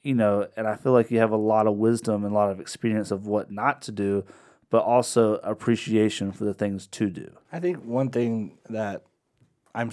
you 0.08 0.16
know, 0.16 0.48
and 0.56 0.66
I 0.66 0.76
feel 0.76 0.94
like 0.94 1.12
you 1.12 1.20
have 1.20 1.32
a 1.32 1.38
lot 1.38 1.68
of 1.68 1.76
wisdom 1.76 2.24
and 2.24 2.32
a 2.32 2.36
lot 2.36 2.50
of 2.50 2.62
experience 2.62 3.12
of 3.12 3.28
what 3.28 3.52
not 3.52 3.82
to 3.84 3.92
do, 3.92 4.24
but 4.70 4.84
also 4.84 5.36
appreciation 5.44 6.32
for 6.32 6.46
the 6.46 6.54
things 6.54 6.88
to 6.88 7.10
do. 7.10 7.30
I 7.52 7.60
think 7.60 7.84
one 7.84 8.10
thing 8.10 8.58
that 8.70 9.04
I'm 9.76 9.92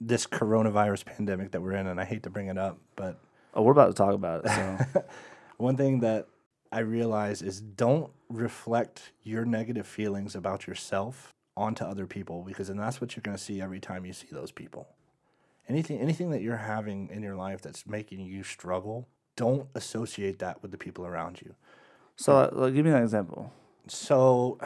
this 0.00 0.26
coronavirus 0.26 1.04
pandemic 1.04 1.50
that 1.50 1.60
we're 1.60 1.74
in, 1.74 1.86
and 1.86 2.00
I 2.00 2.06
hate 2.06 2.22
to 2.22 2.30
bring 2.30 2.46
it 2.46 2.56
up, 2.56 2.78
but 2.96 3.18
Oh, 3.52 3.62
we're 3.62 3.72
about 3.72 3.88
to 3.88 3.94
talk 3.94 4.14
about 4.14 4.46
it. 4.46 4.50
So 4.50 5.02
one 5.58 5.76
thing 5.76 6.00
that 6.00 6.26
I 6.72 6.78
realize 6.80 7.42
is 7.42 7.60
don't 7.60 8.10
reflect 8.30 9.12
your 9.22 9.44
negative 9.44 9.86
feelings 9.86 10.34
about 10.34 10.66
yourself 10.66 11.34
onto 11.54 11.84
other 11.84 12.06
people 12.06 12.44
because 12.44 12.68
then 12.68 12.78
that's 12.78 12.98
what 13.00 13.14
you're 13.14 13.22
going 13.22 13.36
to 13.36 13.42
see 13.42 13.60
every 13.60 13.80
time 13.80 14.06
you 14.06 14.14
see 14.14 14.28
those 14.30 14.52
people. 14.52 14.88
Anything 15.68 15.98
anything 15.98 16.30
that 16.30 16.40
you're 16.40 16.56
having 16.56 17.10
in 17.12 17.22
your 17.22 17.36
life 17.36 17.60
that's 17.60 17.86
making 17.86 18.20
you 18.20 18.42
struggle, 18.42 19.08
don't 19.44 19.66
associate 19.74 20.38
that 20.40 20.60
with 20.62 20.70
the 20.70 20.76
people 20.76 21.06
around 21.06 21.40
you. 21.40 21.54
so 22.16 22.48
like, 22.52 22.74
give 22.74 22.84
me 22.84 22.90
an 22.92 23.02
example. 23.02 23.50
So 23.88 24.58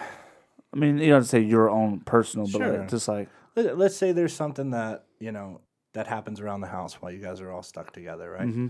I 0.74 0.76
mean, 0.76 0.98
you 0.98 1.06
don't 1.10 1.18
have 1.20 1.22
to 1.22 1.28
say 1.28 1.40
your 1.40 1.70
own 1.70 2.00
personal, 2.00 2.46
but 2.52 2.58
Sure. 2.58 2.78
like, 2.78 2.88
just 2.90 3.06
like 3.08 3.28
let- 3.54 3.78
let's 3.78 3.96
say 3.96 4.10
there's 4.12 4.34
something 4.34 4.70
that, 4.70 5.04
you 5.20 5.30
know, 5.30 5.60
that 5.92 6.06
happens 6.08 6.40
around 6.40 6.60
the 6.60 6.66
house 6.78 6.94
while 7.00 7.12
you 7.12 7.20
guys 7.20 7.40
are 7.40 7.50
all 7.52 7.62
stuck 7.62 7.92
together, 7.92 8.32
right? 8.32 8.48
Mm-hmm. 8.48 8.68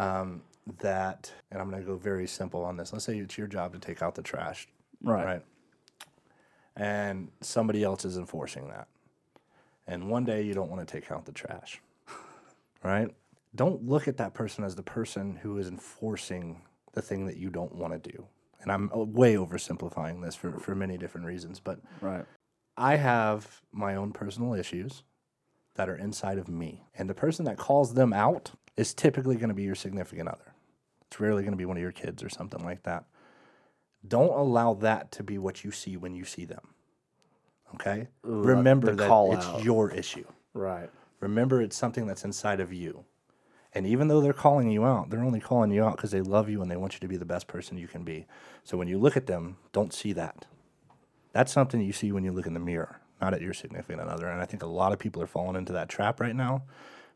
Um, 0.00 0.42
that, 0.78 1.32
and 1.50 1.60
I'm 1.60 1.68
going 1.68 1.82
to 1.82 1.86
go 1.86 1.96
very 1.96 2.28
simple 2.28 2.62
on 2.64 2.76
this. 2.76 2.92
Let's 2.92 3.04
say 3.04 3.18
it's 3.18 3.36
your 3.36 3.48
job 3.48 3.72
to 3.72 3.80
take 3.80 4.02
out 4.02 4.14
the 4.14 4.22
trash, 4.22 4.68
right, 5.02 5.24
right? 5.24 5.42
And 6.76 7.28
somebody 7.40 7.82
else 7.82 8.04
is 8.04 8.16
enforcing 8.16 8.68
that. 8.68 8.86
And 9.88 10.08
one 10.08 10.24
day 10.24 10.42
you 10.42 10.54
don't 10.54 10.70
want 10.70 10.86
to 10.86 10.90
take 11.00 11.10
out 11.10 11.24
the 11.24 11.32
trash, 11.32 11.80
right? 12.84 13.10
Don't 13.54 13.84
look 13.84 14.06
at 14.08 14.16
that 14.18 14.34
person 14.34 14.64
as 14.64 14.76
the 14.76 14.82
person 14.82 15.36
who 15.36 15.58
is 15.58 15.68
enforcing 15.68 16.62
the 16.92 17.02
thing 17.02 17.26
that 17.26 17.36
you 17.36 17.50
don't 17.50 17.74
want 17.74 17.92
to 18.02 18.10
do. 18.12 18.26
And 18.62 18.70
I'm 18.70 18.90
uh, 18.94 18.98
way 18.98 19.34
oversimplifying 19.34 20.22
this 20.22 20.34
for, 20.36 20.58
for 20.58 20.74
many 20.74 20.98
different 20.98 21.26
reasons, 21.26 21.60
but 21.60 21.80
right, 22.00 22.24
I 22.76 22.96
have 22.96 23.62
my 23.72 23.94
own 23.96 24.12
personal 24.12 24.54
issues 24.54 25.02
that 25.76 25.88
are 25.88 25.96
inside 25.96 26.38
of 26.38 26.48
me. 26.48 26.84
And 26.94 27.08
the 27.08 27.14
person 27.14 27.44
that 27.46 27.56
calls 27.56 27.94
them 27.94 28.12
out 28.12 28.52
is 28.76 28.92
typically 28.94 29.36
going 29.36 29.48
to 29.48 29.54
be 29.54 29.62
your 29.62 29.74
significant 29.74 30.28
other. 30.28 30.54
It's 31.06 31.18
rarely 31.18 31.42
going 31.42 31.52
to 31.52 31.56
be 31.58 31.64
one 31.64 31.76
of 31.76 31.82
your 31.82 31.92
kids 31.92 32.22
or 32.22 32.28
something 32.28 32.62
like 32.64 32.82
that. 32.84 33.04
Don't 34.06 34.36
allow 34.36 34.74
that 34.74 35.10
to 35.12 35.22
be 35.22 35.38
what 35.38 35.64
you 35.64 35.70
see 35.70 35.96
when 35.96 36.14
you 36.14 36.24
see 36.24 36.44
them. 36.44 36.74
Okay? 37.74 38.08
Ooh, 38.26 38.42
Remember 38.42 38.94
that 38.94 39.04
it's 39.32 39.46
out. 39.46 39.64
your 39.64 39.90
issue. 39.90 40.24
right. 40.54 40.90
Remember 41.20 41.60
it's 41.60 41.76
something 41.76 42.06
that's 42.06 42.24
inside 42.24 42.60
of 42.60 42.72
you. 42.72 43.04
And 43.72 43.86
even 43.86 44.08
though 44.08 44.20
they're 44.20 44.32
calling 44.32 44.70
you 44.70 44.84
out, 44.84 45.10
they're 45.10 45.22
only 45.22 45.40
calling 45.40 45.70
you 45.70 45.84
out 45.84 45.96
because 45.96 46.10
they 46.10 46.20
love 46.20 46.48
you 46.48 46.60
and 46.60 46.70
they 46.70 46.76
want 46.76 46.94
you 46.94 47.00
to 47.00 47.08
be 47.08 47.16
the 47.16 47.24
best 47.24 47.46
person 47.46 47.78
you 47.78 47.86
can 47.86 48.02
be. 48.02 48.26
So 48.64 48.76
when 48.76 48.88
you 48.88 48.98
look 48.98 49.16
at 49.16 49.26
them, 49.26 49.58
don't 49.72 49.94
see 49.94 50.12
that. 50.14 50.46
That's 51.32 51.52
something 51.52 51.80
you 51.80 51.92
see 51.92 52.10
when 52.10 52.24
you 52.24 52.32
look 52.32 52.46
in 52.46 52.54
the 52.54 52.60
mirror, 52.60 53.00
not 53.20 53.34
at 53.34 53.40
your 53.40 53.54
significant 53.54 54.08
other. 54.08 54.28
And 54.28 54.40
I 54.40 54.44
think 54.44 54.62
a 54.62 54.66
lot 54.66 54.92
of 54.92 54.98
people 54.98 55.22
are 55.22 55.28
falling 55.28 55.56
into 55.56 55.72
that 55.72 55.88
trap 55.88 56.20
right 56.20 56.34
now 56.34 56.62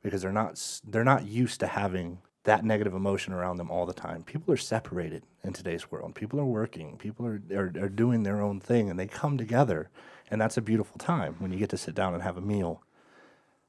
because 0.03 0.23
they're 0.23 0.33
not 0.33 0.81
they're 0.87 1.03
not 1.03 1.27
used 1.27 1.59
to 1.61 1.67
having 1.67 2.19
that 2.45 2.65
negative 2.65 2.95
emotion 2.95 3.33
around 3.33 3.57
them 3.57 3.71
all 3.71 3.87
the 3.87 3.95
time. 3.95 4.23
People 4.23 4.53
are 4.53 4.59
separated 4.59 5.25
in 5.43 5.53
today's 5.53 5.91
world. 5.91 6.15
People 6.15 6.39
are 6.39 6.45
working. 6.45 6.97
People 6.99 7.27
are, 7.27 7.43
are, 7.53 7.73
are 7.81 7.89
doing 7.89 8.23
their 8.23 8.41
own 8.41 8.61
thing 8.61 8.91
and 8.91 8.99
they 8.99 9.07
come 9.07 9.39
together. 9.39 9.89
And 10.31 10.41
that's 10.41 10.59
a 10.59 10.63
beautiful 10.63 10.99
time 10.99 11.37
when 11.39 11.53
you 11.53 11.59
get 11.59 11.71
to 11.71 11.79
sit 11.79 11.95
down 11.95 12.15
and 12.15 12.23
have 12.23 12.37
a 12.37 12.43
meal 12.43 12.83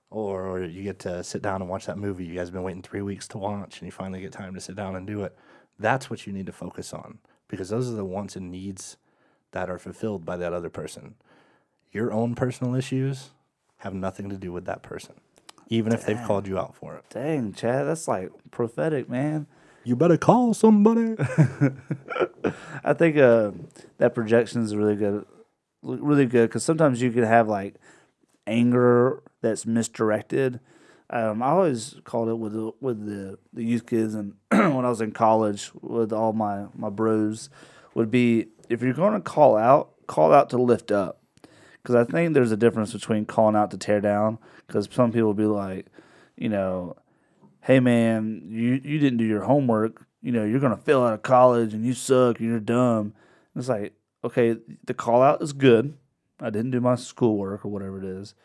or, 0.10 0.47
or 0.47 0.64
you 0.64 0.84
get 0.84 0.99
to 0.99 1.24
sit 1.24 1.41
down 1.41 1.62
and 1.62 1.70
watch 1.70 1.86
that 1.86 1.97
movie 1.97 2.26
you 2.26 2.36
guys 2.36 2.47
have 2.47 2.53
been 2.53 2.64
waiting 2.64 2.82
three 2.82 3.01
weeks 3.01 3.28
to 3.28 3.38
watch 3.38 3.80
and 3.80 3.88
you 3.88 3.91
finally 3.91 4.22
get 4.22 4.32
time 4.32 4.53
to 4.53 4.62
sit 4.62 4.76
down 4.76 4.95
and 4.95 5.08
do 5.08 5.24
it 5.24 5.36
that's 5.80 6.10
what 6.10 6.26
you 6.26 6.34
need 6.34 6.45
to 6.45 6.51
focus 6.51 6.93
on 6.93 7.20
because 7.47 7.70
those 7.70 7.89
are 7.89 7.95
the 7.95 8.06
wants 8.06 8.36
and 8.36 8.51
needs 8.51 8.97
that 9.51 9.70
are 9.70 9.80
fulfilled 9.80 10.26
by 10.26 10.38
that 10.38 10.53
other 10.53 10.70
person. 10.70 11.16
Your 11.91 12.12
own 12.12 12.36
personal 12.36 12.76
issues 12.76 13.32
have 13.78 13.93
nothing 13.93 14.30
to 14.30 14.38
do 14.38 14.51
with 14.51 14.66
that 14.66 14.84
person 14.84 15.16
even 15.68 15.91
if 15.93 16.06
they've 16.06 16.22
called 16.28 16.47
you 16.47 16.60
out 16.60 16.76
for 16.76 16.95
it. 16.95 17.03
Dang, 17.10 17.51
Chad, 17.51 17.88
that's 17.88 18.08
like 18.08 18.30
prophetic, 18.51 19.10
man. 19.10 19.47
you 19.84 19.95
better 19.95 20.16
call 20.18 20.53
somebody. 20.53 21.16
I 22.84 22.93
think 22.93 23.18
uh, 23.18 23.51
that 23.97 24.14
projection 24.14 24.62
is 24.62 24.76
really 24.76 24.95
good, 24.95 25.26
really 25.82 26.28
good 26.28 26.49
because 26.49 26.64
sometimes 26.64 27.01
you 27.01 27.12
can 27.12 27.24
have 27.24 27.47
like 27.47 27.76
anger 28.48 29.24
that's 29.41 29.66
misdirected. 29.66 30.60
Um, 31.10 31.43
I 31.43 31.50
always 31.50 31.96
called 32.04 32.30
it 32.30 32.38
with 32.38 32.54
the, 32.54 32.72
with 32.82 33.06
the, 33.06 33.38
the 33.54 33.64
youth 33.64 33.86
kids 33.86 34.16
and 34.16 34.34
when 34.50 34.86
I 34.86 34.89
was 34.89 35.02
in 35.02 35.12
college 35.12 35.72
with 35.82 36.12
all 36.12 36.34
my 36.34 36.66
my 36.76 36.89
bros 36.89 37.50
would 37.93 38.10
be 38.10 38.48
if 38.70 38.82
you're 38.82 38.93
going 38.93 39.14
to 39.14 39.22
call 39.22 39.56
out, 39.56 39.91
call 40.08 40.34
out 40.34 40.50
to 40.50 40.58
lift 40.58 40.91
up 40.91 41.22
because 41.86 41.96
I 41.96 42.04
think 42.04 42.34
there's 42.34 42.52
a 42.52 42.58
difference 42.58 42.93
between 42.93 43.26
calling 43.26 43.56
out 43.56 43.70
to 43.72 43.78
tear 43.78 44.02
down 44.02 44.39
because 44.66 44.89
some 44.91 45.12
people 45.12 45.36
be 45.36 45.46
like, 45.46 45.86
you 46.36 46.50
know, 46.50 46.96
hey 47.62 47.80
man, 47.80 48.41
you 48.48 48.82
you 48.84 48.98
didn't 48.98 49.18
do 49.18 49.24
your 49.24 49.43
homework. 49.43 50.06
You 50.24 50.32
know, 50.32 50.43
you're 50.43 50.60
gonna 50.60 50.78
fail 50.78 51.04
out 51.04 51.14
of 51.14 51.22
college 51.22 51.76
and 51.76 51.86
you 51.86 51.93
suck. 51.93 52.39
And 52.39 52.50
you're 52.50 52.60
dumb. 52.60 53.14
And 53.54 53.62
it's 53.62 53.70
like, 53.70 53.93
okay, 54.24 54.58
the 54.84 54.96
call 54.96 55.22
out 55.22 55.43
is 55.43 55.54
good. 55.54 55.96
I 56.40 56.50
didn't 56.50 56.72
do 56.72 56.82
my 56.82 56.96
schoolwork 56.96 57.66
or 57.66 57.70
whatever 57.70 57.98
it 57.98 58.06
is, 58.06 58.36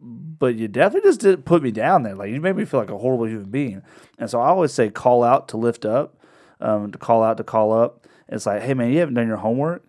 but 0.00 0.54
you 0.54 0.68
definitely 0.68 1.08
just 1.08 1.20
didn't 1.20 1.44
put 1.44 1.62
me 1.62 1.70
down 1.70 2.02
there. 2.02 2.14
Like 2.14 2.30
you 2.30 2.40
made 2.40 2.56
me 2.56 2.64
feel 2.64 2.80
like 2.80 2.90
a 2.90 2.98
horrible 2.98 3.26
human 3.26 3.50
being. 3.50 3.82
And 4.18 4.30
so 4.30 4.40
I 4.40 4.48
always 4.48 4.72
say 4.72 4.90
call 4.90 5.24
out 5.24 5.48
to 5.48 5.56
lift 5.56 5.84
up, 5.84 6.16
um, 6.60 6.92
to 6.92 6.98
call 6.98 7.22
out 7.22 7.36
to 7.38 7.44
call 7.44 7.72
up. 7.72 8.06
It's 8.28 8.46
like, 8.46 8.62
hey 8.62 8.74
man, 8.74 8.92
you 8.92 8.98
haven't 9.00 9.14
done 9.14 9.28
your 9.28 9.38
homework, 9.38 9.84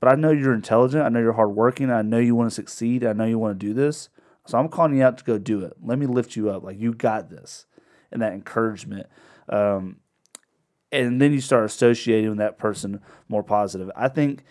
but 0.00 0.08
I 0.08 0.14
know 0.14 0.30
you're 0.30 0.54
intelligent. 0.54 1.04
I 1.04 1.08
know 1.08 1.20
you're 1.20 1.32
hardworking. 1.32 1.90
I 1.90 2.02
know 2.02 2.18
you 2.18 2.34
want 2.34 2.50
to 2.50 2.54
succeed. 2.54 3.04
I 3.04 3.12
know 3.12 3.24
you 3.24 3.38
want 3.38 3.58
to 3.58 3.66
do 3.66 3.72
this. 3.72 4.08
So 4.46 4.58
I'm 4.58 4.68
calling 4.68 4.96
you 4.96 5.02
out 5.02 5.18
to 5.18 5.24
go 5.24 5.38
do 5.38 5.64
it. 5.64 5.74
Let 5.82 5.98
me 5.98 6.06
lift 6.06 6.36
you 6.36 6.50
up. 6.50 6.62
Like 6.62 6.78
you 6.78 6.92
got 6.92 7.30
this, 7.30 7.66
and 8.12 8.22
that 8.22 8.32
encouragement. 8.32 9.06
Um, 9.48 9.96
and 10.92 11.20
then 11.20 11.32
you 11.32 11.40
start 11.40 11.64
associating 11.64 12.30
with 12.30 12.38
that 12.38 12.56
person 12.56 13.00
more 13.28 13.42
positive. 13.42 13.90
I 13.96 14.08
think 14.08 14.44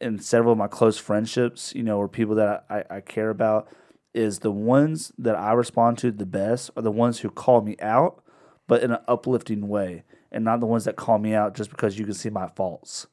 in 0.00 0.18
several 0.18 0.52
of 0.52 0.58
my 0.58 0.68
close 0.68 0.98
friendships, 0.98 1.74
you 1.74 1.82
know, 1.82 1.98
or 1.98 2.08
people 2.08 2.34
that 2.36 2.64
I, 2.70 2.84
I 2.90 3.00
care 3.00 3.30
about, 3.30 3.68
is 4.14 4.40
the 4.40 4.50
ones 4.50 5.12
that 5.18 5.36
I 5.36 5.52
respond 5.52 5.98
to 5.98 6.10
the 6.10 6.26
best 6.26 6.70
are 6.76 6.82
the 6.82 6.90
ones 6.90 7.20
who 7.20 7.30
call 7.30 7.60
me 7.60 7.76
out, 7.80 8.22
but 8.66 8.82
in 8.82 8.92
an 8.92 9.00
uplifting 9.06 9.68
way, 9.68 10.04
and 10.30 10.44
not 10.44 10.60
the 10.60 10.66
ones 10.66 10.84
that 10.84 10.96
call 10.96 11.18
me 11.18 11.34
out 11.34 11.54
just 11.54 11.70
because 11.70 11.98
you 11.98 12.04
can 12.04 12.14
see 12.14 12.30
my 12.30 12.48
faults. 12.48 13.06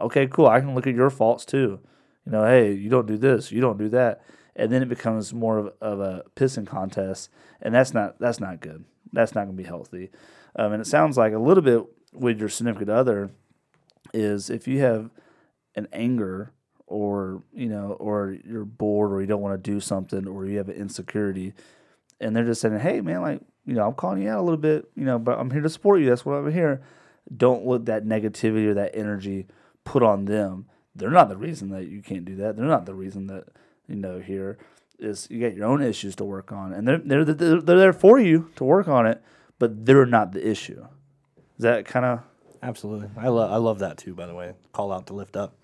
Okay, 0.00 0.26
cool. 0.26 0.46
I 0.46 0.60
can 0.60 0.74
look 0.74 0.86
at 0.86 0.94
your 0.94 1.10
faults 1.10 1.44
too. 1.44 1.80
You 2.24 2.32
know, 2.32 2.44
hey, 2.44 2.72
you 2.72 2.90
don't 2.90 3.06
do 3.06 3.16
this, 3.16 3.52
you 3.52 3.60
don't 3.60 3.78
do 3.78 3.88
that, 3.90 4.22
and 4.54 4.70
then 4.72 4.82
it 4.82 4.88
becomes 4.88 5.32
more 5.32 5.58
of, 5.58 5.72
of 5.80 6.00
a 6.00 6.24
pissing 6.34 6.66
contest, 6.66 7.30
and 7.62 7.74
that's 7.74 7.94
not 7.94 8.18
that's 8.18 8.40
not 8.40 8.60
good. 8.60 8.84
That's 9.12 9.34
not 9.34 9.44
going 9.44 9.56
to 9.56 9.62
be 9.62 9.68
healthy. 9.68 10.10
Um, 10.56 10.72
and 10.72 10.82
it 10.82 10.86
sounds 10.86 11.16
like 11.16 11.32
a 11.32 11.38
little 11.38 11.62
bit 11.62 11.84
with 12.12 12.40
your 12.40 12.48
significant 12.48 12.90
other 12.90 13.30
is 14.12 14.50
if 14.50 14.66
you 14.66 14.80
have 14.80 15.10
an 15.76 15.88
anger 15.92 16.52
or 16.86 17.42
you 17.52 17.68
know 17.68 17.92
or 17.98 18.36
you're 18.44 18.64
bored 18.64 19.12
or 19.12 19.20
you 19.20 19.26
don't 19.26 19.40
want 19.40 19.62
to 19.62 19.70
do 19.70 19.80
something 19.80 20.26
or 20.26 20.46
you 20.46 20.58
have 20.58 20.68
an 20.68 20.76
insecurity 20.76 21.52
and 22.20 22.34
they're 22.34 22.44
just 22.44 22.60
saying 22.60 22.78
hey 22.78 23.00
man 23.00 23.20
like 23.20 23.40
you 23.64 23.74
know 23.74 23.86
i'm 23.86 23.94
calling 23.94 24.22
you 24.22 24.28
out 24.28 24.38
a 24.38 24.42
little 24.42 24.56
bit 24.56 24.88
you 24.94 25.04
know 25.04 25.18
but 25.18 25.38
i'm 25.38 25.50
here 25.50 25.60
to 25.60 25.68
support 25.68 26.00
you 26.00 26.08
that's 26.08 26.24
what 26.24 26.36
i'm 26.36 26.52
here 26.52 26.80
don't 27.36 27.66
let 27.66 27.86
that 27.86 28.04
negativity 28.04 28.66
or 28.66 28.74
that 28.74 28.94
energy 28.94 29.46
put 29.84 30.02
on 30.02 30.24
them 30.26 30.66
they're 30.94 31.10
not 31.10 31.28
the 31.28 31.36
reason 31.36 31.70
that 31.70 31.88
you 31.88 32.00
can't 32.00 32.24
do 32.24 32.36
that 32.36 32.56
they're 32.56 32.66
not 32.66 32.86
the 32.86 32.94
reason 32.94 33.26
that 33.26 33.44
you 33.88 33.96
know 33.96 34.20
here 34.20 34.56
is 34.98 35.26
you 35.30 35.40
got 35.40 35.54
your 35.54 35.66
own 35.66 35.82
issues 35.82 36.14
to 36.16 36.24
work 36.24 36.52
on 36.52 36.72
and 36.72 36.86
they're 36.86 36.98
they're 36.98 37.24
they're, 37.24 37.60
they're 37.60 37.78
there 37.78 37.92
for 37.92 38.18
you 38.18 38.50
to 38.54 38.64
work 38.64 38.86
on 38.88 39.06
it 39.06 39.22
but 39.58 39.84
they're 39.84 40.06
not 40.06 40.32
the 40.32 40.48
issue 40.48 40.86
is 41.58 41.62
that 41.62 41.84
kind 41.84 42.04
of 42.04 42.20
Absolutely. 42.62 43.08
I 43.16 43.28
love 43.28 43.50
I 43.50 43.56
love 43.56 43.78
that 43.80 43.98
too, 43.98 44.14
by 44.14 44.26
the 44.26 44.34
way. 44.34 44.54
Call 44.72 44.92
out 44.92 45.06
to 45.06 45.12
lift 45.12 45.36
up. 45.36 45.54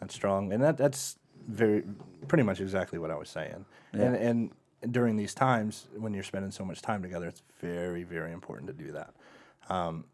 That's 0.00 0.14
strong. 0.14 0.52
And 0.52 0.62
that 0.62 0.76
that's 0.76 1.16
very 1.46 1.82
pretty 2.28 2.44
much 2.44 2.60
exactly 2.60 2.98
what 2.98 3.10
I 3.10 3.16
was 3.16 3.28
saying. 3.28 3.64
And 3.92 4.16
and 4.16 4.50
during 4.92 5.16
these 5.16 5.34
times 5.34 5.88
when 5.96 6.14
you're 6.14 6.22
spending 6.22 6.50
so 6.52 6.64
much 6.64 6.82
time 6.82 7.02
together, 7.02 7.26
it's 7.26 7.42
very, 7.60 8.04
very 8.04 8.32
important 8.32 8.68
to 8.68 8.72
do 8.84 8.92
that. 8.92 9.12
Um, 9.68 10.04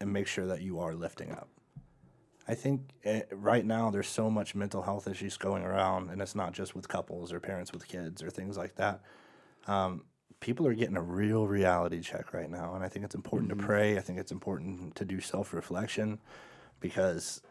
and 0.00 0.12
make 0.12 0.26
sure 0.26 0.46
that 0.46 0.60
you 0.62 0.78
are 0.78 0.94
lifting 0.94 1.32
up. 1.32 1.48
I 2.48 2.54
think 2.54 2.82
eh, 3.04 3.22
right 3.32 3.64
now 3.64 3.90
there's 3.90 4.06
so 4.08 4.30
much 4.30 4.54
mental 4.54 4.82
health 4.82 5.08
issues 5.08 5.36
going 5.36 5.64
around, 5.64 6.10
and 6.10 6.22
it's 6.22 6.34
not 6.36 6.52
just 6.52 6.76
with 6.76 6.86
couples 6.86 7.32
or 7.32 7.40
parents 7.40 7.72
with 7.72 7.88
kids 7.88 8.22
or 8.22 8.30
things 8.30 8.56
like 8.56 8.76
that. 8.76 9.00
Um, 9.66 10.04
people 10.38 10.66
are 10.66 10.74
getting 10.74 10.96
a 10.96 11.02
real 11.02 11.46
reality 11.48 12.00
check 12.00 12.32
right 12.32 12.48
now, 12.48 12.74
and 12.74 12.84
I 12.84 12.88
think 12.88 13.04
it's 13.04 13.14
important 13.16 13.50
Mm-hmm. 13.50 13.60
to 13.60 13.66
pray. 13.66 13.96
I 13.98 14.00
think 14.00 14.18
it's 14.20 14.30
important 14.32 14.94
to 14.94 15.04
do 15.04 15.20
self 15.20 15.52
reflection 15.52 16.20
because, 16.78 17.42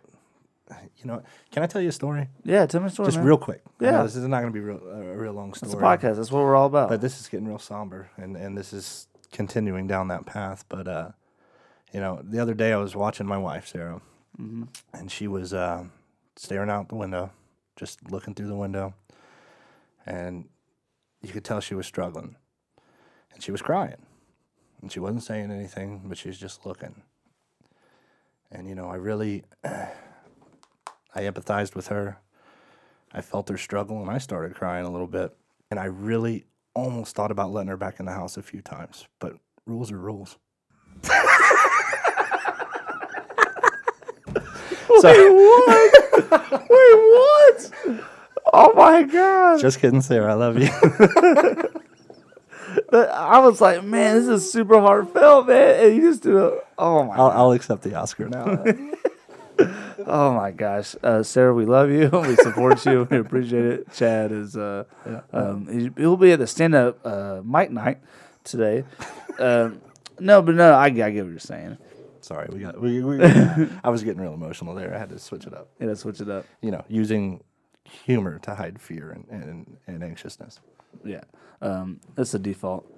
you 0.98 1.06
know, 1.06 1.24
can 1.52 1.64
I 1.64 1.68
tell 1.68 1.82
you 1.82 1.90
a 1.90 1.94
story? 1.94 2.30
Yeah, 2.44 2.66
tell 2.66 2.82
me 2.82 2.88
a 2.88 2.90
story. 2.90 3.08
Just 3.08 3.18
man. 3.18 3.28
real 3.28 3.38
quick. 3.38 3.62
Know 3.80 3.90
Yeah. 3.90 4.04
this 4.04 4.16
is 4.16 4.28
not 4.28 4.42
going 4.42 4.52
to 4.52 4.60
be 4.60 4.60
real, 4.62 4.82
a 4.88 5.18
real 5.18 5.34
long 5.34 5.54
story. 5.54 5.72
It's 5.72 5.80
a 5.80 5.84
podcast. 5.84 6.18
That's 6.18 6.32
what 6.32 6.44
we're 6.44 6.56
all 6.56 6.68
about. 6.68 6.90
But 6.90 7.02
this 7.02 7.20
is 7.20 7.28
getting 7.28 7.48
real 7.48 7.60
somber, 7.60 8.10
and, 8.18 8.36
and 8.36 8.58
this 8.58 8.74
is 8.74 9.08
continuing 9.32 9.88
down 9.88 10.08
that 10.10 10.26
path. 10.26 10.66
But 10.70 10.88
uh, 10.88 11.10
you 11.94 12.00
know, 12.00 12.20
the 12.24 12.40
other 12.40 12.54
day 12.54 12.74
I 12.74 12.78
was 12.78 12.96
watching 12.96 13.26
my 13.28 13.38
wife 13.38 13.68
Sarah, 13.68 14.02
and 14.38 15.10
she 15.10 15.28
was 15.28 15.54
uh, 15.54 15.86
staring 16.36 16.70
out 16.70 16.90
the 16.90 16.96
window, 16.96 17.32
just 17.76 18.12
looking 18.12 18.34
through 18.34 18.48
the 18.48 18.56
window, 18.56 18.94
and 20.06 20.46
you 21.22 21.32
could 21.32 21.44
tell 21.44 21.60
she 21.60 21.76
was 21.76 21.86
struggling, 21.88 22.36
and 23.34 23.42
she 23.44 23.52
was 23.52 23.62
crying, 23.62 24.02
and 24.82 24.92
she 24.92 25.00
wasn't 25.00 25.24
saying 25.24 25.52
anything, 25.52 26.02
but 26.06 26.18
she 26.18 26.28
was 26.28 26.38
just 26.38 26.66
looking. 26.66 27.02
And 28.52 28.68
you 28.70 28.76
know, 28.76 28.90
I 28.90 28.96
really, 28.96 29.44
I 31.16 31.22
empathized 31.22 31.76
with 31.76 31.88
her. 31.88 32.18
I 33.14 33.22
felt 33.22 33.50
her 33.50 33.58
struggle, 33.58 34.02
and 34.02 34.12
I 34.12 34.18
started 34.18 34.56
crying 34.56 34.86
a 34.86 34.92
little 34.92 35.08
bit. 35.08 35.36
And 35.72 35.80
I 35.80 35.86
really 35.86 36.46
almost 36.74 37.16
thought 37.16 37.32
about 37.32 37.52
letting 37.52 37.70
her 37.70 37.78
back 37.78 38.00
in 38.00 38.06
the 38.06 38.12
house 38.12 38.36
a 38.38 38.44
few 38.44 38.62
times, 38.62 39.08
but 39.20 39.38
rules 39.66 39.92
are 39.92 39.98
rules. 39.98 40.38
so, 41.04 41.12
Wait, 45.04 45.30
what? 45.32 46.32
Wait, 46.52 46.70
what? 46.70 47.72
Oh 48.54 48.74
my 48.76 49.04
god! 49.04 49.60
just 49.60 49.80
kidding, 49.80 50.02
Sarah. 50.02 50.32
I 50.32 50.36
love 50.36 50.60
you. 50.60 50.70
But 52.90 53.10
I 53.10 53.40
was 53.40 53.62
like, 53.62 53.84
man, 53.84 54.16
this 54.16 54.28
is 54.28 54.52
super 54.52 54.80
heartfelt, 54.80 55.48
man. 55.48 55.86
And 55.86 55.96
you 55.96 56.02
just 56.02 56.24
do 56.24 56.38
a, 56.38 56.60
oh 56.78 57.06
my, 57.06 57.16
I'll, 57.16 57.32
I'll 57.32 57.52
accept 57.54 57.84
the 57.84 57.96
Oscar 57.96 58.28
now. 58.28 58.64
Oh 59.60 60.34
my 60.36 60.52
gosh, 60.52 60.96
uh, 61.04 61.24
Sarah, 61.24 61.54
we 61.54 61.66
love 61.66 61.90
you. 61.90 62.10
We 62.28 62.36
support 62.36 62.86
you. 62.86 63.08
We 63.10 63.18
appreciate 63.18 63.66
it. 63.66 63.94
Chad 63.94 64.32
is, 64.32 64.56
uh, 64.58 64.84
um, 65.34 65.68
he- 65.68 65.92
he'll 66.02 66.18
be 66.18 66.32
at 66.32 66.40
the 66.40 66.48
stand 66.48 66.76
up 66.76 67.00
uh, 67.06 67.42
mic 67.44 67.72
night 67.72 68.00
today. 68.44 68.84
Um, 69.40 69.82
no, 70.20 70.42
but 70.42 70.56
no, 70.56 70.72
I, 70.74 70.86
I 70.86 70.90
get 70.90 71.06
what 71.24 71.30
you're 71.32 71.40
saying. 71.40 71.78
Sorry, 72.22 72.48
we 72.52 72.60
got. 72.60 72.80
We, 72.82 73.04
we, 73.04 73.22
I 73.84 73.90
was 73.90 74.04
getting 74.04 74.22
real 74.22 74.34
emotional 74.34 74.74
there. 74.74 74.94
I 74.94 74.98
had 74.98 75.10
to 75.10 75.20
switch 75.20 75.46
it 75.46 75.54
up. 75.54 75.70
Yeah, 75.80 75.94
switch 75.94 76.22
it 76.22 76.30
up. 76.30 76.46
You 76.62 76.72
know, 76.72 76.84
using 76.88 77.44
humor 77.84 78.40
to 78.40 78.56
hide 78.56 78.82
fear 78.82 79.12
and, 79.12 79.26
and, 79.30 79.78
and 79.88 80.04
anxiousness. 80.04 80.60
Yeah, 81.04 81.22
um, 81.62 82.00
that's 82.16 82.32
the 82.32 82.40
default. 82.40 82.92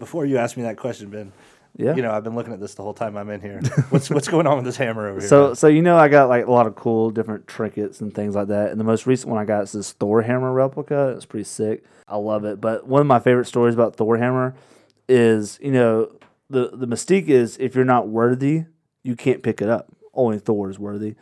Before 0.00 0.26
you 0.26 0.38
ask 0.38 0.56
me 0.56 0.64
that 0.64 0.76
question, 0.76 1.10
Ben, 1.10 1.32
Yeah. 1.76 1.96
you 1.96 2.02
know 2.02 2.12
I've 2.12 2.22
been 2.22 2.36
looking 2.36 2.52
at 2.52 2.60
this 2.60 2.74
the 2.74 2.82
whole 2.82 2.94
time 2.94 3.16
I'm 3.16 3.28
in 3.30 3.40
here. 3.40 3.60
What's 3.90 4.08
what's 4.08 4.28
going 4.28 4.46
on 4.46 4.56
with 4.56 4.64
this 4.64 4.76
hammer 4.76 5.08
over 5.08 5.18
here? 5.18 5.28
So, 5.28 5.54
so 5.54 5.66
you 5.66 5.82
know, 5.82 5.96
I 5.96 6.08
got 6.08 6.28
like 6.28 6.46
a 6.46 6.50
lot 6.50 6.66
of 6.68 6.76
cool 6.76 7.10
different 7.10 7.48
trinkets 7.48 8.00
and 8.00 8.14
things 8.14 8.36
like 8.36 8.48
that. 8.48 8.70
And 8.70 8.78
the 8.78 8.84
most 8.84 9.06
recent 9.06 9.30
one 9.30 9.40
I 9.40 9.44
got 9.44 9.64
is 9.64 9.72
this 9.72 9.92
Thor 9.92 10.22
hammer 10.22 10.52
replica. 10.52 11.08
It's 11.16 11.26
pretty 11.26 11.44
sick. 11.44 11.84
I 12.06 12.16
love 12.16 12.44
it. 12.44 12.60
But 12.60 12.86
one 12.86 13.00
of 13.00 13.06
my 13.08 13.18
favorite 13.18 13.46
stories 13.46 13.74
about 13.74 13.96
Thor 13.96 14.18
hammer 14.18 14.54
is, 15.08 15.58
you 15.60 15.72
know, 15.72 16.12
the 16.48 16.70
the 16.72 16.86
mystique 16.86 17.28
is 17.28 17.56
if 17.58 17.74
you're 17.74 17.84
not 17.84 18.08
worthy, 18.08 18.64
you 19.02 19.16
can't 19.16 19.42
pick 19.42 19.60
it 19.60 19.68
up. 19.68 19.88
Only 20.12 20.38
Thor 20.38 20.70
is 20.70 20.78
worthy. 20.78 21.16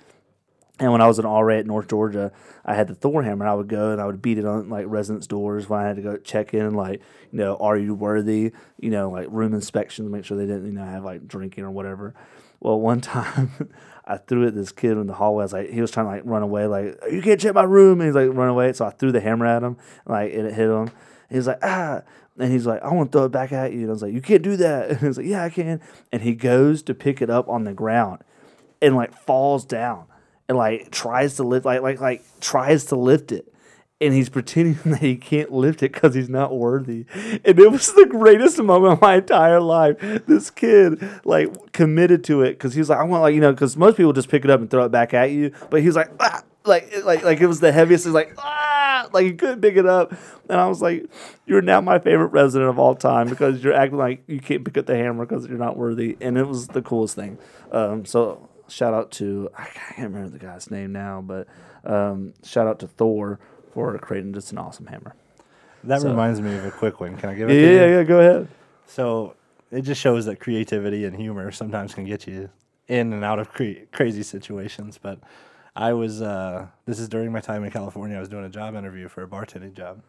And 0.83 0.91
when 0.91 1.01
I 1.01 1.07
was 1.07 1.21
an 1.21 1.27
RA 1.27 1.59
at 1.59 1.67
North 1.67 1.89
Georgia, 1.89 2.33
I 2.65 2.75
had 2.75 2.89
the 2.89 2.97
Thor 2.97 3.23
hammer. 3.23 3.47
I 3.47 3.55
would 3.55 3.69
go 3.69 3.93
and 3.93 4.01
I 4.01 4.05
would 4.05 4.21
beat 4.21 4.37
it 4.37 4.45
on 4.45 4.69
like 4.69 4.85
residence 4.89 5.29
doors 5.29 5.69
when 5.69 5.79
I 5.79 5.87
had 5.87 5.95
to 5.95 6.03
go 6.03 6.17
check 6.17 6.55
in, 6.55 6.75
like, 6.75 7.01
you 7.31 7.39
know, 7.39 7.57
are 7.59 7.79
you 7.79 7.95
worthy? 7.95 8.51
You 8.81 8.91
know, 8.91 9.09
like 9.09 9.29
room 9.31 9.55
inspection 9.55 10.05
to 10.05 10.11
make 10.11 10.25
sure 10.25 10.37
they 10.37 10.45
didn't, 10.45 10.67
you 10.67 10.73
know, 10.73 10.85
have 10.85 11.05
like 11.05 11.29
drinking 11.29 11.63
or 11.63 11.71
whatever. 11.71 12.15
Well, 12.59 12.81
one 12.81 13.01
time 13.01 13.71
I 14.05 14.17
threw 14.17 14.43
it 14.43 14.49
at 14.49 14.55
this 14.57 14.73
kid 14.73 14.99
in 14.99 15.07
the 15.07 15.15
hallway. 15.15 15.43
I 15.43 15.45
was 15.45 15.53
like, 15.53 15.71
he 15.71 15.81
was 15.81 15.93
trying 15.93 16.07
to 16.07 16.13
like 16.15 16.23
run 16.25 16.43
away, 16.43 16.67
like, 16.67 16.99
you 17.13 17.23
can't 17.23 17.41
check 17.41 17.55
my 17.55 17.63
room. 17.63 18.01
And 18.01 18.09
he's 18.09 18.17
like, 18.17 18.37
run 18.37 18.49
away. 18.49 18.73
So 18.73 18.85
I 18.85 18.91
threw 18.91 19.13
the 19.13 19.21
hammer 19.21 19.47
at 19.47 19.63
him, 19.63 19.77
like, 20.05 20.33
and 20.33 20.49
it 20.49 20.55
hit 20.55 20.69
him. 20.69 20.81
And 20.81 20.91
he's 21.31 21.47
like, 21.47 21.61
ah. 21.63 22.03
And 22.41 22.51
he's 22.51 22.67
like, 22.67 22.83
I 22.83 22.93
want 22.93 23.13
to 23.13 23.19
throw 23.19 23.27
it 23.27 23.33
back 23.33 23.53
at 23.53 23.73
you. 23.73 23.83
And 23.83 23.91
I 23.91 23.93
was 23.93 24.03
like, 24.03 24.15
you 24.15 24.21
can't 24.21 24.43
do 24.43 24.57
that. 24.57 24.91
And 24.91 24.99
he's 24.99 25.17
like, 25.17 25.27
yeah, 25.27 25.45
I 25.45 25.49
can. 25.49 25.81
And 26.11 26.23
he 26.23 26.35
goes 26.35 26.83
to 26.83 26.95
pick 26.95 27.23
it 27.23 27.31
up 27.31 27.49
on 27.49 27.63
the 27.63 27.73
ground 27.73 28.25
and 28.81 28.97
like 28.97 29.15
falls 29.17 29.65
down 29.65 30.07
and 30.53 30.59
like 30.59 30.91
tries 30.91 31.37
to 31.37 31.43
lift 31.43 31.65
like 31.65 31.81
like 31.81 32.01
like 32.01 32.23
tries 32.41 32.85
to 32.87 32.97
lift 32.97 33.33
it. 33.33 33.49
And 34.01 34.13
he's 34.13 34.29
pretending 34.29 34.79
that 34.91 35.01
he 35.01 35.17
can't 35.17 35.53
lift 35.53 35.83
it 35.83 35.93
because 35.93 36.15
he's 36.15 36.29
not 36.29 36.57
worthy. 36.57 37.07
And 37.45 37.59
it 37.59 37.71
was 37.71 37.93
the 37.95 38.07
greatest 38.07 38.59
moment 38.59 38.95
of 38.95 39.01
my 39.01 39.17
entire 39.17 39.61
life. 39.61 39.99
This 40.27 40.51
kid 40.51 41.03
like 41.25 41.73
committed 41.73 42.23
to 42.25 42.43
it 42.43 42.53
because 42.53 42.75
he 42.75 42.81
was 42.81 42.91
like 42.91 42.99
i 42.99 43.05
want 43.05 43.23
like 43.23 43.35
you 43.35 43.41
know 43.41 43.53
because 43.53 43.77
most 43.77 43.97
people 43.97 44.13
just 44.13 44.29
pick 44.29 44.45
it 44.45 44.51
up 44.51 44.61
and 44.61 44.71
throw 44.71 44.85
it 44.85 44.91
back 44.91 45.15
at 45.15 45.31
you. 45.31 45.53
But 45.71 45.81
he 45.81 45.87
was 45.87 45.97
like 45.97 46.11
ah! 46.21 46.43
like 46.65 47.05
like 47.05 47.25
like 47.25 47.41
it 47.41 47.47
was 47.47 47.61
the 47.61 47.73
heaviest. 47.73 48.05
He's 48.05 48.15
like 48.15 48.35
ah 48.39 49.09
like 49.13 49.25
he 49.25 49.33
couldn't 49.33 49.63
pick 49.63 49.77
it 49.77 49.87
up. 49.87 50.13
And 50.49 50.61
i 50.61 50.67
was 50.67 50.83
like 50.83 51.07
you're 51.47 51.63
now 51.63 51.81
my 51.81 51.99
favorite 51.99 52.29
resident 52.29 52.69
of 52.69 52.79
all 52.79 52.95
time 52.95 53.29
because 53.29 53.65
you're 53.65 53.73
acting 53.73 53.99
like 53.99 54.23
you 54.27 54.41
can't 54.41 54.65
pick 54.65 54.77
up 54.77 54.87
the 54.87 54.97
hammer 54.97 55.25
because 55.25 55.47
you're 55.47 55.59
not 55.59 55.79
worthy. 55.79 56.19
And 56.21 56.37
it 56.37 56.47
was 56.47 56.69
the 56.69 56.83
coolest 56.83 57.15
thing. 57.15 57.39
Um 57.71 58.05
so 58.05 58.49
shout 58.73 58.95
out 58.95 59.11
to 59.13 59.51
I 59.57 59.65
can't 59.95 60.13
remember 60.13 60.31
the 60.31 60.39
guy's 60.45 60.71
name 60.71 60.93
now, 60.93 61.21
but 61.21 61.47
um, 61.85 62.35
shout 62.45 62.67
out 62.67 62.79
to 62.81 62.87
Thor 62.89 63.39
for 63.73 63.97
creating 63.99 64.33
just 64.35 64.53
an 64.53 64.59
awesome 64.59 64.87
hammer. 64.87 65.15
that 65.85 66.01
so- 66.03 66.11
reminds 66.11 66.41
me 66.41 66.57
of 66.57 66.65
a 66.65 66.71
quick 66.71 67.01
one. 67.01 67.17
Can 67.17 67.31
I 67.31 67.35
give 67.35 67.49
Yeah, 67.51 67.55
it 67.57 67.61
you? 67.61 67.77
yeah, 67.81 67.87
yeah. 67.99 68.03
Go 68.05 68.19
ahead. 68.21 68.49
So 68.87 69.35
it 69.71 69.83
just 69.83 70.01
shows 70.01 70.27
that 70.27 70.41
creativity 70.41 71.05
and 71.05 71.17
humor 71.17 71.51
sometimes 71.51 71.95
can 71.95 72.05
get 72.05 72.27
you 72.27 72.51
in 72.89 73.13
and 73.13 73.25
out 73.25 73.39
of 73.39 73.51
cre- 73.53 73.87
crazy 73.93 74.23
situations. 74.23 74.99
But 75.01 75.19
I 75.75 75.93
was, 75.95 76.21
uh, 76.21 76.67
this 76.85 76.99
is 76.99 77.09
during 77.09 77.33
my 77.33 77.41
time 77.41 77.65
in 77.65 77.71
California, 77.71 78.17
I 78.17 78.21
was 78.21 78.29
doing 78.29 78.45
a 78.45 78.51
job 78.51 78.75
interview 78.75 79.09
for 79.09 79.23
a 79.23 79.27
bartending 79.29 79.75
job. 79.75 80.03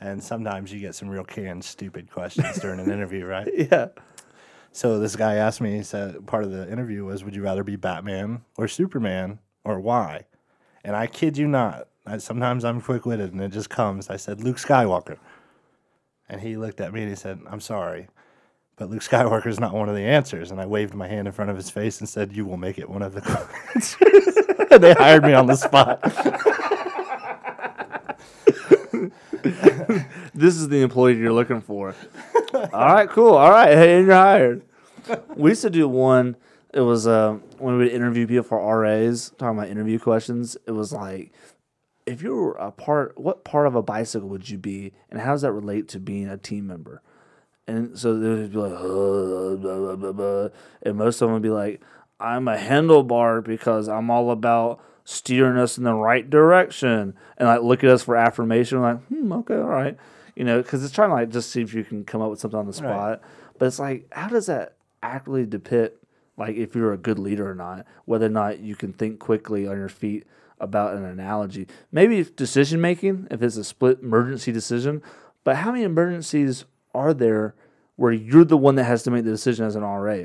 And 0.00 0.22
sometimes 0.22 0.72
you 0.72 0.80
get 0.80 0.94
some 0.94 1.08
real 1.08 1.24
canned, 1.24 1.64
stupid 1.64 2.10
questions 2.10 2.58
during 2.60 2.80
an 2.80 2.90
interview, 2.96 3.24
right? 3.26 3.48
Yeah. 3.54 3.88
So 4.76 4.98
this 4.98 5.16
guy 5.16 5.36
asked 5.36 5.62
me, 5.62 5.74
he 5.74 5.82
said, 5.82 6.26
part 6.26 6.44
of 6.44 6.50
the 6.50 6.70
interview 6.70 7.06
was, 7.06 7.24
would 7.24 7.34
you 7.34 7.42
rather 7.42 7.64
be 7.64 7.76
Batman 7.76 8.42
or 8.58 8.68
Superman 8.68 9.38
or 9.64 9.80
why? 9.80 10.26
And 10.84 10.94
I 10.94 11.06
kid 11.06 11.38
you 11.38 11.48
not, 11.48 11.88
I, 12.04 12.18
sometimes 12.18 12.62
I'm 12.62 12.82
quick 12.82 13.06
witted 13.06 13.32
and 13.32 13.40
it 13.40 13.52
just 13.52 13.70
comes. 13.70 14.10
I 14.10 14.16
said, 14.16 14.44
Luke 14.44 14.58
Skywalker. 14.58 15.16
And 16.28 16.42
he 16.42 16.58
looked 16.58 16.82
at 16.82 16.92
me 16.92 17.00
and 17.00 17.08
he 17.08 17.16
said, 17.16 17.40
I'm 17.50 17.62
sorry, 17.62 18.08
but 18.76 18.90
Luke 18.90 19.00
Skywalker 19.10 19.46
is 19.46 19.58
not 19.58 19.72
one 19.72 19.88
of 19.88 19.94
the 19.94 20.04
answers. 20.04 20.50
And 20.50 20.60
I 20.60 20.66
waved 20.66 20.92
my 20.92 21.08
hand 21.08 21.26
in 21.26 21.32
front 21.32 21.50
of 21.50 21.56
his 21.56 21.70
face 21.70 21.98
and 22.00 22.06
said, 22.06 22.36
You 22.36 22.44
will 22.44 22.58
make 22.58 22.76
it 22.76 22.90
one 22.90 23.00
of 23.00 23.14
the 23.14 23.48
answers. 23.74 24.68
and 24.70 24.82
they 24.82 24.92
hired 24.92 25.24
me 25.24 25.32
on 25.32 25.46
the 25.46 25.56
spot. 25.56 26.02
This 30.34 30.56
is 30.56 30.68
the 30.68 30.82
employee 30.82 31.16
you're 31.16 31.32
looking 31.32 31.62
for. 31.62 31.94
All 32.72 32.94
right, 32.94 33.08
cool. 33.08 33.34
All 33.34 33.50
right, 33.50 33.74
hey, 33.76 34.00
you're 34.02 34.12
hired. 34.12 34.62
We 35.36 35.50
used 35.50 35.62
to 35.62 35.70
do 35.70 35.88
one. 35.88 36.36
It 36.72 36.80
was 36.80 37.06
uh, 37.06 37.38
when 37.58 37.78
we 37.78 37.84
would 37.84 37.92
interview 37.92 38.26
people 38.26 38.44
for 38.44 38.80
RAs, 38.80 39.32
talking 39.38 39.58
about 39.58 39.70
interview 39.70 39.98
questions. 39.98 40.56
It 40.66 40.72
was 40.72 40.92
like, 40.92 41.32
if 42.06 42.22
you 42.22 42.34
were 42.34 42.52
a 42.54 42.70
part, 42.70 43.18
what 43.18 43.44
part 43.44 43.66
of 43.66 43.74
a 43.74 43.82
bicycle 43.82 44.28
would 44.28 44.48
you 44.48 44.58
be, 44.58 44.92
and 45.10 45.20
how 45.20 45.32
does 45.32 45.42
that 45.42 45.52
relate 45.52 45.88
to 45.88 46.00
being 46.00 46.28
a 46.28 46.36
team 46.36 46.66
member? 46.66 47.02
And 47.66 47.98
so 47.98 48.18
they 48.18 48.28
would 48.28 48.52
be 48.52 48.58
like, 48.58 48.72
"Uh, 48.72 49.56
blah, 49.56 49.96
blah, 49.96 50.12
blah," 50.12 50.48
and 50.82 50.96
most 50.96 51.20
of 51.20 51.26
them 51.26 51.34
would 51.34 51.42
be 51.42 51.50
like, 51.50 51.80
I'm 52.20 52.48
a 52.48 52.56
handlebar 52.56 53.44
because 53.44 53.88
I'm 53.88 54.10
all 54.10 54.30
about 54.30 54.80
steering 55.04 55.58
us 55.58 55.76
in 55.76 55.84
the 55.84 55.94
right 55.94 56.28
direction, 56.28 57.14
and 57.36 57.48
like 57.48 57.62
look 57.62 57.84
at 57.84 57.90
us 57.90 58.02
for 58.02 58.16
affirmation. 58.16 58.80
like, 58.80 59.02
hmm, 59.06 59.32
okay, 59.32 59.56
all 59.56 59.64
right, 59.64 59.96
you 60.36 60.44
know, 60.44 60.62
because 60.62 60.84
it's 60.84 60.94
trying 60.94 61.08
to 61.08 61.14
like 61.14 61.30
just 61.30 61.50
see 61.50 61.62
if 61.62 61.74
you 61.74 61.82
can 61.82 62.04
come 62.04 62.22
up 62.22 62.30
with 62.30 62.38
something 62.38 62.60
on 62.60 62.66
the 62.66 62.72
spot. 62.72 63.22
But 63.58 63.66
it's 63.66 63.78
like, 63.78 64.06
how 64.12 64.28
does 64.28 64.46
that 64.46 64.76
accurately 65.02 65.46
depict 65.46 66.04
like 66.36 66.56
if 66.56 66.74
you're 66.74 66.92
a 66.92 66.98
good 66.98 67.18
leader 67.18 67.50
or 67.50 67.54
not, 67.54 67.86
whether 68.04 68.26
or 68.26 68.30
not 68.30 68.60
you 68.60 68.76
can 68.76 68.92
think 68.92 69.18
quickly 69.18 69.66
on 69.66 69.76
your 69.76 69.88
feet 69.88 70.24
about 70.60 70.94
an 70.94 71.04
analogy. 71.04 71.66
Maybe 71.92 72.22
decision 72.24 72.80
making, 72.80 73.28
if 73.30 73.42
it's 73.42 73.56
a 73.56 73.64
split 73.64 74.00
emergency 74.02 74.52
decision, 74.52 75.02
but 75.44 75.56
how 75.56 75.72
many 75.72 75.84
emergencies 75.84 76.64
are 76.94 77.14
there 77.14 77.54
where 77.96 78.12
you're 78.12 78.44
the 78.44 78.56
one 78.56 78.74
that 78.76 78.84
has 78.84 79.02
to 79.04 79.10
make 79.10 79.24
the 79.24 79.30
decision 79.30 79.64
as 79.64 79.76
an 79.76 79.82
RA? 79.82 80.24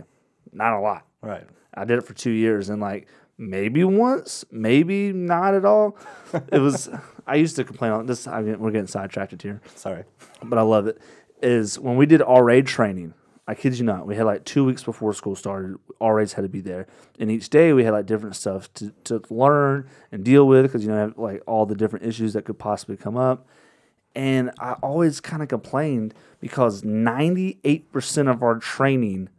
Not 0.51 0.78
a 0.78 0.80
lot. 0.80 1.05
Right. 1.22 1.45
I 1.74 1.86
did 1.86 1.99
it 1.99 2.05
for 2.05 2.14
two 2.14 2.32
years 2.32 2.70
and 2.70 2.82
like 2.82 3.07
maybe 3.38 3.84
once, 3.84 4.43
maybe 4.51 5.14
not 5.14 5.53
at 5.53 5.66
all. 5.66 5.97
it 6.51 6.59
was. 6.59 6.89
I 7.32 7.36
used 7.36 7.55
to 7.55 7.63
complain 7.63 7.93
on 7.93 8.05
this. 8.07 8.27
I 8.27 8.41
mean, 8.41 8.59
we're 8.59 8.71
getting 8.71 8.88
sidetracked 8.88 9.41
here 9.41 9.61
Sorry. 9.75 10.03
but 10.43 10.59
I 10.59 10.63
love 10.63 10.86
it, 10.88 11.01
is 11.41 11.79
when 11.79 11.95
we 11.95 12.05
did 12.05 12.19
RA 12.19 12.59
training. 12.59 13.13
I 13.47 13.55
kid 13.55 13.77
you 13.77 13.86
not, 13.86 14.05
we 14.05 14.15
had 14.15 14.25
like 14.25 14.43
two 14.43 14.65
weeks 14.65 14.84
before 14.84 15.13
school 15.13 15.36
started. 15.36 15.77
RAs 16.01 16.34
had 16.34 16.41
to 16.41 16.49
be 16.49 16.59
there, 16.59 16.88
and 17.19 17.32
each 17.32 17.49
day 17.49 17.71
we 17.71 17.86
had 17.86 17.91
like 17.91 18.05
different 18.05 18.36
stuff 18.36 18.71
to, 18.75 18.93
to 19.05 19.21
learn 19.29 19.89
and 20.11 20.25
deal 20.25 20.45
with 20.45 20.63
because 20.63 20.84
you 20.84 20.89
know 20.89 20.97
have, 20.97 21.17
like 21.17 21.41
all 21.47 21.65
the 21.65 21.73
different 21.73 22.05
issues 22.05 22.34
that 22.34 22.43
could 22.43 22.59
possibly 22.59 22.97
come 22.97 23.15
up. 23.15 23.47
And 24.13 24.51
I 24.59 24.73
always 24.84 25.21
kind 25.21 25.41
of 25.41 25.47
complained 25.47 26.13
because 26.41 26.82
98% 26.82 28.29
of 28.29 28.43
our 28.43 28.59
training 28.59 29.29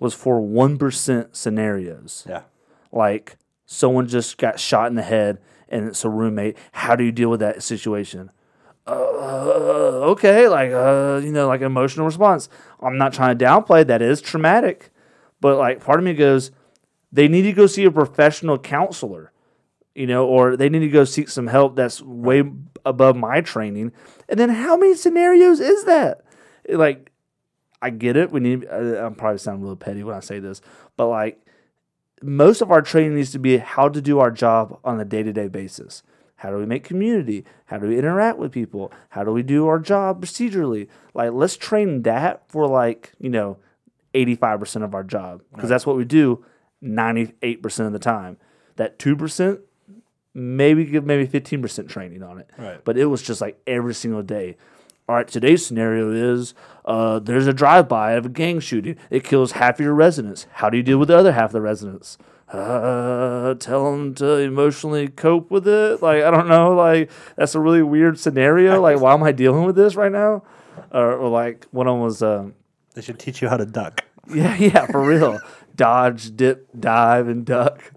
was 0.00 0.14
for 0.14 0.40
1% 0.40 1.28
scenarios. 1.34 2.26
Yeah. 2.28 2.42
Like 2.90 3.36
someone 3.66 4.08
just 4.08 4.36
got 4.36 4.58
shot 4.58 4.88
in 4.88 4.96
the 4.96 5.02
head 5.02 5.38
and 5.68 5.88
it's 5.88 6.04
a 6.04 6.08
roommate. 6.08 6.56
How 6.72 6.96
do 6.96 7.04
you 7.04 7.12
deal 7.12 7.30
with 7.30 7.40
that 7.40 7.62
situation? 7.62 8.30
Uh, 8.86 10.10
okay, 10.12 10.46
like 10.48 10.70
uh, 10.70 11.20
you 11.22 11.32
know, 11.32 11.48
like 11.48 11.60
emotional 11.60 12.06
response. 12.06 12.48
I'm 12.80 12.98
not 12.98 13.12
trying 13.12 13.36
to 13.36 13.44
downplay 13.44 13.86
that 13.86 14.00
is 14.00 14.20
traumatic, 14.20 14.90
but 15.40 15.58
like 15.58 15.84
part 15.84 15.98
of 15.98 16.04
me 16.04 16.14
goes, 16.14 16.52
they 17.10 17.26
need 17.26 17.42
to 17.42 17.52
go 17.52 17.66
see 17.66 17.84
a 17.84 17.90
professional 17.90 18.58
counselor, 18.58 19.32
you 19.94 20.06
know, 20.06 20.26
or 20.26 20.56
they 20.56 20.68
need 20.68 20.80
to 20.80 20.88
go 20.88 21.04
seek 21.04 21.28
some 21.28 21.48
help 21.48 21.74
that's 21.74 22.00
way 22.00 22.44
above 22.84 23.16
my 23.16 23.40
training. 23.40 23.92
And 24.28 24.38
then 24.38 24.50
how 24.50 24.76
many 24.76 24.94
scenarios 24.94 25.58
is 25.58 25.84
that? 25.84 26.22
Like, 26.68 27.10
I 27.82 27.90
get 27.90 28.16
it. 28.16 28.30
We 28.30 28.40
need. 28.40 28.66
Uh, 28.70 29.04
I'm 29.04 29.14
probably 29.14 29.38
sounding 29.38 29.62
a 29.62 29.64
little 29.64 29.76
petty 29.76 30.04
when 30.04 30.14
I 30.14 30.20
say 30.20 30.38
this, 30.38 30.60
but 30.96 31.08
like 31.08 31.40
most 32.22 32.60
of 32.60 32.70
our 32.70 32.82
training 32.82 33.14
needs 33.16 33.32
to 33.32 33.38
be 33.38 33.58
how 33.58 33.88
to 33.88 34.00
do 34.00 34.18
our 34.18 34.30
job 34.30 34.78
on 34.84 34.98
a 35.00 35.04
day 35.04 35.22
to 35.22 35.32
day 35.32 35.48
basis. 35.48 36.02
How 36.36 36.50
do 36.50 36.56
we 36.56 36.66
make 36.66 36.84
community? 36.84 37.44
How 37.66 37.78
do 37.78 37.88
we 37.88 37.98
interact 37.98 38.38
with 38.38 38.52
people? 38.52 38.92
How 39.10 39.24
do 39.24 39.32
we 39.32 39.42
do 39.42 39.66
our 39.66 39.78
job 39.78 40.22
procedurally? 40.22 40.88
Like, 41.14 41.32
let's 41.32 41.56
train 41.56 42.02
that 42.02 42.48
for 42.48 42.66
like, 42.66 43.12
you 43.18 43.30
know, 43.30 43.58
85% 44.14 44.84
of 44.84 44.94
our 44.94 45.04
job 45.04 45.42
because 45.54 45.68
that's 45.68 45.86
what 45.86 45.96
we 45.96 46.04
do 46.04 46.44
98% 46.82 47.86
of 47.86 47.92
the 47.92 47.98
time. 47.98 48.36
That 48.76 48.98
2%, 48.98 49.60
maybe 50.34 50.84
give 50.84 51.06
maybe 51.06 51.26
15% 51.26 51.88
training 51.88 52.22
on 52.22 52.38
it. 52.38 52.50
Right. 52.58 52.84
But 52.84 52.98
it 52.98 53.06
was 53.06 53.22
just 53.22 53.40
like 53.40 53.60
every 53.66 53.94
single 53.94 54.22
day. 54.22 54.56
All 55.08 55.14
right, 55.14 55.28
today's 55.28 55.64
scenario 55.64 56.10
is 56.10 56.52
uh, 56.84 57.20
there's 57.20 57.46
a 57.46 57.52
drive 57.52 57.88
by 57.88 58.12
of 58.12 58.26
a 58.26 58.28
gang 58.28 58.58
shooting. 58.58 58.96
It 59.08 59.22
kills 59.22 59.52
half 59.52 59.78
of 59.78 59.84
your 59.84 59.94
residents. 59.94 60.48
How 60.54 60.68
do 60.68 60.76
you 60.76 60.82
deal 60.82 60.98
with 60.98 61.06
the 61.08 61.16
other 61.16 61.30
half 61.30 61.50
of 61.50 61.52
the 61.52 61.60
residents? 61.60 62.18
Uh, 62.48 63.54
tell 63.54 63.92
them 63.92 64.16
to 64.16 64.38
emotionally 64.38 65.06
cope 65.06 65.48
with 65.48 65.68
it. 65.68 66.02
Like, 66.02 66.24
I 66.24 66.30
don't 66.32 66.48
know. 66.48 66.74
Like, 66.74 67.08
that's 67.36 67.54
a 67.54 67.60
really 67.60 67.82
weird 67.82 68.18
scenario. 68.18 68.80
Like, 68.86 69.00
why 69.00 69.14
am 69.14 69.22
I 69.22 69.30
dealing 69.30 69.64
with 69.64 69.76
this 69.76 69.94
right 69.94 70.10
now? 70.10 70.42
Or, 70.90 71.16
or 71.16 71.28
like, 71.28 71.66
one 71.70 71.86
of 71.86 71.94
them 71.94 72.02
was, 72.02 72.20
um, 72.22 72.54
They 72.94 73.00
should 73.00 73.20
teach 73.20 73.40
you 73.40 73.48
how 73.48 73.58
to 73.58 73.66
duck. 73.66 74.04
yeah, 74.34 74.56
yeah, 74.56 74.86
for 74.86 75.00
real. 75.00 75.38
Dodge, 75.76 76.34
dip, 76.34 76.68
dive, 76.78 77.28
and 77.28 77.44
duck, 77.46 77.92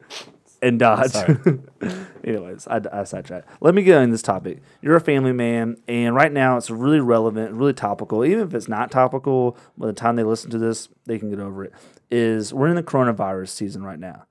and 0.62 0.78
dodge. 0.78 1.16
Anyways, 2.24 2.68
I, 2.68 2.82
I 2.92 3.04
sidetracked. 3.04 3.48
Let 3.62 3.74
me 3.74 3.84
get 3.84 3.98
on 3.98 4.10
this 4.10 4.22
topic. 4.22 4.62
You're 4.82 4.96
a 4.96 5.02
family 5.02 5.32
man, 5.32 5.78
and 5.88 6.16
right 6.16 6.32
now 6.32 6.58
it's 6.58 6.70
really 6.70 7.00
relevant, 7.00 7.54
really 7.54 7.74
topical. 7.74 8.26
Even 8.26 8.48
if 8.48 8.54
it's 8.54 8.68
not 8.68 8.92
topical, 8.92 9.58
by 9.78 9.88
the 9.88 9.94
time 9.94 10.16
they 10.16 10.24
listen 10.24 10.52
to 10.52 10.58
this, 10.58 10.90
they 11.06 11.20
can 11.20 11.30
get 11.30 11.40
over 11.40 11.64
it. 11.64 11.74
Is 12.12 12.54
we're 12.54 12.68
in 12.68 12.76
the 12.76 12.84
coronavirus 12.84 13.50
season 13.50 13.84
right 13.84 14.00
now. 14.00 14.26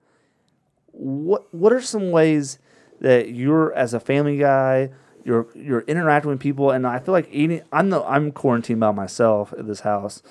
What 0.93 1.53
What 1.55 1.72
are 1.72 1.80
some 1.80 2.11
ways 2.11 2.59
that 3.01 3.30
you're 3.30 3.72
as 3.74 3.95
a 3.95 4.01
family 4.01 4.39
guy, 4.39 4.91
you're 5.24 5.47
you're 5.55 5.82
interacting 5.82 6.30
with 6.30 6.41
people, 6.41 6.70
and 6.70 6.86
I 6.86 6.99
feel 6.99 7.12
like 7.12 7.28
eating. 7.30 7.62
I'm 7.72 7.91
the 7.91 8.03
I'm 8.03 8.32
quarantined 8.32 8.80
by 8.80 8.93
myself 8.93 9.53
at 9.57 9.66
this 9.66 9.80
house, 9.80 10.22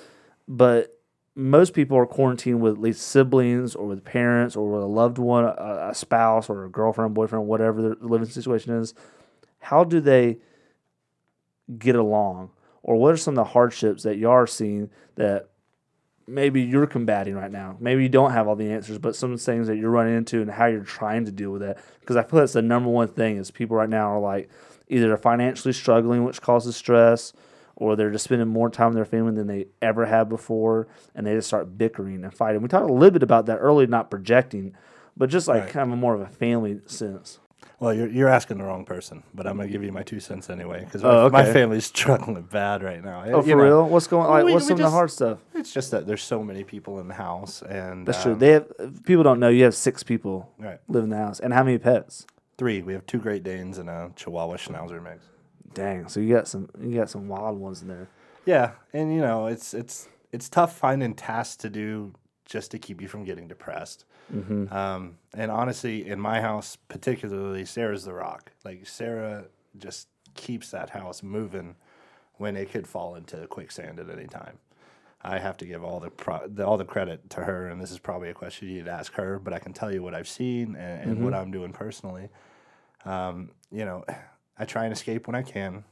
but 0.46 0.97
most 1.38 1.72
people 1.72 1.96
are 1.96 2.04
quarantined 2.04 2.60
with 2.60 2.72
at 2.74 2.80
least 2.80 3.00
siblings 3.00 3.76
or 3.76 3.86
with 3.86 4.04
parents 4.04 4.56
or 4.56 4.68
with 4.68 4.82
a 4.82 4.86
loved 4.86 5.18
one, 5.18 5.44
a, 5.44 5.88
a 5.90 5.94
spouse 5.94 6.50
or 6.50 6.64
a 6.64 6.68
girlfriend, 6.68 7.14
boyfriend, 7.14 7.46
whatever 7.46 7.80
their 7.80 7.96
living 8.00 8.28
situation 8.28 8.74
is. 8.74 8.92
How 9.60 9.84
do 9.84 10.00
they 10.00 10.38
get 11.78 11.94
along? 11.94 12.50
Or 12.82 12.96
what 12.96 13.14
are 13.14 13.16
some 13.16 13.34
of 13.34 13.36
the 13.36 13.52
hardships 13.52 14.02
that 14.02 14.16
you 14.16 14.28
are 14.28 14.48
seeing 14.48 14.90
that 15.14 15.50
maybe 16.26 16.60
you're 16.60 16.88
combating 16.88 17.36
right 17.36 17.52
now? 17.52 17.76
Maybe 17.78 18.02
you 18.02 18.08
don't 18.08 18.32
have 18.32 18.48
all 18.48 18.56
the 18.56 18.72
answers, 18.72 18.98
but 18.98 19.14
some 19.14 19.36
things 19.36 19.68
that 19.68 19.76
you're 19.76 19.90
running 19.90 20.16
into 20.16 20.42
and 20.42 20.50
how 20.50 20.66
you're 20.66 20.82
trying 20.82 21.24
to 21.26 21.30
deal 21.30 21.52
with 21.52 21.62
that. 21.62 21.78
Because 22.00 22.16
I 22.16 22.24
feel 22.24 22.40
that's 22.40 22.54
the 22.54 22.62
number 22.62 22.90
one 22.90 23.08
thing 23.08 23.36
is 23.36 23.52
people 23.52 23.76
right 23.76 23.88
now 23.88 24.10
are 24.10 24.20
like 24.20 24.50
either 24.88 25.16
financially 25.16 25.72
struggling, 25.72 26.24
which 26.24 26.42
causes 26.42 26.74
stress, 26.74 27.32
or 27.80 27.94
they're 27.96 28.10
just 28.10 28.24
spending 28.24 28.48
more 28.48 28.68
time 28.68 28.88
with 28.88 28.96
their 28.96 29.04
family 29.04 29.32
than 29.34 29.46
they 29.46 29.66
ever 29.80 30.04
have 30.06 30.28
before, 30.28 30.88
and 31.14 31.26
they 31.26 31.34
just 31.34 31.46
start 31.46 31.78
bickering 31.78 32.24
and 32.24 32.34
fighting. 32.34 32.60
We 32.60 32.68
talked 32.68 32.90
a 32.90 32.92
little 32.92 33.12
bit 33.12 33.22
about 33.22 33.46
that 33.46 33.58
earlier, 33.58 33.86
not 33.86 34.10
projecting, 34.10 34.74
but 35.16 35.30
just 35.30 35.46
like 35.48 35.62
Right. 35.62 35.70
kind 35.70 35.92
of 35.92 35.98
more 35.98 36.14
of 36.14 36.20
a 36.20 36.26
family 36.26 36.80
sense. 36.86 37.38
Well, 37.80 37.94
you're, 37.94 38.08
you're 38.08 38.28
asking 38.28 38.58
the 38.58 38.64
wrong 38.64 38.84
person, 38.84 39.22
but 39.32 39.46
I'm 39.46 39.56
gonna 39.56 39.68
give 39.68 39.84
you 39.84 39.92
my 39.92 40.02
two 40.02 40.18
cents 40.18 40.50
anyway 40.50 40.84
because 40.84 41.04
Oh, 41.04 41.30
my 41.30 41.42
okay. 41.42 41.52
family's 41.52 41.84
struggling 41.94 42.42
bad 42.42 42.82
right 42.82 43.04
now. 43.04 43.22
Oh, 43.26 43.36
You 43.36 43.42
for 43.42 43.48
know, 43.58 43.62
real? 43.62 43.88
What's 43.88 44.08
going? 44.08 44.28
Like, 44.28 44.44
we- 44.44 44.52
what's 44.54 44.64
we 44.64 44.70
some 44.70 44.78
of 44.78 44.82
the 44.82 44.90
hard 44.90 45.12
stuff? 45.12 45.38
It's 45.54 45.72
just 45.72 45.92
that 45.92 46.04
there's 46.04 46.22
so 46.24 46.42
many 46.42 46.64
people 46.64 46.98
in 46.98 47.06
the 47.06 47.14
house, 47.14 47.62
and 47.62 48.04
That's 48.04 48.20
true. 48.24 48.32
um, 48.32 48.38
They 48.40 48.50
have 48.50 48.66
people 49.04 49.22
don't 49.22 49.38
know 49.38 49.48
you 49.48 49.62
have 49.62 49.76
six 49.76 50.02
people 50.02 50.50
right, 50.58 50.80
live 50.88 51.04
in 51.04 51.10
the 51.10 51.16
house, 51.16 51.38
and 51.38 51.52
how 51.54 51.62
many 51.62 51.78
pets? 51.78 52.26
three. 52.56 52.82
We 52.82 52.92
have 52.94 53.06
two 53.06 53.18
Great 53.18 53.44
Danes 53.44 53.78
and 53.78 53.88
a 53.88 54.10
Chihuahua 54.16 54.56
Schnauzer 54.56 55.00
mix. 55.00 55.24
Dang, 55.74 56.08
so 56.08 56.20
you 56.20 56.34
got 56.34 56.48
some 56.48 56.68
you 56.80 56.96
got 56.96 57.10
some 57.10 57.28
wild 57.28 57.58
ones 57.58 57.82
in 57.82 57.88
there. 57.88 58.08
Yeah, 58.46 58.72
and 58.92 59.12
you 59.12 59.20
know 59.20 59.46
it's 59.46 59.74
it's 59.74 60.08
it's 60.32 60.48
tough 60.48 60.76
finding 60.76 61.14
tasks 61.14 61.56
to 61.58 61.70
do 61.70 62.14
just 62.44 62.70
to 62.70 62.78
keep 62.78 63.00
you 63.00 63.08
from 63.08 63.24
getting 63.24 63.46
depressed. 63.46 64.04
Mm-hmm. 64.34 64.72
Um, 64.72 65.18
and 65.34 65.50
honestly, 65.50 66.06
in 66.06 66.18
my 66.18 66.40
house, 66.40 66.76
particularly, 66.88 67.64
Sarah's 67.64 68.04
the 68.04 68.14
rock. 68.14 68.52
Like 68.64 68.86
Sarah 68.86 69.46
just 69.76 70.08
keeps 70.34 70.70
that 70.70 70.90
house 70.90 71.22
moving 71.22 71.76
when 72.36 72.56
it 72.56 72.70
could 72.70 72.86
fall 72.86 73.16
into 73.16 73.46
quicksand 73.48 73.98
at 73.98 74.08
any 74.08 74.26
time. 74.26 74.58
I 75.20 75.38
have 75.38 75.56
to 75.58 75.66
give 75.66 75.82
all 75.82 75.98
the, 75.98 76.10
pro- 76.10 76.46
the 76.46 76.64
all 76.64 76.78
the 76.78 76.84
credit 76.84 77.28
to 77.30 77.42
her, 77.42 77.68
and 77.68 77.80
this 77.80 77.90
is 77.90 77.98
probably 77.98 78.30
a 78.30 78.34
question 78.34 78.68
you 78.68 78.74
need 78.76 78.84
to 78.84 78.92
ask 78.92 79.12
her. 79.14 79.38
But 79.38 79.52
I 79.52 79.58
can 79.58 79.72
tell 79.72 79.92
you 79.92 80.02
what 80.02 80.14
I've 80.14 80.28
seen 80.28 80.76
and, 80.76 81.10
and 81.10 81.24
what 81.24 81.34
I'm 81.34 81.50
doing 81.50 81.72
personally. 81.72 82.28
Um, 83.04 83.50
you 83.70 83.84
know, 83.84 84.04
I 84.58 84.64
try 84.64 84.84
and 84.84 84.92
escape 84.92 85.26
when 85.26 85.36
I 85.36 85.42
can. 85.42 85.84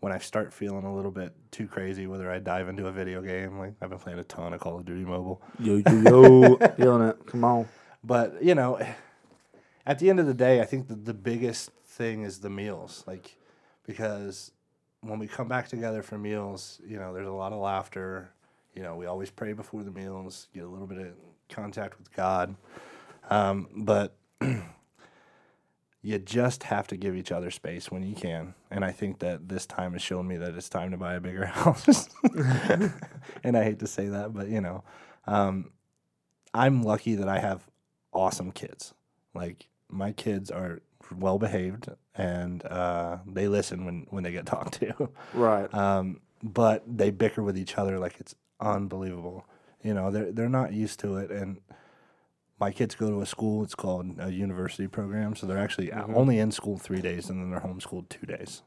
When 0.00 0.12
I 0.12 0.18
start 0.18 0.52
feeling 0.54 0.84
a 0.84 0.94
little 0.94 1.10
bit 1.10 1.34
too 1.50 1.66
crazy, 1.66 2.06
whether 2.06 2.30
I 2.30 2.38
dive 2.38 2.68
into 2.68 2.86
a 2.86 2.92
video 2.92 3.20
game, 3.20 3.58
like 3.58 3.74
I've 3.82 3.90
been 3.90 3.98
playing 3.98 4.18
a 4.18 4.24
ton 4.24 4.54
of 4.54 4.60
Call 4.60 4.78
of 4.78 4.86
Duty 4.86 5.04
Mobile, 5.04 5.42
Yo 5.58 5.76
yo 5.76 6.00
yo, 6.02 6.56
feeling 6.76 7.08
it. 7.08 7.26
Come 7.26 7.44
on. 7.44 7.68
but 8.02 8.42
you 8.42 8.54
know, 8.54 8.80
at 9.84 9.98
the 9.98 10.08
end 10.08 10.18
of 10.18 10.26
the 10.26 10.32
day, 10.32 10.60
I 10.62 10.64
think 10.64 10.88
the, 10.88 10.94
the 10.94 11.12
biggest 11.12 11.70
thing 11.84 12.22
is 12.22 12.38
the 12.38 12.48
meals. 12.48 13.04
Like, 13.06 13.36
because 13.86 14.52
when 15.02 15.18
we 15.18 15.26
come 15.26 15.48
back 15.48 15.68
together 15.68 16.02
for 16.02 16.16
meals, 16.16 16.80
you 16.86 16.96
know, 16.98 17.12
there's 17.12 17.28
a 17.28 17.32
lot 17.32 17.52
of 17.52 17.58
laughter. 17.58 18.30
You 18.74 18.82
know, 18.82 18.96
we 18.96 19.04
always 19.04 19.30
pray 19.30 19.52
before 19.52 19.82
the 19.82 19.90
meals, 19.90 20.48
get 20.54 20.64
a 20.64 20.68
little 20.68 20.86
bit 20.86 20.98
of 20.98 21.08
contact 21.50 21.98
with 21.98 22.10
God. 22.14 22.54
Um, 23.28 23.68
but 23.76 24.16
you 26.02 26.18
just 26.18 26.64
have 26.64 26.86
to 26.88 26.96
give 26.96 27.14
each 27.14 27.30
other 27.30 27.50
space 27.50 27.90
when 27.90 28.02
you 28.02 28.14
can. 28.14 28.54
And 28.70 28.84
I 28.84 28.92
think 28.92 29.18
that 29.18 29.48
this 29.48 29.66
time 29.66 29.92
has 29.92 30.02
shown 30.02 30.26
me 30.26 30.36
that 30.38 30.54
it's 30.54 30.68
time 30.68 30.90
to 30.92 30.96
buy 30.96 31.14
a 31.14 31.20
bigger 31.20 31.46
house. 31.46 32.08
and 33.44 33.56
I 33.56 33.64
hate 33.64 33.80
to 33.80 33.86
say 33.86 34.06
that, 34.08 34.32
but 34.32 34.48
you 34.48 34.60
know, 34.60 34.82
um, 35.26 35.72
I'm 36.54 36.82
lucky 36.82 37.14
that 37.16 37.28
I 37.28 37.38
have 37.38 37.66
awesome 38.12 38.50
kids. 38.52 38.94
Like 39.34 39.68
my 39.88 40.12
kids 40.12 40.50
are 40.50 40.80
well 41.14 41.38
behaved 41.38 41.88
and 42.14 42.64
uh, 42.66 43.18
they 43.26 43.48
listen 43.48 43.84
when, 43.84 44.06
when 44.10 44.24
they 44.24 44.32
get 44.32 44.46
talked 44.46 44.74
to. 44.80 45.10
Right. 45.34 45.72
Um, 45.74 46.20
but 46.42 46.82
they 46.86 47.10
bicker 47.10 47.42
with 47.42 47.58
each 47.58 47.76
other 47.76 47.98
like 47.98 48.18
it's 48.18 48.34
unbelievable. 48.60 49.46
You 49.82 49.94
know, 49.94 50.10
they're 50.10 50.30
they're 50.32 50.48
not 50.48 50.72
used 50.74 51.00
to 51.00 51.16
it, 51.16 51.30
and 51.30 51.58
my 52.60 52.70
kids 52.70 52.94
go 52.94 53.10
to 53.10 53.22
a 53.22 53.26
school. 53.26 53.64
It's 53.64 53.74
called 53.74 54.16
a 54.18 54.30
university 54.30 54.86
program, 54.86 55.34
so 55.34 55.46
they're 55.46 55.58
actually 55.58 55.90
only 55.92 56.38
in 56.38 56.52
school 56.52 56.76
three 56.78 57.00
days, 57.00 57.30
and 57.30 57.40
then 57.40 57.50
they're 57.50 57.60
homeschooled 57.60 58.10
two 58.10 58.26
days. 58.26 58.62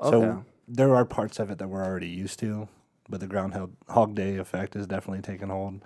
Okay. 0.00 0.10
So 0.10 0.44
there 0.68 0.94
are 0.94 1.04
parts 1.04 1.38
of 1.40 1.50
it 1.50 1.58
that 1.58 1.68
we're 1.68 1.84
already 1.84 2.08
used 2.08 2.38
to, 2.40 2.68
but 3.08 3.20
the 3.20 3.26
Groundhog 3.26 3.72
Hog 3.88 4.14
Day 4.14 4.36
effect 4.36 4.76
is 4.76 4.86
definitely 4.86 5.22
taking 5.22 5.48
hold. 5.48 5.82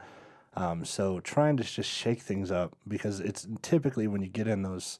Um, 0.54 0.84
so 0.84 1.20
trying 1.20 1.56
to 1.56 1.64
just 1.64 1.90
shake 1.90 2.22
things 2.22 2.50
up 2.50 2.76
because 2.86 3.20
it's 3.20 3.46
typically 3.62 4.06
when 4.06 4.22
you 4.22 4.28
get 4.28 4.46
in 4.46 4.62
those 4.62 4.98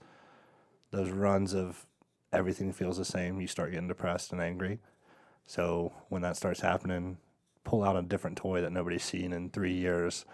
those 0.90 1.10
runs 1.10 1.54
of 1.54 1.86
everything 2.32 2.72
feels 2.72 2.96
the 2.96 3.04
same, 3.04 3.40
you 3.40 3.46
start 3.46 3.72
getting 3.72 3.88
depressed 3.88 4.32
and 4.32 4.40
angry. 4.40 4.78
So 5.46 5.92
when 6.08 6.22
that 6.22 6.36
starts 6.36 6.60
happening, 6.60 7.18
pull 7.64 7.82
out 7.82 7.96
a 7.96 8.02
different 8.02 8.36
toy 8.36 8.60
that 8.60 8.72
nobody's 8.72 9.04
seen 9.04 9.32
in 9.32 9.50
three 9.50 9.72
years, 9.72 10.24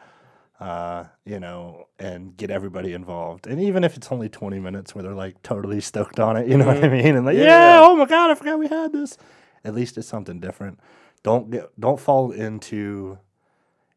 uh, 0.60 1.04
you 1.24 1.40
know, 1.40 1.88
and 1.98 2.36
get 2.36 2.50
everybody 2.50 2.92
involved. 2.92 3.46
And 3.46 3.60
even 3.60 3.84
if 3.84 3.96
it's 3.96 4.12
only 4.12 4.28
20 4.28 4.60
minutes 4.60 4.94
where 4.94 5.02
they're 5.02 5.14
like 5.14 5.42
totally 5.42 5.80
stoked 5.90 6.20
on 6.20 6.36
it, 6.36 6.48
you 6.48 6.56
know 6.56 6.66
what 6.66 6.84
I 6.84 6.88
mean? 6.88 7.16
And 7.16 7.26
like, 7.26 7.36
Yeah, 7.36 7.42
yeah, 7.44 7.74
yeah. 7.74 7.80
oh 7.82 7.96
my 7.96 8.06
God, 8.06 8.30
I 8.30 8.34
forgot 8.34 8.58
we 8.58 8.68
had 8.68 8.92
this. 8.92 9.16
At 9.64 9.74
least 9.74 9.98
it's 9.98 10.08
something 10.08 10.40
different. 10.40 10.78
Don't 11.22 11.50
get, 11.50 11.80
don't 11.80 12.00
fall 12.00 12.32
into 12.32 13.18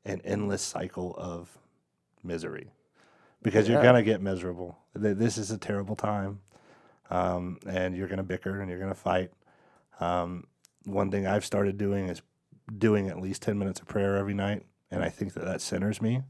an 0.05 0.21
endless 0.23 0.61
cycle 0.61 1.15
of 1.17 1.57
misery 2.23 2.71
because 3.41 3.67
you're 3.67 3.81
going 3.81 3.95
to 3.95 4.03
get 4.03 4.21
miserable. 4.21 4.77
This 4.93 5.37
is 5.37 5.49
a 5.51 5.57
terrible 5.57 5.95
time. 5.95 6.41
Um, 7.09 7.59
and 7.67 7.95
you're 7.95 8.07
going 8.07 8.17
to 8.17 8.23
bicker 8.23 8.61
and 8.61 8.69
you're 8.69 8.79
going 8.79 8.91
to 8.91 8.99
fight. 8.99 9.31
Um, 9.99 10.45
one 10.85 11.11
thing 11.11 11.27
I've 11.27 11.45
started 11.45 11.77
doing 11.77 12.09
is 12.09 12.21
doing 12.75 13.09
at 13.09 13.19
least 13.19 13.43
10 13.43 13.57
minutes 13.59 13.79
of 13.79 13.87
prayer 13.87 14.17
every 14.17 14.33
night. 14.33 14.65
And 14.89 15.03
I 15.03 15.09
think 15.09 15.33
that 15.33 15.45
that 15.45 15.61
centers 15.61 16.01
me. 16.01 16.23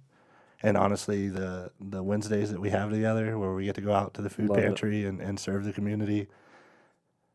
And 0.66 0.78
honestly, 0.78 1.30
the, 1.30 1.70
the 1.80 2.02
Wednesdays 2.02 2.52
that 2.52 2.60
we 2.60 2.72
have 2.72 2.90
together 2.90 3.38
where 3.38 3.54
we 3.54 3.66
get 3.66 3.76
to 3.76 3.82
go 3.82 3.94
out 3.94 4.16
to 4.16 4.24
the 4.24 4.32
food 4.32 4.50
Love 4.50 4.58
it. 4.58 4.62
pantry 4.64 5.06
and, 5.06 5.22
and 5.22 5.40
serve 5.40 5.64
the 5.64 5.72
community, 5.72 6.26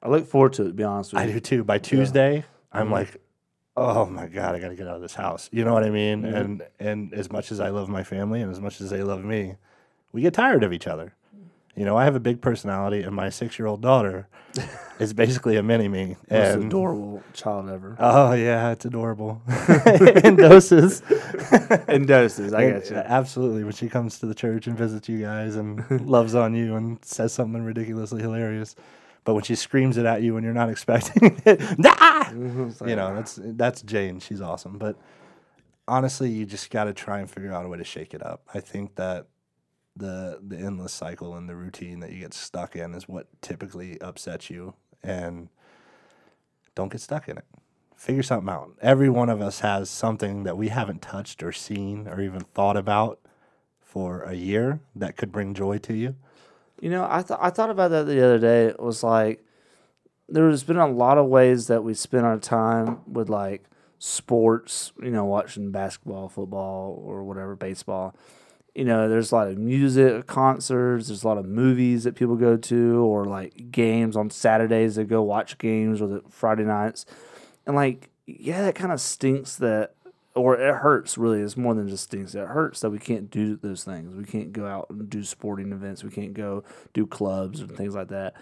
I 0.03 0.09
look 0.09 0.27
forward 0.27 0.55
to 0.55 0.63
it. 0.63 0.67
To 0.69 0.73
be 0.73 0.83
honest 0.83 1.13
with 1.13 1.23
you, 1.23 1.29
I 1.29 1.33
do 1.35 1.39
too. 1.39 1.63
By 1.63 1.79
Tuesday, 1.79 2.45
I'm 2.73 2.89
Mhm. 2.89 2.93
like, 2.93 3.17
oh 3.77 4.05
my 4.07 4.27
God, 4.27 4.57
I 4.57 4.59
got 4.59 4.71
to 4.71 4.75
get 4.75 4.89
out 4.89 4.97
of 4.97 5.03
this 5.03 5.15
house. 5.15 5.49
You 5.53 5.65
know 5.65 5.73
what 5.73 5.85
I 5.85 5.91
mean? 5.91 6.25
Mhm. 6.25 6.35
And, 6.41 6.63
and 6.81 7.15
as 7.15 7.31
much 7.31 7.53
as 7.53 7.61
I 7.61 7.69
love 7.69 7.89
my 7.89 8.03
family 8.03 8.43
and 8.43 8.51
as 8.51 8.61
much 8.61 8.81
as 8.81 8.91
they 8.91 9.05
love 9.05 9.25
me, 9.25 9.55
we 10.11 10.23
get 10.23 10.35
tired 10.35 10.65
of 10.65 10.73
each 10.73 10.89
other. 10.89 11.15
You 11.77 11.85
know, 11.85 11.97
I 11.97 12.05
have 12.05 12.17
a 12.17 12.21
big 12.21 12.41
personality, 12.41 13.03
and 13.03 13.15
my 13.15 13.31
six 13.31 13.59
year 13.59 13.67
old 13.67 13.81
daughter 13.81 14.29
is 14.99 15.13
basically 15.13 15.57
a 15.57 15.63
mini 15.63 15.89
me. 15.89 16.17
Most 16.29 16.55
And 16.55 16.65
adorable 16.65 17.23
child 17.33 17.71
ever. 17.71 17.97
Oh 17.99 18.33
yeah, 18.33 18.73
it's 18.73 18.85
adorable. 18.85 19.41
in 20.25 20.37
doses. 20.37 21.03
In 21.89 22.07
doses, 22.07 22.53
I 22.53 22.71
get 22.71 22.91
you. 22.91 22.97
Absolutely. 22.97 23.65
When 23.65 23.73
she 23.73 23.89
comes 23.89 24.19
to 24.19 24.27
the 24.27 24.35
church 24.35 24.67
and 24.67 24.77
visits 24.77 25.09
you 25.09 25.21
guys 25.21 25.57
and 25.57 26.09
loves 26.09 26.35
on 26.35 26.55
you 26.55 26.75
and 26.75 27.03
says 27.05 27.33
something 27.33 27.63
ridiculously 27.63 28.21
hilarious. 28.21 28.75
But 29.25 29.35
when 29.35 29.45
she 29.45 29.55
screams 29.55 29.97
it 29.97 30.07
at 30.07 30.23
you 30.23 30.35
when 30.35 30.43
you're 30.43 30.55
not 30.55 30.71
expecting 30.71 31.41
it, 31.45 31.61
nah! 31.79 31.91
Mm-hmm, 31.95 32.69
it's 32.69 32.81
like, 32.81 32.91
you 32.91 32.97
know, 32.97 33.15
that's 33.15 33.39
that's 33.43 33.83
Jane. 33.83 34.19
She's 34.19 34.41
awesome. 34.41 34.79
But 34.79 34.97
honestly, 35.87 36.31
you 36.31 36.47
just 36.47 36.71
got 36.71 36.85
to 36.85 36.95
try 36.95 37.21
and 37.21 37.31
figure 37.31 37.53
out 37.53 37.65
a 37.65 37.69
way 37.69 37.79
to 37.79 37.85
shake 37.85 38.15
it 38.15 38.25
up. 38.25 38.43
I 38.55 38.61
think 38.61 38.95
that 38.97 39.27
the 39.97 40.39
the 40.47 40.57
endless 40.57 40.93
cycle 40.93 41.35
and 41.35 41.49
the 41.49 41.57
routine 41.57 42.01
that 42.01 42.13
you 42.13 42.21
get 42.21 42.35
stuck 42.35 42.77
in 42.77 42.95
is 42.95 43.09
what 43.09 43.27
typically 43.43 44.01
upsets 44.01 44.51
you. 44.51 44.75
And 45.03 45.49
don't 46.75 46.93
get 46.93 47.01
stuck 47.01 47.29
in 47.29 47.39
it. 47.39 47.45
Figure 47.97 48.23
something 48.23 48.49
out. 48.49 48.73
Every 48.81 49.11
one 49.11 49.29
of 49.29 49.41
us 49.43 49.61
has 49.61 49.91
something 49.91 50.45
that 50.45 50.57
we 50.57 50.69
haven't 50.69 51.03
touched 51.03 51.43
or 51.43 51.53
seen 51.53 52.09
or 52.09 52.21
even 52.21 52.41
thought 52.41 52.77
about 52.77 53.19
for 53.81 54.23
a 54.23 54.35
year 54.35 54.81
that 54.95 55.17
could 55.17 55.33
bring 55.33 55.53
joy 55.53 55.79
to 55.79 55.95
you. 55.95 56.15
You 56.81 56.91
know, 56.91 57.07
I 57.09 57.23
thought 57.23 57.41
I 57.43 57.51
thought 57.51 57.71
about 57.71 57.91
that 57.91 58.05
the 58.05 58.25
other 58.25 58.39
day. 58.39 58.67
It 58.67 58.81
was 58.81 59.03
like 59.03 59.45
there's 60.29 60.63
been 60.63 60.79
a 60.79 60.87
lot 60.87 61.19
of 61.19 61.27
ways 61.27 61.67
that 61.67 61.83
we 61.83 61.93
spend 61.93 62.25
our 62.25 62.39
time 62.39 63.01
with 63.07 63.29
like 63.29 63.65
sports. 63.99 64.93
You 65.03 65.11
know, 65.11 65.25
watching 65.25 65.71
basketball, 65.73 66.29
football, 66.29 67.03
or 67.05 67.25
whatever, 67.25 67.57
baseball. 67.57 68.15
You 68.75 68.85
know, 68.85 69.09
there's 69.09 69.33
a 69.33 69.35
lot 69.35 69.49
of 69.49 69.59
music 69.59 70.27
concerts. 70.27 71.09
There's 71.09 71.25
a 71.25 71.29
lot 71.29 71.39
of 71.39 71.45
movies 71.45 72.05
that 72.05 72.15
people 72.15 72.37
go 72.37 72.57
to, 72.57 72.97
or 73.05 73.25
like 73.25 73.71
games 73.73 74.17
on 74.17 74.31
Saturdays. 74.31 74.95
They 74.95 75.05
go 75.05 75.23
watch 75.23 75.59
games, 75.59 76.01
or 76.01 76.07
the 76.09 76.23
Friday 76.31 76.65
nights, 76.65 77.05
and 77.67 77.75
like 77.75 78.11
yeah, 78.27 78.63
that 78.63 78.75
kind 78.77 78.93
of 78.93 79.01
stinks 79.01 79.57
that 79.57 79.95
or 80.37 80.57
it 80.57 80.77
hurts 80.77 81.19
really 81.19 81.41
it's 81.41 81.57
more 81.57 81.75
than 81.75 81.89
just 81.89 82.05
stinks 82.05 82.37
it 82.37 82.47
hurts 82.47 82.79
that 82.81 82.91
we 82.91 82.99
can't 83.01 83.31
do 83.33 83.57
those 83.57 83.83
things 83.83 84.15
we 84.15 84.23
can't 84.25 84.53
go 84.53 84.65
out 84.65 84.87
and 84.89 85.11
do 85.11 85.25
sporting 85.25 85.73
events 85.73 86.05
we 86.05 86.11
can't 86.11 86.35
go 86.35 86.63
do 86.95 87.05
clubs 87.05 87.59
and 87.61 87.77
things 87.77 87.97
like 87.97 88.07
that 88.09 88.35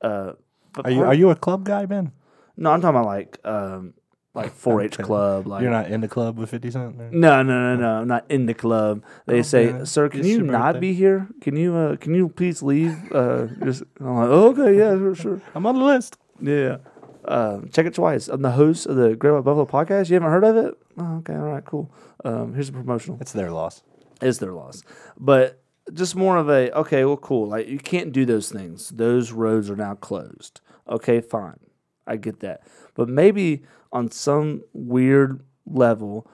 uh 0.00 0.32
but 0.72 0.86
Are 0.86 0.90
you 0.90 1.04
are 1.04 1.14
you 1.14 1.28
a 1.28 1.36
club 1.36 1.64
guy, 1.64 1.84
Ben? 1.84 2.12
no 2.56 2.70
i'm 2.70 2.80
talking 2.80 2.96
about 2.96 3.06
like 3.06 3.38
um 3.44 3.92
like 4.34 4.56
4-h 4.62 4.98
club 4.98 5.46
like 5.46 5.62
You're 5.62 5.70
not 5.70 5.90
in 5.90 6.00
the 6.00 6.08
club 6.08 6.38
with 6.38 6.50
50 6.50 6.70
Cent? 6.70 7.00
or- 7.00 7.10
no, 7.10 7.42
no, 7.42 7.74
no, 7.74 7.76
no. 7.76 8.00
I'm 8.02 8.08
not 8.08 8.24
in 8.30 8.46
the 8.46 8.54
club. 8.54 9.02
They 9.26 9.42
say. 9.42 9.84
"Sir, 9.84 10.08
can 10.08 10.24
you 10.24 10.42
not 10.42 10.80
be 10.80 10.92
here? 10.94 11.28
Can 11.40 11.56
you, 11.56 11.74
uh, 11.74 11.96
can 11.96 12.14
you 12.14 12.28
please 12.28 12.62
leave?" 12.62 12.94
Uh, 13.12 13.46
just, 13.64 13.82
I'm 13.98 14.14
like, 14.16 14.28
oh, 14.28 14.48
"Okay, 14.50 14.76
yeah, 14.78 14.94
sure, 14.96 15.14
sure." 15.14 15.42
I'm 15.54 15.66
on 15.66 15.76
the 15.78 15.84
list. 15.84 16.16
Yeah. 16.40 16.78
Um, 17.24 17.68
check 17.72 17.86
it 17.86 17.94
twice. 17.94 18.28
I'm 18.28 18.42
the 18.42 18.52
host 18.52 18.86
of 18.86 18.96
the 18.96 19.14
Great 19.14 19.32
White 19.32 19.44
Buffalo 19.44 19.66
podcast. 19.66 20.08
You 20.08 20.14
haven't 20.14 20.30
heard 20.30 20.44
of 20.44 20.56
it? 20.56 20.74
Oh, 20.98 21.16
okay, 21.18 21.34
all 21.34 21.40
right, 21.52 21.64
cool. 21.64 21.92
Um, 22.24 22.54
here's 22.54 22.68
a 22.70 22.72
promotional. 22.72 23.18
It's 23.20 23.32
their 23.32 23.50
loss. 23.50 23.82
It's 24.22 24.38
their 24.38 24.52
loss, 24.52 24.82
but 25.18 25.62
just 25.94 26.14
more 26.14 26.36
of 26.36 26.48
a 26.48 26.70
okay, 26.78 27.04
well, 27.04 27.16
cool. 27.16 27.48
Like 27.48 27.68
you 27.68 27.78
can't 27.78 28.12
do 28.12 28.24
those 28.24 28.50
things. 28.50 28.90
Those 28.90 29.32
roads 29.32 29.70
are 29.70 29.76
now 29.76 29.94
closed. 29.94 30.60
Okay, 30.88 31.20
fine, 31.20 31.58
I 32.06 32.16
get 32.16 32.40
that. 32.40 32.62
But 32.94 33.08
maybe 33.08 33.62
on 33.92 34.10
some 34.10 34.62
weird 34.72 35.44
level, 35.66 36.26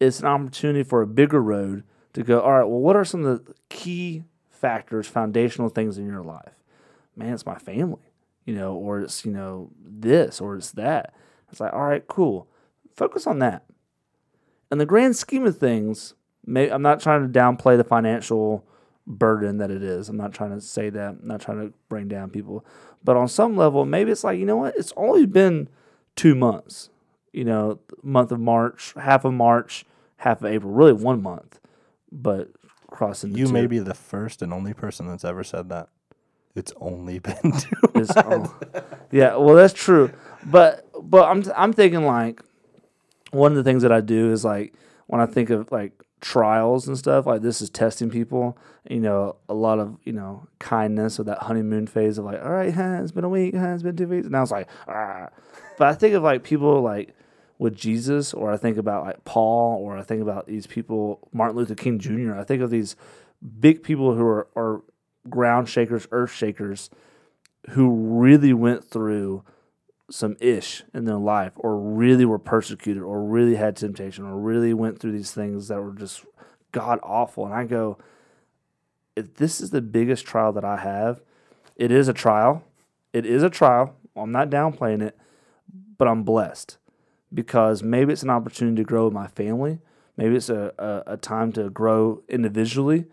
it's 0.00 0.20
an 0.20 0.26
opportunity 0.26 0.82
for 0.82 1.02
a 1.02 1.06
bigger 1.06 1.42
road 1.42 1.84
to 2.12 2.22
go. 2.22 2.40
All 2.40 2.52
right, 2.52 2.64
well, 2.64 2.80
what 2.80 2.96
are 2.96 3.04
some 3.04 3.24
of 3.24 3.44
the 3.44 3.54
key 3.68 4.24
factors, 4.50 5.06
foundational 5.06 5.68
things 5.68 5.98
in 5.98 6.06
your 6.06 6.22
life? 6.22 6.54
Man, 7.16 7.32
it's 7.32 7.46
my 7.46 7.58
family 7.58 8.08
you 8.48 8.54
know, 8.54 8.72
or 8.72 9.00
it's, 9.00 9.26
you 9.26 9.30
know, 9.30 9.68
this 9.78 10.40
or 10.40 10.56
it's 10.56 10.70
that. 10.70 11.12
It's 11.50 11.60
like, 11.60 11.74
all 11.74 11.84
right, 11.84 12.06
cool. 12.08 12.48
Focus 12.96 13.26
on 13.26 13.40
that. 13.40 13.66
In 14.72 14.78
the 14.78 14.86
grand 14.86 15.16
scheme 15.16 15.46
of 15.46 15.58
things, 15.58 16.14
may, 16.46 16.70
I'm 16.70 16.80
not 16.80 16.98
trying 16.98 17.30
to 17.30 17.38
downplay 17.38 17.76
the 17.76 17.84
financial 17.84 18.64
burden 19.06 19.58
that 19.58 19.70
it 19.70 19.82
is. 19.82 20.08
I'm 20.08 20.16
not 20.16 20.32
trying 20.32 20.52
to 20.52 20.62
say 20.62 20.88
that. 20.88 21.18
I'm 21.20 21.28
not 21.28 21.42
trying 21.42 21.58
to 21.58 21.74
bring 21.90 22.08
down 22.08 22.30
people. 22.30 22.64
But 23.04 23.18
on 23.18 23.28
some 23.28 23.54
level, 23.54 23.84
maybe 23.84 24.10
it's 24.10 24.24
like, 24.24 24.38
you 24.38 24.46
know 24.46 24.56
what? 24.56 24.78
It's 24.78 24.94
only 24.96 25.26
been 25.26 25.68
two 26.16 26.34
months. 26.34 26.88
You 27.38 27.44
know, 27.44 27.78
month 28.02 28.32
of 28.32 28.40
March, 28.40 28.94
half 29.00 29.24
of 29.24 29.32
March, 29.32 29.84
half 30.16 30.42
of 30.42 30.46
April, 30.46 30.72
really 30.72 30.92
one 30.92 31.22
month. 31.22 31.60
But 32.10 32.50
crossing 32.90 33.32
the 33.32 33.38
You 33.38 33.46
two. 33.46 33.52
may 33.52 33.66
be 33.66 33.78
the 33.78 33.94
first 33.94 34.42
and 34.42 34.52
only 34.52 34.74
person 34.74 35.06
that's 35.06 35.24
ever 35.24 35.44
said 35.44 35.68
that. 35.68 35.88
It's 36.56 36.72
only 36.80 37.18
been 37.28 37.52
two 37.52 37.76
oh, 38.16 38.58
yeah 39.12 39.36
well 39.36 39.54
that's 39.54 39.72
true 39.72 40.10
but 40.44 40.88
but 41.00 41.28
i'm 41.28 41.44
i'm 41.54 41.72
thinking 41.72 42.04
like 42.04 42.42
one 43.30 43.52
of 43.52 43.56
the 43.56 43.62
things 43.62 43.82
that 43.82 43.92
i 43.92 44.00
do 44.00 44.32
is 44.32 44.44
like 44.44 44.74
when 45.06 45.20
i 45.20 45.26
think 45.26 45.50
of 45.50 45.70
like 45.70 45.92
trials 46.20 46.88
and 46.88 46.98
stuff 46.98 47.26
like 47.26 47.42
this 47.42 47.60
is 47.60 47.70
testing 47.70 48.10
people 48.10 48.58
you 48.90 48.98
know 48.98 49.36
a 49.48 49.54
lot 49.54 49.78
of 49.78 49.98
you 50.04 50.12
know 50.12 50.48
kindness 50.58 51.20
or 51.20 51.22
that 51.22 51.38
honeymoon 51.38 51.86
phase 51.86 52.18
of 52.18 52.24
like 52.24 52.42
all 52.42 52.50
right 52.50 52.74
huh, 52.74 52.98
it's 53.02 53.12
been 53.12 53.24
a 53.24 53.28
week 53.28 53.54
huh, 53.54 53.68
it's 53.68 53.84
been 53.84 53.96
two 53.96 54.08
weeks 54.08 54.26
and 54.26 54.36
i 54.36 54.40
was 54.40 54.50
like 54.50 54.66
ah. 54.88 55.28
but 55.76 55.86
i 55.86 55.94
think 55.94 56.14
of 56.14 56.24
like 56.24 56.42
people 56.42 56.82
like 56.82 57.14
with 57.58 57.76
jesus 57.76 58.32
or 58.32 58.52
i 58.52 58.56
think 58.56 58.76
about 58.76 59.04
like 59.04 59.24
paul 59.24 59.78
or 59.82 59.98
i 59.98 60.02
think 60.02 60.22
about 60.22 60.46
these 60.46 60.66
people 60.66 61.28
martin 61.32 61.56
luther 61.56 61.74
king 61.74 61.98
jr 61.98 62.34
i 62.34 62.44
think 62.44 62.62
of 62.62 62.70
these 62.70 62.96
big 63.60 63.82
people 63.82 64.14
who 64.14 64.24
are, 64.24 64.48
are 64.56 64.82
ground 65.28 65.68
shakers 65.68 66.06
earth 66.10 66.32
shakers 66.32 66.90
who 67.70 67.90
really 67.90 68.52
went 68.52 68.84
through 68.84 69.42
some 70.10 70.36
ish 70.40 70.84
in 70.94 71.04
their 71.04 71.18
life 71.18 71.52
or 71.56 71.76
really 71.76 72.24
were 72.24 72.38
persecuted 72.38 73.02
or 73.02 73.22
really 73.22 73.56
had 73.56 73.76
temptation 73.76 74.24
or 74.24 74.38
really 74.38 74.72
went 74.72 74.98
through 74.98 75.12
these 75.12 75.32
things 75.32 75.68
that 75.68 75.82
were 75.82 75.92
just 75.92 76.24
god 76.72 76.98
awful. 77.02 77.44
And 77.44 77.54
i 77.54 77.64
go 77.64 77.98
if 79.16 79.34
this 79.34 79.60
is 79.60 79.70
the 79.70 79.82
biggest 79.82 80.24
trial 80.24 80.52
that 80.52 80.64
i 80.64 80.78
have 80.78 81.20
it 81.76 81.92
is 81.92 82.08
a 82.08 82.12
trial. 82.12 82.64
It 83.12 83.24
is 83.24 83.44
a 83.44 83.48
trial. 83.50 83.94
I'm 84.16 84.32
not 84.32 84.50
downplaying 84.50 85.02
it 85.02 85.16
but 85.98 86.08
i'm 86.08 86.22
blessed 86.22 86.77
because 87.32 87.82
maybe 87.82 88.12
it's 88.12 88.22
an 88.22 88.30
opportunity 88.30 88.76
to 88.76 88.84
grow 88.84 89.04
with 89.04 89.14
my 89.14 89.26
family. 89.26 89.80
Maybe 90.16 90.36
it's 90.36 90.48
a, 90.48 90.72
a, 90.78 91.12
a 91.14 91.16
time 91.16 91.52
to 91.52 91.70
grow 91.70 92.22
individually 92.28 93.06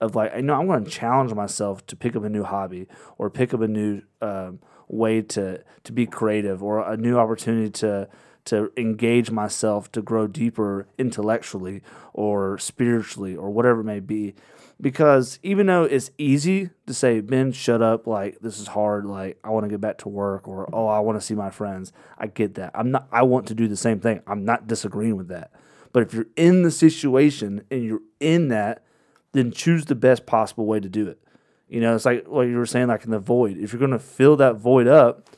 of 0.00 0.14
like 0.14 0.34
I 0.34 0.40
know 0.40 0.54
I'm 0.54 0.66
going 0.66 0.84
to 0.84 0.90
challenge 0.90 1.32
myself 1.34 1.86
to 1.86 1.96
pick 1.96 2.16
up 2.16 2.24
a 2.24 2.28
new 2.28 2.44
hobby 2.44 2.86
or 3.16 3.30
pick 3.30 3.52
up 3.52 3.60
a 3.60 3.68
new 3.68 4.02
um, 4.20 4.60
way 4.88 5.22
to 5.22 5.62
to 5.84 5.92
be 5.92 6.06
creative 6.06 6.62
or 6.62 6.80
a 6.80 6.96
new 6.96 7.18
opportunity 7.18 7.70
to 7.70 8.08
to 8.46 8.72
engage 8.76 9.30
myself 9.30 9.92
to 9.92 10.00
grow 10.00 10.26
deeper 10.26 10.86
intellectually 10.96 11.82
or 12.14 12.56
spiritually 12.58 13.36
or 13.36 13.50
whatever 13.50 13.80
it 13.80 13.84
may 13.84 14.00
be 14.00 14.34
because 14.80 15.38
even 15.42 15.66
though 15.66 15.84
it's 15.84 16.10
easy 16.18 16.70
to 16.86 16.94
say 16.94 17.20
Ben 17.20 17.52
shut 17.52 17.82
up. 17.82 18.06
Like 18.06 18.40
this 18.40 18.58
is 18.58 18.68
hard. 18.68 19.06
Like 19.06 19.38
I 19.44 19.50
want 19.50 19.64
to 19.64 19.70
get 19.70 19.80
back 19.80 19.98
to 19.98 20.08
work 20.08 20.48
or 20.48 20.68
oh 20.72 20.86
I 20.86 21.00
want 21.00 21.20
to 21.20 21.24
see 21.24 21.34
my 21.34 21.50
friends 21.50 21.92
I 22.18 22.26
get 22.26 22.54
that. 22.54 22.72
I'm 22.74 22.90
not 22.90 23.06
I 23.12 23.22
want 23.22 23.46
to 23.48 23.54
do 23.54 23.68
the 23.68 23.76
same 23.76 24.00
thing. 24.00 24.22
I'm 24.26 24.44
not 24.44 24.66
disagreeing 24.66 25.16
with 25.16 25.28
that. 25.28 25.52
But 25.92 26.02
if 26.02 26.14
you're 26.14 26.26
in 26.36 26.62
the 26.62 26.70
situation 26.70 27.64
and 27.70 27.84
you're 27.84 28.02
in 28.20 28.48
that 28.48 28.84
then 29.32 29.52
choose 29.52 29.84
the 29.84 29.94
best 29.94 30.26
possible 30.26 30.66
way 30.66 30.80
to 30.80 30.88
do 30.88 31.06
it. 31.06 31.20
You 31.68 31.80
know, 31.80 31.94
it's 31.94 32.06
like 32.06 32.26
what 32.26 32.42
you 32.42 32.56
were 32.56 32.66
saying, 32.66 32.88
like 32.88 33.04
in 33.04 33.10
the 33.10 33.18
void. 33.18 33.58
If 33.58 33.72
you're 33.72 33.78
going 33.78 33.90
to 33.90 33.98
fill 33.98 34.36
that 34.36 34.56
void 34.56 34.88
up, 34.88 35.28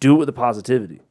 do 0.00 0.14
it 0.14 0.18
with 0.18 0.26
the 0.26 0.32
positivity. 0.32 1.02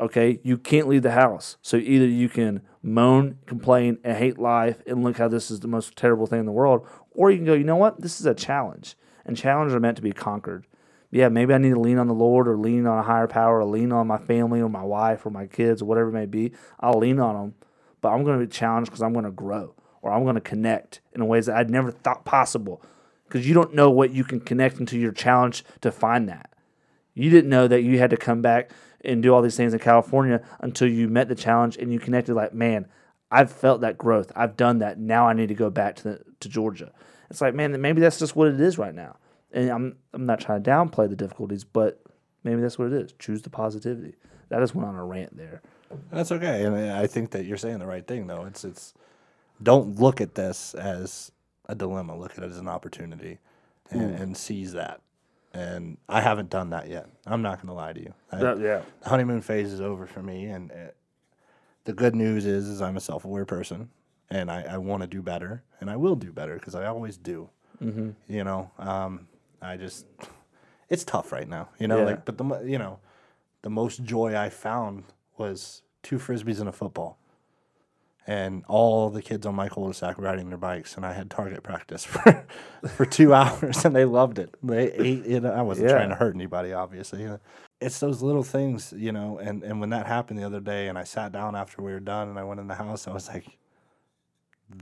Okay, 0.00 0.40
you 0.42 0.56
can't 0.56 0.88
leave 0.88 1.02
the 1.02 1.12
house, 1.12 1.56
so 1.62 1.76
either 1.76 2.06
you 2.06 2.28
can 2.28 2.62
moan, 2.84 3.38
complain, 3.46 3.98
and 4.04 4.16
hate 4.16 4.38
life, 4.38 4.82
and 4.86 5.02
look 5.02 5.16
how 5.16 5.28
this 5.28 5.50
is 5.50 5.60
the 5.60 5.68
most 5.68 5.96
terrible 5.96 6.26
thing 6.26 6.40
in 6.40 6.46
the 6.46 6.52
world, 6.52 6.86
or 7.10 7.30
you 7.30 7.38
can 7.38 7.46
go, 7.46 7.54
you 7.54 7.64
know 7.64 7.76
what, 7.76 8.00
this 8.00 8.20
is 8.20 8.26
a 8.26 8.34
challenge, 8.34 8.96
and 9.24 9.36
challenges 9.36 9.74
are 9.74 9.80
meant 9.80 9.96
to 9.96 10.02
be 10.02 10.12
conquered. 10.12 10.66
Yeah, 11.10 11.28
maybe 11.28 11.54
I 11.54 11.58
need 11.58 11.74
to 11.74 11.80
lean 11.80 11.98
on 11.98 12.08
the 12.08 12.14
Lord, 12.14 12.46
or 12.46 12.56
lean 12.56 12.86
on 12.86 12.98
a 12.98 13.02
higher 13.02 13.26
power, 13.26 13.60
or 13.60 13.64
lean 13.64 13.90
on 13.90 14.06
my 14.06 14.18
family, 14.18 14.60
or 14.60 14.68
my 14.68 14.82
wife, 14.82 15.24
or 15.24 15.30
my 15.30 15.46
kids, 15.46 15.80
or 15.80 15.86
whatever 15.86 16.10
it 16.10 16.12
may 16.12 16.26
be. 16.26 16.52
I'll 16.80 16.98
lean 16.98 17.18
on 17.18 17.34
them, 17.34 17.54
but 18.00 18.10
I'm 18.10 18.24
going 18.24 18.38
to 18.38 18.46
be 18.46 18.52
challenged 18.52 18.90
because 18.90 19.02
I'm 19.02 19.12
going 19.12 19.24
to 19.24 19.30
grow 19.30 19.74
or 20.04 20.12
I'm 20.12 20.22
going 20.22 20.34
to 20.34 20.40
connect 20.40 21.00
in 21.14 21.26
ways 21.26 21.46
that 21.46 21.56
I'd 21.56 21.70
never 21.70 21.90
thought 21.90 22.26
possible. 22.26 22.82
Because 23.26 23.48
you 23.48 23.54
don't 23.54 23.74
know 23.74 23.90
what 23.90 24.12
you 24.12 24.22
can 24.22 24.38
connect 24.38 24.78
into 24.78 24.98
your 24.98 25.12
challenge 25.12 25.64
to 25.80 25.90
find 25.90 26.28
that. 26.28 26.50
You 27.14 27.30
didn't 27.30 27.48
know 27.48 27.66
that 27.66 27.82
you 27.82 27.98
had 27.98 28.10
to 28.10 28.18
come 28.18 28.42
back 28.42 28.70
and 29.04 29.22
do 29.22 29.34
all 29.34 29.42
these 29.42 29.56
things 29.56 29.72
in 29.72 29.78
California 29.78 30.42
until 30.60 30.88
you 30.88 31.08
met 31.08 31.28
the 31.28 31.34
challenge 31.34 31.76
and 31.76 31.92
you 31.92 31.98
connected 31.98 32.34
like, 32.34 32.54
man, 32.54 32.86
I've 33.30 33.50
felt 33.50 33.80
that 33.80 33.98
growth. 33.98 34.32
I've 34.36 34.56
done 34.56 34.78
that. 34.78 34.98
Now 34.98 35.28
I 35.28 35.32
need 35.32 35.48
to 35.48 35.54
go 35.54 35.70
back 35.70 35.96
to 35.96 36.02
the, 36.04 36.20
to 36.40 36.48
Georgia. 36.48 36.92
It's 37.30 37.40
like, 37.40 37.54
man, 37.54 37.80
maybe 37.80 38.00
that's 38.00 38.18
just 38.18 38.36
what 38.36 38.48
it 38.48 38.60
is 38.60 38.78
right 38.78 38.94
now. 38.94 39.16
And 39.52 39.70
I'm 39.70 39.96
I'm 40.12 40.26
not 40.26 40.40
trying 40.40 40.62
to 40.62 40.70
downplay 40.70 41.08
the 41.08 41.16
difficulties, 41.16 41.64
but 41.64 42.00
maybe 42.42 42.60
that's 42.60 42.78
what 42.78 42.92
it 42.92 42.94
is. 42.94 43.12
Choose 43.18 43.42
the 43.42 43.50
positivity. 43.50 44.14
That 44.48 44.60
just 44.60 44.74
went 44.74 44.88
on 44.88 44.96
a 44.96 45.04
rant 45.04 45.36
there. 45.36 45.62
That's 46.10 46.32
okay, 46.32 46.64
and 46.64 46.74
I 46.74 47.02
I 47.02 47.06
think 47.06 47.30
that 47.30 47.44
you're 47.44 47.56
saying 47.56 47.78
the 47.78 47.86
right 47.86 48.06
thing 48.06 48.26
though. 48.26 48.44
It's 48.44 48.64
it's 48.64 48.94
don't 49.62 50.00
look 50.00 50.20
at 50.20 50.34
this 50.34 50.74
as 50.74 51.30
a 51.68 51.74
dilemma. 51.74 52.16
Look 52.16 52.36
at 52.36 52.44
it 52.44 52.50
as 52.50 52.58
an 52.58 52.68
opportunity, 52.68 53.38
and, 53.90 54.16
hmm. 54.16 54.22
and 54.22 54.36
seize 54.36 54.72
that. 54.72 55.00
And 55.54 55.98
I 56.08 56.20
haven't 56.20 56.50
done 56.50 56.70
that 56.70 56.88
yet. 56.88 57.06
I'm 57.26 57.40
not 57.40 57.58
going 57.58 57.68
to 57.68 57.74
lie 57.74 57.92
to 57.92 58.00
you. 58.00 58.12
I, 58.32 58.40
yeah. 58.40 58.82
the 59.02 59.08
honeymoon 59.08 59.40
phase 59.40 59.72
is 59.72 59.80
over 59.80 60.04
for 60.04 60.20
me, 60.22 60.46
and 60.46 60.72
uh, 60.72 60.74
the 61.84 61.92
good 61.92 62.14
news 62.16 62.44
is, 62.44 62.68
is 62.68 62.82
I'm 62.82 62.96
a 62.96 63.00
self-aware 63.00 63.44
person, 63.44 63.90
and 64.30 64.50
I, 64.50 64.62
I 64.62 64.78
want 64.78 65.02
to 65.02 65.06
do 65.06 65.22
better, 65.22 65.62
and 65.80 65.88
I 65.88 65.96
will 65.96 66.16
do 66.16 66.32
better 66.32 66.54
because 66.56 66.74
I 66.74 66.86
always 66.86 67.16
do. 67.16 67.48
Mm-hmm. 67.82 68.10
You 68.28 68.44
know, 68.44 68.70
um, 68.78 69.28
I 69.62 69.76
just 69.76 70.06
it's 70.88 71.04
tough 71.04 71.30
right 71.32 71.48
now. 71.48 71.68
You 71.78 71.86
know, 71.88 71.98
Yeah. 71.98 72.04
like 72.04 72.24
but 72.24 72.36
the 72.36 72.44
you 72.64 72.78
know, 72.78 72.98
the 73.62 73.70
most 73.70 74.02
joy 74.02 74.36
I 74.36 74.50
found 74.50 75.04
was 75.36 75.82
two 76.02 76.18
frisbees 76.18 76.58
and 76.60 76.68
a 76.68 76.72
football. 76.72 77.18
And 78.26 78.64
all 78.68 79.10
the 79.10 79.20
kids 79.20 79.44
on 79.44 79.54
my 79.54 79.68
cul-de-sac 79.68 80.16
riding 80.18 80.48
their 80.48 80.56
bikes, 80.58 80.96
and 80.96 81.04
I 81.04 81.12
had 81.12 81.30
target 81.30 81.62
practice 81.62 82.04
for 82.06 82.46
for 82.88 83.04
two 83.04 83.34
hours, 83.40 83.84
and 83.84 83.94
they 83.94 84.06
loved 84.06 84.38
it. 84.38 84.54
They 84.62 84.92
ate 84.92 85.26
it. 85.26 85.44
I 85.44 85.60
wasn't 85.62 85.88
Yeah. 85.90 85.96
trying 85.96 86.08
to 86.08 86.14
hurt 86.14 86.34
anybody, 86.34 86.72
obviously. 86.72 87.28
It's 87.80 88.00
those 88.00 88.22
little 88.22 88.42
things, 88.42 88.94
you 88.96 89.12
know. 89.12 89.38
And 89.38 89.62
and 89.62 89.78
when 89.80 89.90
that 89.90 90.06
happened 90.06 90.38
the 90.38 90.44
other 90.44 90.60
day, 90.60 90.88
and 90.88 90.96
I 90.96 91.04
sat 91.04 91.32
down 91.32 91.54
after 91.54 91.82
we 91.82 91.92
were 91.92 92.00
done, 92.00 92.28
and 92.28 92.38
I 92.38 92.44
went 92.44 92.60
in 92.60 92.66
the 92.68 92.76
house, 92.76 93.06
I 93.06 93.12
was 93.12 93.28
like, 93.28 93.58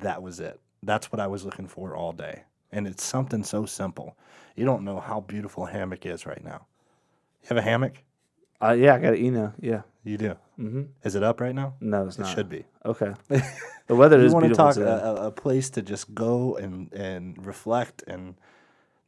that 0.03 0.23
was 0.23 0.39
it. 0.41 0.61
That's 0.83 1.11
what 1.13 1.21
I 1.21 1.27
was 1.27 1.45
looking 1.45 1.67
for 1.67 1.97
all 1.97 2.13
day. 2.13 2.45
And 2.71 2.87
it's 2.87 3.05
something 3.05 3.45
so 3.45 3.67
simple. 3.67 4.17
You 4.57 4.65
don't 4.65 4.85
know 4.85 5.01
how 5.01 5.21
beautiful 5.21 5.67
a 5.67 5.71
hammock 5.71 6.07
is 6.07 6.27
right 6.27 6.43
now. 6.45 6.67
You 7.43 7.49
have 7.49 7.59
a 7.59 7.63
hammock? 7.63 8.03
Uh, 8.63 8.73
yeah, 8.79 8.95
I 8.95 8.99
got 9.01 9.15
an 9.15 9.25
Eno. 9.27 9.53
Yeah. 9.61 9.83
You 10.05 10.17
do. 10.17 10.37
Mm-hmm. 10.63 10.83
Is 11.05 11.15
it 11.17 11.23
up 11.23 11.41
right 11.41 11.55
now? 11.55 11.75
No, 11.81 12.07
it's 12.07 12.17
It 12.19 12.23
not. 12.23 12.35
should 12.35 12.49
be. 12.49 12.65
Okay. 12.85 13.13
The 13.89 13.97
weather 13.97 14.21
is 14.21 14.33
want 14.33 14.45
to 14.45 14.49
beautiful 14.49 14.67
talk 14.67 14.75
today. 14.77 14.89
a, 14.91 15.27
a- 15.27 15.31
place 15.33 15.69
to 15.71 15.83
just 15.83 16.15
go 16.15 16.57
and, 16.57 16.91
and 16.93 17.45
reflect 17.45 18.03
and 18.07 18.37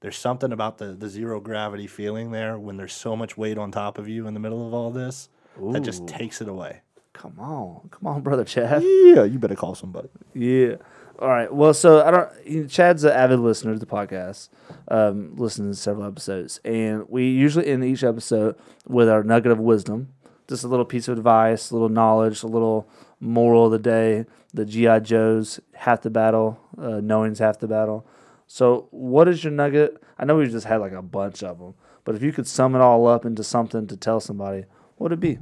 there's 0.01 0.17
something 0.19 0.53
about 0.53 0.77
the, 0.79 0.87
the 0.93 1.09
zero 1.09 1.41
gravity 1.41 1.87
feeling 1.87 2.33
there 2.33 2.59
when 2.59 2.77
there's 2.77 2.93
so 2.93 3.17
much 3.17 3.39
weight 3.39 3.57
on 3.57 3.71
top 3.71 3.97
of 3.99 4.09
you 4.09 4.27
in 4.27 4.35
the 4.35 4.41
middle 4.41 4.67
of 4.67 4.75
all 4.75 4.91
this 4.91 5.31
that 5.73 5.83
just 5.83 6.07
takes 6.09 6.43
it 6.43 6.49
away. 6.49 6.81
Come 7.15 7.39
on, 7.39 7.89
come 7.91 8.09
on, 8.09 8.21
brother 8.23 8.45
Chad. 8.45 8.83
Yeah, 8.85 9.23
you 9.25 9.39
better 9.39 9.55
call 9.55 9.75
somebody. 9.77 10.09
Yeah. 10.35 10.75
All 11.21 11.29
right. 11.29 11.51
Well, 11.55 11.73
so 11.73 12.05
I 12.05 12.11
don't. 12.11 12.29
you 12.45 12.61
know, 12.63 12.67
Chad's 12.67 13.05
an 13.05 13.13
avid 13.13 13.39
listener 13.39 13.73
to 13.75 13.79
the 13.79 13.87
podcast, 13.87 14.49
um, 14.89 15.37
listening 15.37 15.71
to 15.71 15.77
several 15.79 16.05
episodes, 16.07 16.59
and 16.65 17.09
we 17.09 17.29
usually 17.31 17.69
end 17.69 17.85
each 17.85 18.03
episode 18.03 18.57
with 18.89 19.09
our 19.09 19.23
nugget 19.23 19.53
of 19.53 19.61
wisdom, 19.61 20.09
just 20.49 20.65
a 20.65 20.69
little 20.69 20.85
piece 20.85 21.09
of 21.09 21.17
advice, 21.17 21.71
a 21.71 21.75
little 21.75 21.89
knowledge, 21.89 22.43
a 22.43 22.47
little 22.47 22.89
moral 23.21 23.67
of 23.67 23.73
the 23.73 23.79
day. 23.79 24.27
The 24.53 24.65
GI 24.65 25.01
Joes 25.01 25.61
half 25.75 26.03
the 26.03 26.11
battle, 26.11 26.61
uh, 26.79 27.01
knowing's 27.01 27.41
half 27.41 27.59
the 27.59 27.67
battle. 27.67 28.07
So, 28.47 28.89
what 28.91 29.27
is 29.27 29.43
your 29.43 29.53
nugget? 29.53 30.03
I 30.19 30.25
know 30.25 30.37
we 30.37 30.47
just 30.47 30.67
had 30.67 30.77
like 30.77 30.93
a 30.93 31.03
bunch 31.03 31.43
of 31.43 31.59
them, 31.59 31.75
but 32.05 32.15
if 32.15 32.23
you 32.23 32.33
could 32.33 32.47
sum 32.47 32.75
it 32.75 32.81
all 32.81 33.07
up 33.07 33.25
into 33.25 33.43
something 33.43 33.87
to 33.89 33.97
tell 33.97 34.21
somebody, 34.21 34.65
what 34.97 35.11
would 35.11 35.13
it 35.13 35.21
be? 35.21 35.39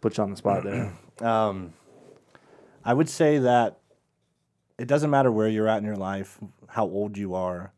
Put 0.00 0.18
you 0.18 0.24
on 0.24 0.30
the 0.30 0.36
spot 0.36 0.64
there. 0.64 0.92
Um, 1.20 1.72
I 2.84 2.94
would 2.94 3.08
say 3.08 3.38
that 3.38 3.80
it 4.78 4.86
doesn't 4.86 5.10
matter 5.10 5.32
where 5.32 5.48
you're 5.48 5.66
at 5.66 5.78
in 5.78 5.84
your 5.84 5.96
life, 5.96 6.38
how 6.68 6.84
old 6.84 7.18
you 7.18 7.34
are, 7.34 7.72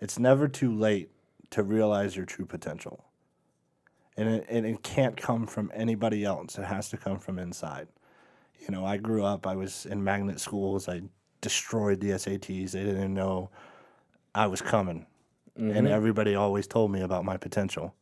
it's 0.00 0.18
never 0.18 0.46
too 0.46 0.72
late 0.72 1.10
to 1.50 1.62
realize 1.62 2.16
your 2.16 2.24
true 2.24 2.46
potential. 2.46 3.04
And 4.18 4.28
it, 4.28 4.46
and 4.48 4.66
it 4.66 4.82
can't 4.82 5.16
come 5.16 5.46
from 5.46 5.70
anybody 5.72 6.24
else, 6.24 6.58
it 6.58 6.64
has 6.64 6.88
to 6.90 6.96
come 6.96 7.18
from 7.18 7.38
inside. 7.38 7.86
You 8.60 8.72
know, 8.72 8.84
I 8.84 8.96
grew 8.96 9.24
up, 9.24 9.46
I 9.46 9.54
was 9.54 9.86
in 9.86 10.02
magnet 10.02 10.40
schools, 10.40 10.88
I 10.88 11.02
destroyed 11.40 12.00
the 12.00 12.10
SATs, 12.10 12.72
they 12.72 12.82
didn't 12.82 13.14
know 13.14 13.50
I 14.34 14.48
was 14.48 14.60
coming. 14.60 15.06
And 15.56 15.88
everybody 15.88 16.34
always 16.34 16.66
told 16.66 16.90
me 16.90 17.00
about 17.00 17.24
my 17.24 17.36
potential. 17.36 17.94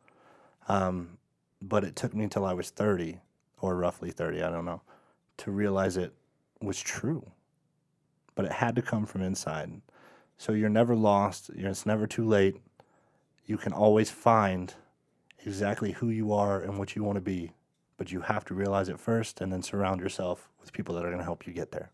Um, 0.69 1.19
but 1.63 1.85
it 1.85 1.97
took 1.97 2.15
me 2.15 2.25
until 2.25 2.45
I 2.45 2.55
was 2.55 2.71
30 2.71 3.21
or 3.61 3.77
roughly 3.77 4.11
30, 4.11 4.43
I 4.43 4.51
don't 4.51 4.65
know, 4.65 4.83
to 5.39 5.51
realize 5.51 5.97
it 5.97 6.13
was 6.63 6.81
true. 6.81 7.31
But 8.35 8.47
it 8.47 8.53
had 8.53 8.75
to 8.77 8.83
come 8.83 9.07
from 9.07 9.23
inside. 9.23 9.81
So 10.39 10.53
you're 10.53 10.69
never 10.69 10.95
lost, 10.95 11.51
you're, 11.55 11.71
it's 11.71 11.87
never 11.87 12.07
too 12.07 12.27
late. 12.27 12.57
You 13.47 13.57
can 13.57 13.73
always 13.73 14.11
find 14.11 14.75
exactly 15.47 15.93
who 15.93 16.11
you 16.11 16.33
are 16.33 16.61
and 16.61 16.79
what 16.79 16.95
you 16.95 17.03
want 17.03 17.17
to 17.17 17.23
be, 17.23 17.53
but 17.97 18.13
you 18.13 18.21
have 18.21 18.45
to 18.47 18.55
realize 18.55 18.89
it 18.89 19.01
first 19.01 19.41
and 19.41 19.53
then 19.53 19.63
surround 19.63 20.01
yourself 20.01 20.51
with 20.61 20.73
people 20.73 20.95
that 20.95 21.05
are 21.05 21.09
going 21.09 21.19
to 21.19 21.25
help 21.25 21.47
you 21.47 21.53
get 21.53 21.71
there. 21.73 21.91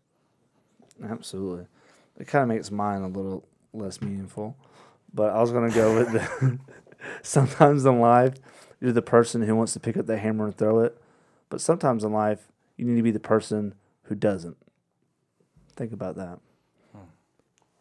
Absolutely. 1.01 1.67
It 2.17 2.27
kind 2.27 2.43
of 2.43 2.49
makes 2.49 2.71
mine 2.71 3.01
a 3.01 3.07
little 3.07 3.47
less 3.73 4.01
meaningful. 4.01 4.57
But 5.13 5.31
I 5.31 5.39
was 5.39 5.51
going 5.51 5.69
to 5.69 5.75
go 5.75 5.95
with 5.95 6.11
the 6.11 6.59
sometimes 7.21 7.85
in 7.85 7.99
life, 7.99 8.35
you're 8.79 8.91
the 8.91 9.01
person 9.01 9.43
who 9.43 9.55
wants 9.55 9.73
to 9.73 9.79
pick 9.79 9.97
up 9.97 10.05
the 10.05 10.17
hammer 10.17 10.45
and 10.45 10.57
throw 10.57 10.79
it. 10.79 11.01
But 11.49 11.61
sometimes 11.61 12.03
in 12.03 12.11
life, 12.11 12.51
you 12.77 12.85
need 12.85 12.95
to 12.95 13.03
be 13.03 13.11
the 13.11 13.19
person 13.19 13.75
who 14.03 14.15
doesn't. 14.15 14.57
Think 15.75 15.93
about 15.93 16.15
that. 16.15 16.39
Hmm. 16.91 17.03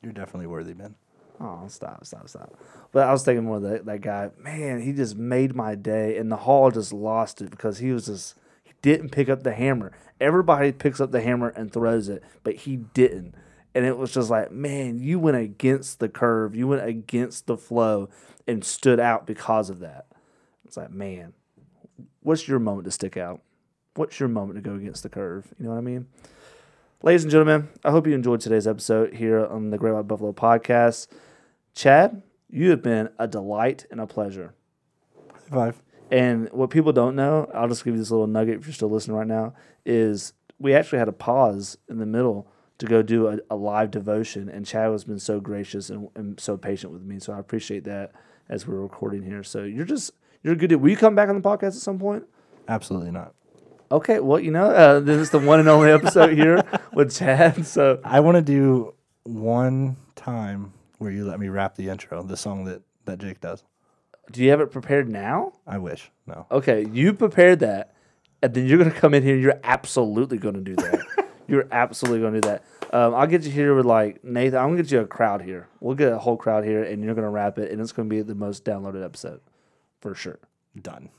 You're 0.03 0.13
definitely 0.13 0.47
worthy, 0.47 0.75
Ben. 0.75 0.95
Oh, 1.41 1.65
stop, 1.69 2.05
stop, 2.05 2.29
stop. 2.29 2.55
But 2.93 3.09
I 3.09 3.13
was 3.13 3.25
thinking 3.25 3.45
more 3.45 3.57
of 3.57 3.63
that, 3.63 3.85
that 3.87 4.01
guy, 4.01 4.31
man, 4.39 4.81
he 4.81 4.93
just 4.93 5.17
made 5.17 5.55
my 5.55 5.75
day. 5.75 6.17
And 6.17 6.31
the 6.31 6.37
Hall 6.37 6.71
just 6.71 6.93
lost 6.93 7.41
it 7.43 7.51
because 7.51 7.79
he 7.79 7.91
was 7.93 8.07
just, 8.07 8.37
he 8.63 8.73
didn't 8.83 9.11
pick 9.11 9.29
up 9.29 9.43
the 9.43 9.53
hammer. 9.53 9.93
Everybody 10.21 10.73
picks 10.73 11.01
up 11.01 11.11
the 11.11 11.21
hammer 11.21 11.49
and 11.49 11.73
throws 11.73 12.09
it, 12.09 12.23
but 12.45 12.55
he 12.55 12.77
didn't. 12.77 13.35
And 13.75 13.85
it 13.87 13.97
was 13.97 14.13
just 14.13 14.31
like, 14.31 14.53
man, 14.53 14.99
you 14.99 15.19
went 15.19 15.39
against 15.39 15.99
the 15.99 16.09
curve. 16.09 16.55
You 16.55 16.69
went 16.69 16.87
against 16.87 17.47
the 17.47 17.57
flow 17.57 18.09
and 18.47 18.65
stood 18.65 19.01
out 19.01 19.27
because 19.27 19.71
of 19.71 19.81
that. 19.81 20.07
It's 20.65 20.77
like, 20.77 20.91
man, 20.91 21.33
what's 22.21 22.47
your 22.47 22.59
moment 22.59 22.85
to 22.85 22.91
stick 22.91 23.17
out? 23.17 23.41
What's 23.95 24.21
your 24.21 24.29
moment 24.29 24.63
to 24.63 24.69
go 24.69 24.77
against 24.77 25.03
the 25.03 25.09
curve? 25.09 25.53
You 25.59 25.67
know 25.67 25.73
what 25.73 25.79
I 25.79 25.83
mean? 25.83 26.07
Ladies 27.05 27.25
and 27.25 27.33
gentlemen, 27.33 27.69
I 27.85 27.91
hope 27.91 28.07
you 28.07 28.15
enjoyed 28.15 28.41
today's 28.41 28.69
episode 28.69 29.15
here 29.15 29.45
on 29.45 29.71
the 29.71 29.77
Great 29.77 29.93
White 29.93 30.07
Buffalo 30.07 30.33
Podcast. 30.33 31.09
Chad, 31.75 32.23
you 32.49 32.71
have 32.71 32.81
been 32.81 33.09
a 33.19 33.27
delight 33.27 33.87
and 33.91 34.01
a 34.01 34.07
pleasure. 34.07 34.55
Five. 35.51 35.83
And 36.13 36.49
what 36.53 36.71
people 36.71 36.93
don't 36.93 37.17
know, 37.17 37.51
I'll 37.53 37.67
just 37.67 37.85
give 37.85 37.95
you 37.95 37.99
this 37.99 38.13
little 38.13 38.29
nugget 38.29 38.61
if 38.61 38.67
you're 38.67 38.73
still 38.73 38.89
listening 38.89 39.17
right 39.17 39.27
now, 39.27 39.55
is 39.85 40.33
we 40.61 40.75
actually 40.75 41.01
had 41.01 41.09
a 41.09 41.13
pause 41.13 41.77
in 41.89 41.99
the 41.99 42.07
middle 42.07 42.47
to 42.79 42.87
go 42.87 43.03
do 43.03 43.27
a, 43.27 43.39
a 43.51 43.57
live 43.57 43.91
devotion. 43.91 44.49
And 44.49 44.65
Chad 44.65 44.93
has 44.93 45.03
been 45.03 45.19
so 45.19 45.41
gracious 45.41 45.91
and, 45.91 46.09
and 46.15 46.39
so 46.39 46.57
patient 46.57 46.93
with 46.93 47.03
me. 47.03 47.19
So 47.19 47.33
I 47.33 47.41
appreciate 47.41 47.83
that 47.83 48.13
as 48.49 48.65
we're 48.65 48.81
recording 48.81 49.25
here. 49.25 49.43
So 49.43 49.65
you're 49.65 49.87
just, 49.87 50.13
you're 50.45 50.53
a 50.53 50.57
good. 50.57 50.69
dude. 50.69 50.81
Will 50.81 50.91
you 50.91 50.97
come 50.97 51.17
back 51.17 51.29
on 51.29 51.35
the 51.35 51.43
podcast 51.43 51.75
at 51.75 51.83
some 51.83 51.99
point? 51.99 52.27
Absolutely 52.69 53.11
not. 53.11 53.35
Okay. 53.93 54.21
Well, 54.21 54.41
you 54.41 54.51
know, 54.51 54.71
uh, 54.71 55.01
this 55.01 55.19
is 55.19 55.31
the 55.31 55.39
one 55.39 55.61
and 55.61 55.69
only 55.69 55.91
episode 55.91 56.33
here 56.33 56.65
with 56.95 57.15
Chad. 57.15 57.67
So 57.67 58.01
I 58.03 58.21
want 58.21 58.37
to 58.37 58.43
do 58.43 58.95
one 59.25 59.97
time 60.17 60.73
where 60.97 61.11
you 61.11 61.27
let 61.27 61.39
me 61.39 61.49
rap 61.49 61.77
the 61.77 61.91
intro, 61.91 62.23
the 62.23 62.37
song 62.37 62.65
that, 62.65 62.81
that 63.05 63.19
Jake 63.19 63.41
does. 63.41 63.65
do 64.31 64.43
you 64.43 64.51
have 64.51 64.61
it 64.63 64.71
prepared 64.71 65.11
now? 65.11 65.53
I 65.67 65.77
wish. 65.77 66.11
No. 66.27 66.47
Okay, 66.51 66.87
you 66.91 67.13
prepared 67.13 67.61
that, 67.61 67.95
and 68.43 68.55
then 68.55 68.67
you're 68.67 68.79
gonna 68.79 68.91
come 68.93 69.13
in 69.13 69.23
here. 69.23 69.35
and 69.35 69.43
You're 69.43 69.61
absolutely 69.63 70.39
gonna 70.39 70.61
do 70.61 70.75
that. 70.77 71.29
you're 71.47 71.69
absolutely 71.71 72.21
gonna 72.21 72.41
do 72.41 72.49
that. 72.49 72.65
Um, 72.95 73.15
I'll 73.15 73.27
get 73.27 73.43
you 73.43 73.51
here 73.51 73.75
with 73.75 73.85
like 73.85 74.25
Nathan. 74.25 74.59
I'm 74.59 74.71
gonna 74.71 74.83
get 74.83 74.91
you 74.91 75.01
a 75.01 75.07
crowd 75.07 75.43
here. 75.43 75.69
We'll 75.81 75.97
get 75.97 76.13
a 76.13 76.19
whole 76.19 76.37
crowd 76.39 76.65
here, 76.65 76.83
and 76.83 77.05
you're 77.05 77.15
gonna 77.15 77.29
rap 77.31 77.59
it, 77.59 77.71
and 77.71 77.81
it's 77.81 77.93
gonna 77.93 78.09
be 78.09 78.23
the 78.23 78.35
most 78.35 78.65
downloaded 78.65 79.05
episode 79.05 79.41
for 80.01 80.15
sure. 80.15 80.39
Done. 80.81 81.11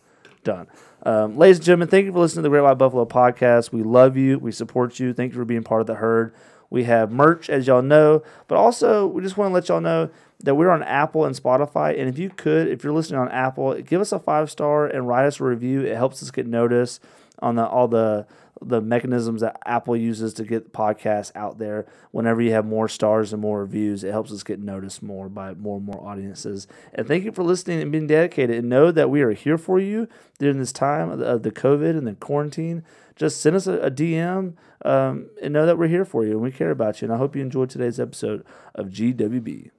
Done. 0.44 0.68
Um, 1.04 1.38
ladies 1.38 1.58
and 1.58 1.66
gentlemen, 1.66 1.88
thank 1.90 2.06
you 2.06 2.12
for 2.12 2.20
listening 2.20 2.44
to 2.44 2.44
the 2.44 2.50
Great 2.50 2.62
White 2.62 2.78
Buffalo 2.78 3.06
podcast. 3.06 3.72
We 3.72 3.84
love 3.84 4.16
you. 4.18 4.40
We 4.40 4.52
support 4.52 5.00
you. 5.00 5.14
Thank 5.14 5.34
you 5.34 5.40
for 5.40 5.46
being 5.46 5.64
part 5.64 5.82
of 5.82 5.88
the 5.88 5.96
herd. 5.96 6.34
We 6.70 6.86
have 6.86 7.12
merch, 7.12 7.50
as 7.50 7.68
y'all 7.68 7.82
know, 7.82 8.24
but 8.48 8.58
also 8.58 9.06
we 9.06 9.22
just 9.22 9.38
want 9.38 9.50
to 9.52 9.54
let 9.54 9.70
y'all 9.70 9.82
know 9.82 10.10
that 10.44 10.56
we're 10.56 10.70
on 10.72 10.82
Apple 10.84 11.26
and 11.26 11.36
Spotify. 11.36 11.98
And 12.00 12.10
if 12.10 12.18
you 12.18 12.30
could, 12.30 12.68
if 12.68 12.84
you're 12.84 12.94
listening 12.94 13.20
on 13.20 13.30
Apple, 13.30 13.80
give 13.82 14.02
us 14.02 14.12
a 14.12 14.20
five 14.20 14.50
star 14.50 14.88
and 14.88 15.08
write 15.08 15.26
us 15.26 15.40
a 15.40 15.44
review. 15.44 15.82
It 15.82 15.96
helps 15.96 16.24
us 16.24 16.32
get 16.32 16.48
noticed 16.48 17.02
on 17.40 17.56
the 17.56 17.66
all 17.66 17.88
the 17.88 18.26
the 18.62 18.82
mechanisms 18.82 19.42
that 19.42 19.60
Apple 19.66 19.96
uses 19.96 20.34
to 20.36 20.44
get 20.44 20.74
podcasts 20.74 21.32
out 21.36 21.58
there. 21.58 21.86
Whenever 22.12 22.42
you 22.42 22.52
have 22.52 22.66
more 22.66 22.88
stars 22.88 23.34
and 23.34 23.42
more 23.42 23.62
reviews, 23.62 24.04
it 24.04 24.12
helps 24.12 24.32
us 24.32 24.44
get 24.44 24.60
noticed 24.60 25.02
more 25.02 25.30
by 25.30 25.54
more 25.54 25.78
and 25.78 25.86
more 25.86 26.06
audiences. 26.08 26.68
And 26.94 27.08
thank 27.08 27.24
you 27.24 27.32
for 27.32 27.44
listening 27.44 27.82
and 27.82 27.92
being 27.92 28.08
dedicated. 28.08 28.58
And 28.58 28.70
know 28.70 28.92
that 28.92 29.10
we 29.10 29.22
are 29.22 29.32
here 29.32 29.58
for 29.58 29.80
you 29.80 30.08
during 30.40 30.60
this 30.60 30.72
time 30.72 31.10
of 31.10 31.44
the, 31.44 31.52
COVID 31.52 31.98
and 31.98 32.08
the 32.08 32.14
quarantine. 32.14 32.84
Just 33.16 33.42
send 33.42 33.56
us 33.56 33.68
a, 33.68 33.80
a 33.80 33.92
DM 33.92 34.56
um, 34.86 35.30
and 35.42 35.54
know 35.54 35.66
that 35.66 35.78
we're 35.78 35.88
here 35.88 36.06
for 36.06 36.26
you 36.26 36.32
and 36.32 36.42
we 36.42 36.52
care 36.52 36.72
about 36.72 37.02
you. 37.02 37.06
And 37.06 37.14
I 37.14 37.18
hope 37.18 37.36
you 37.36 37.42
enjoyed 37.42 37.70
today's 37.70 38.00
episode 38.00 38.46
of 38.76 38.88
GWB. 38.88 39.72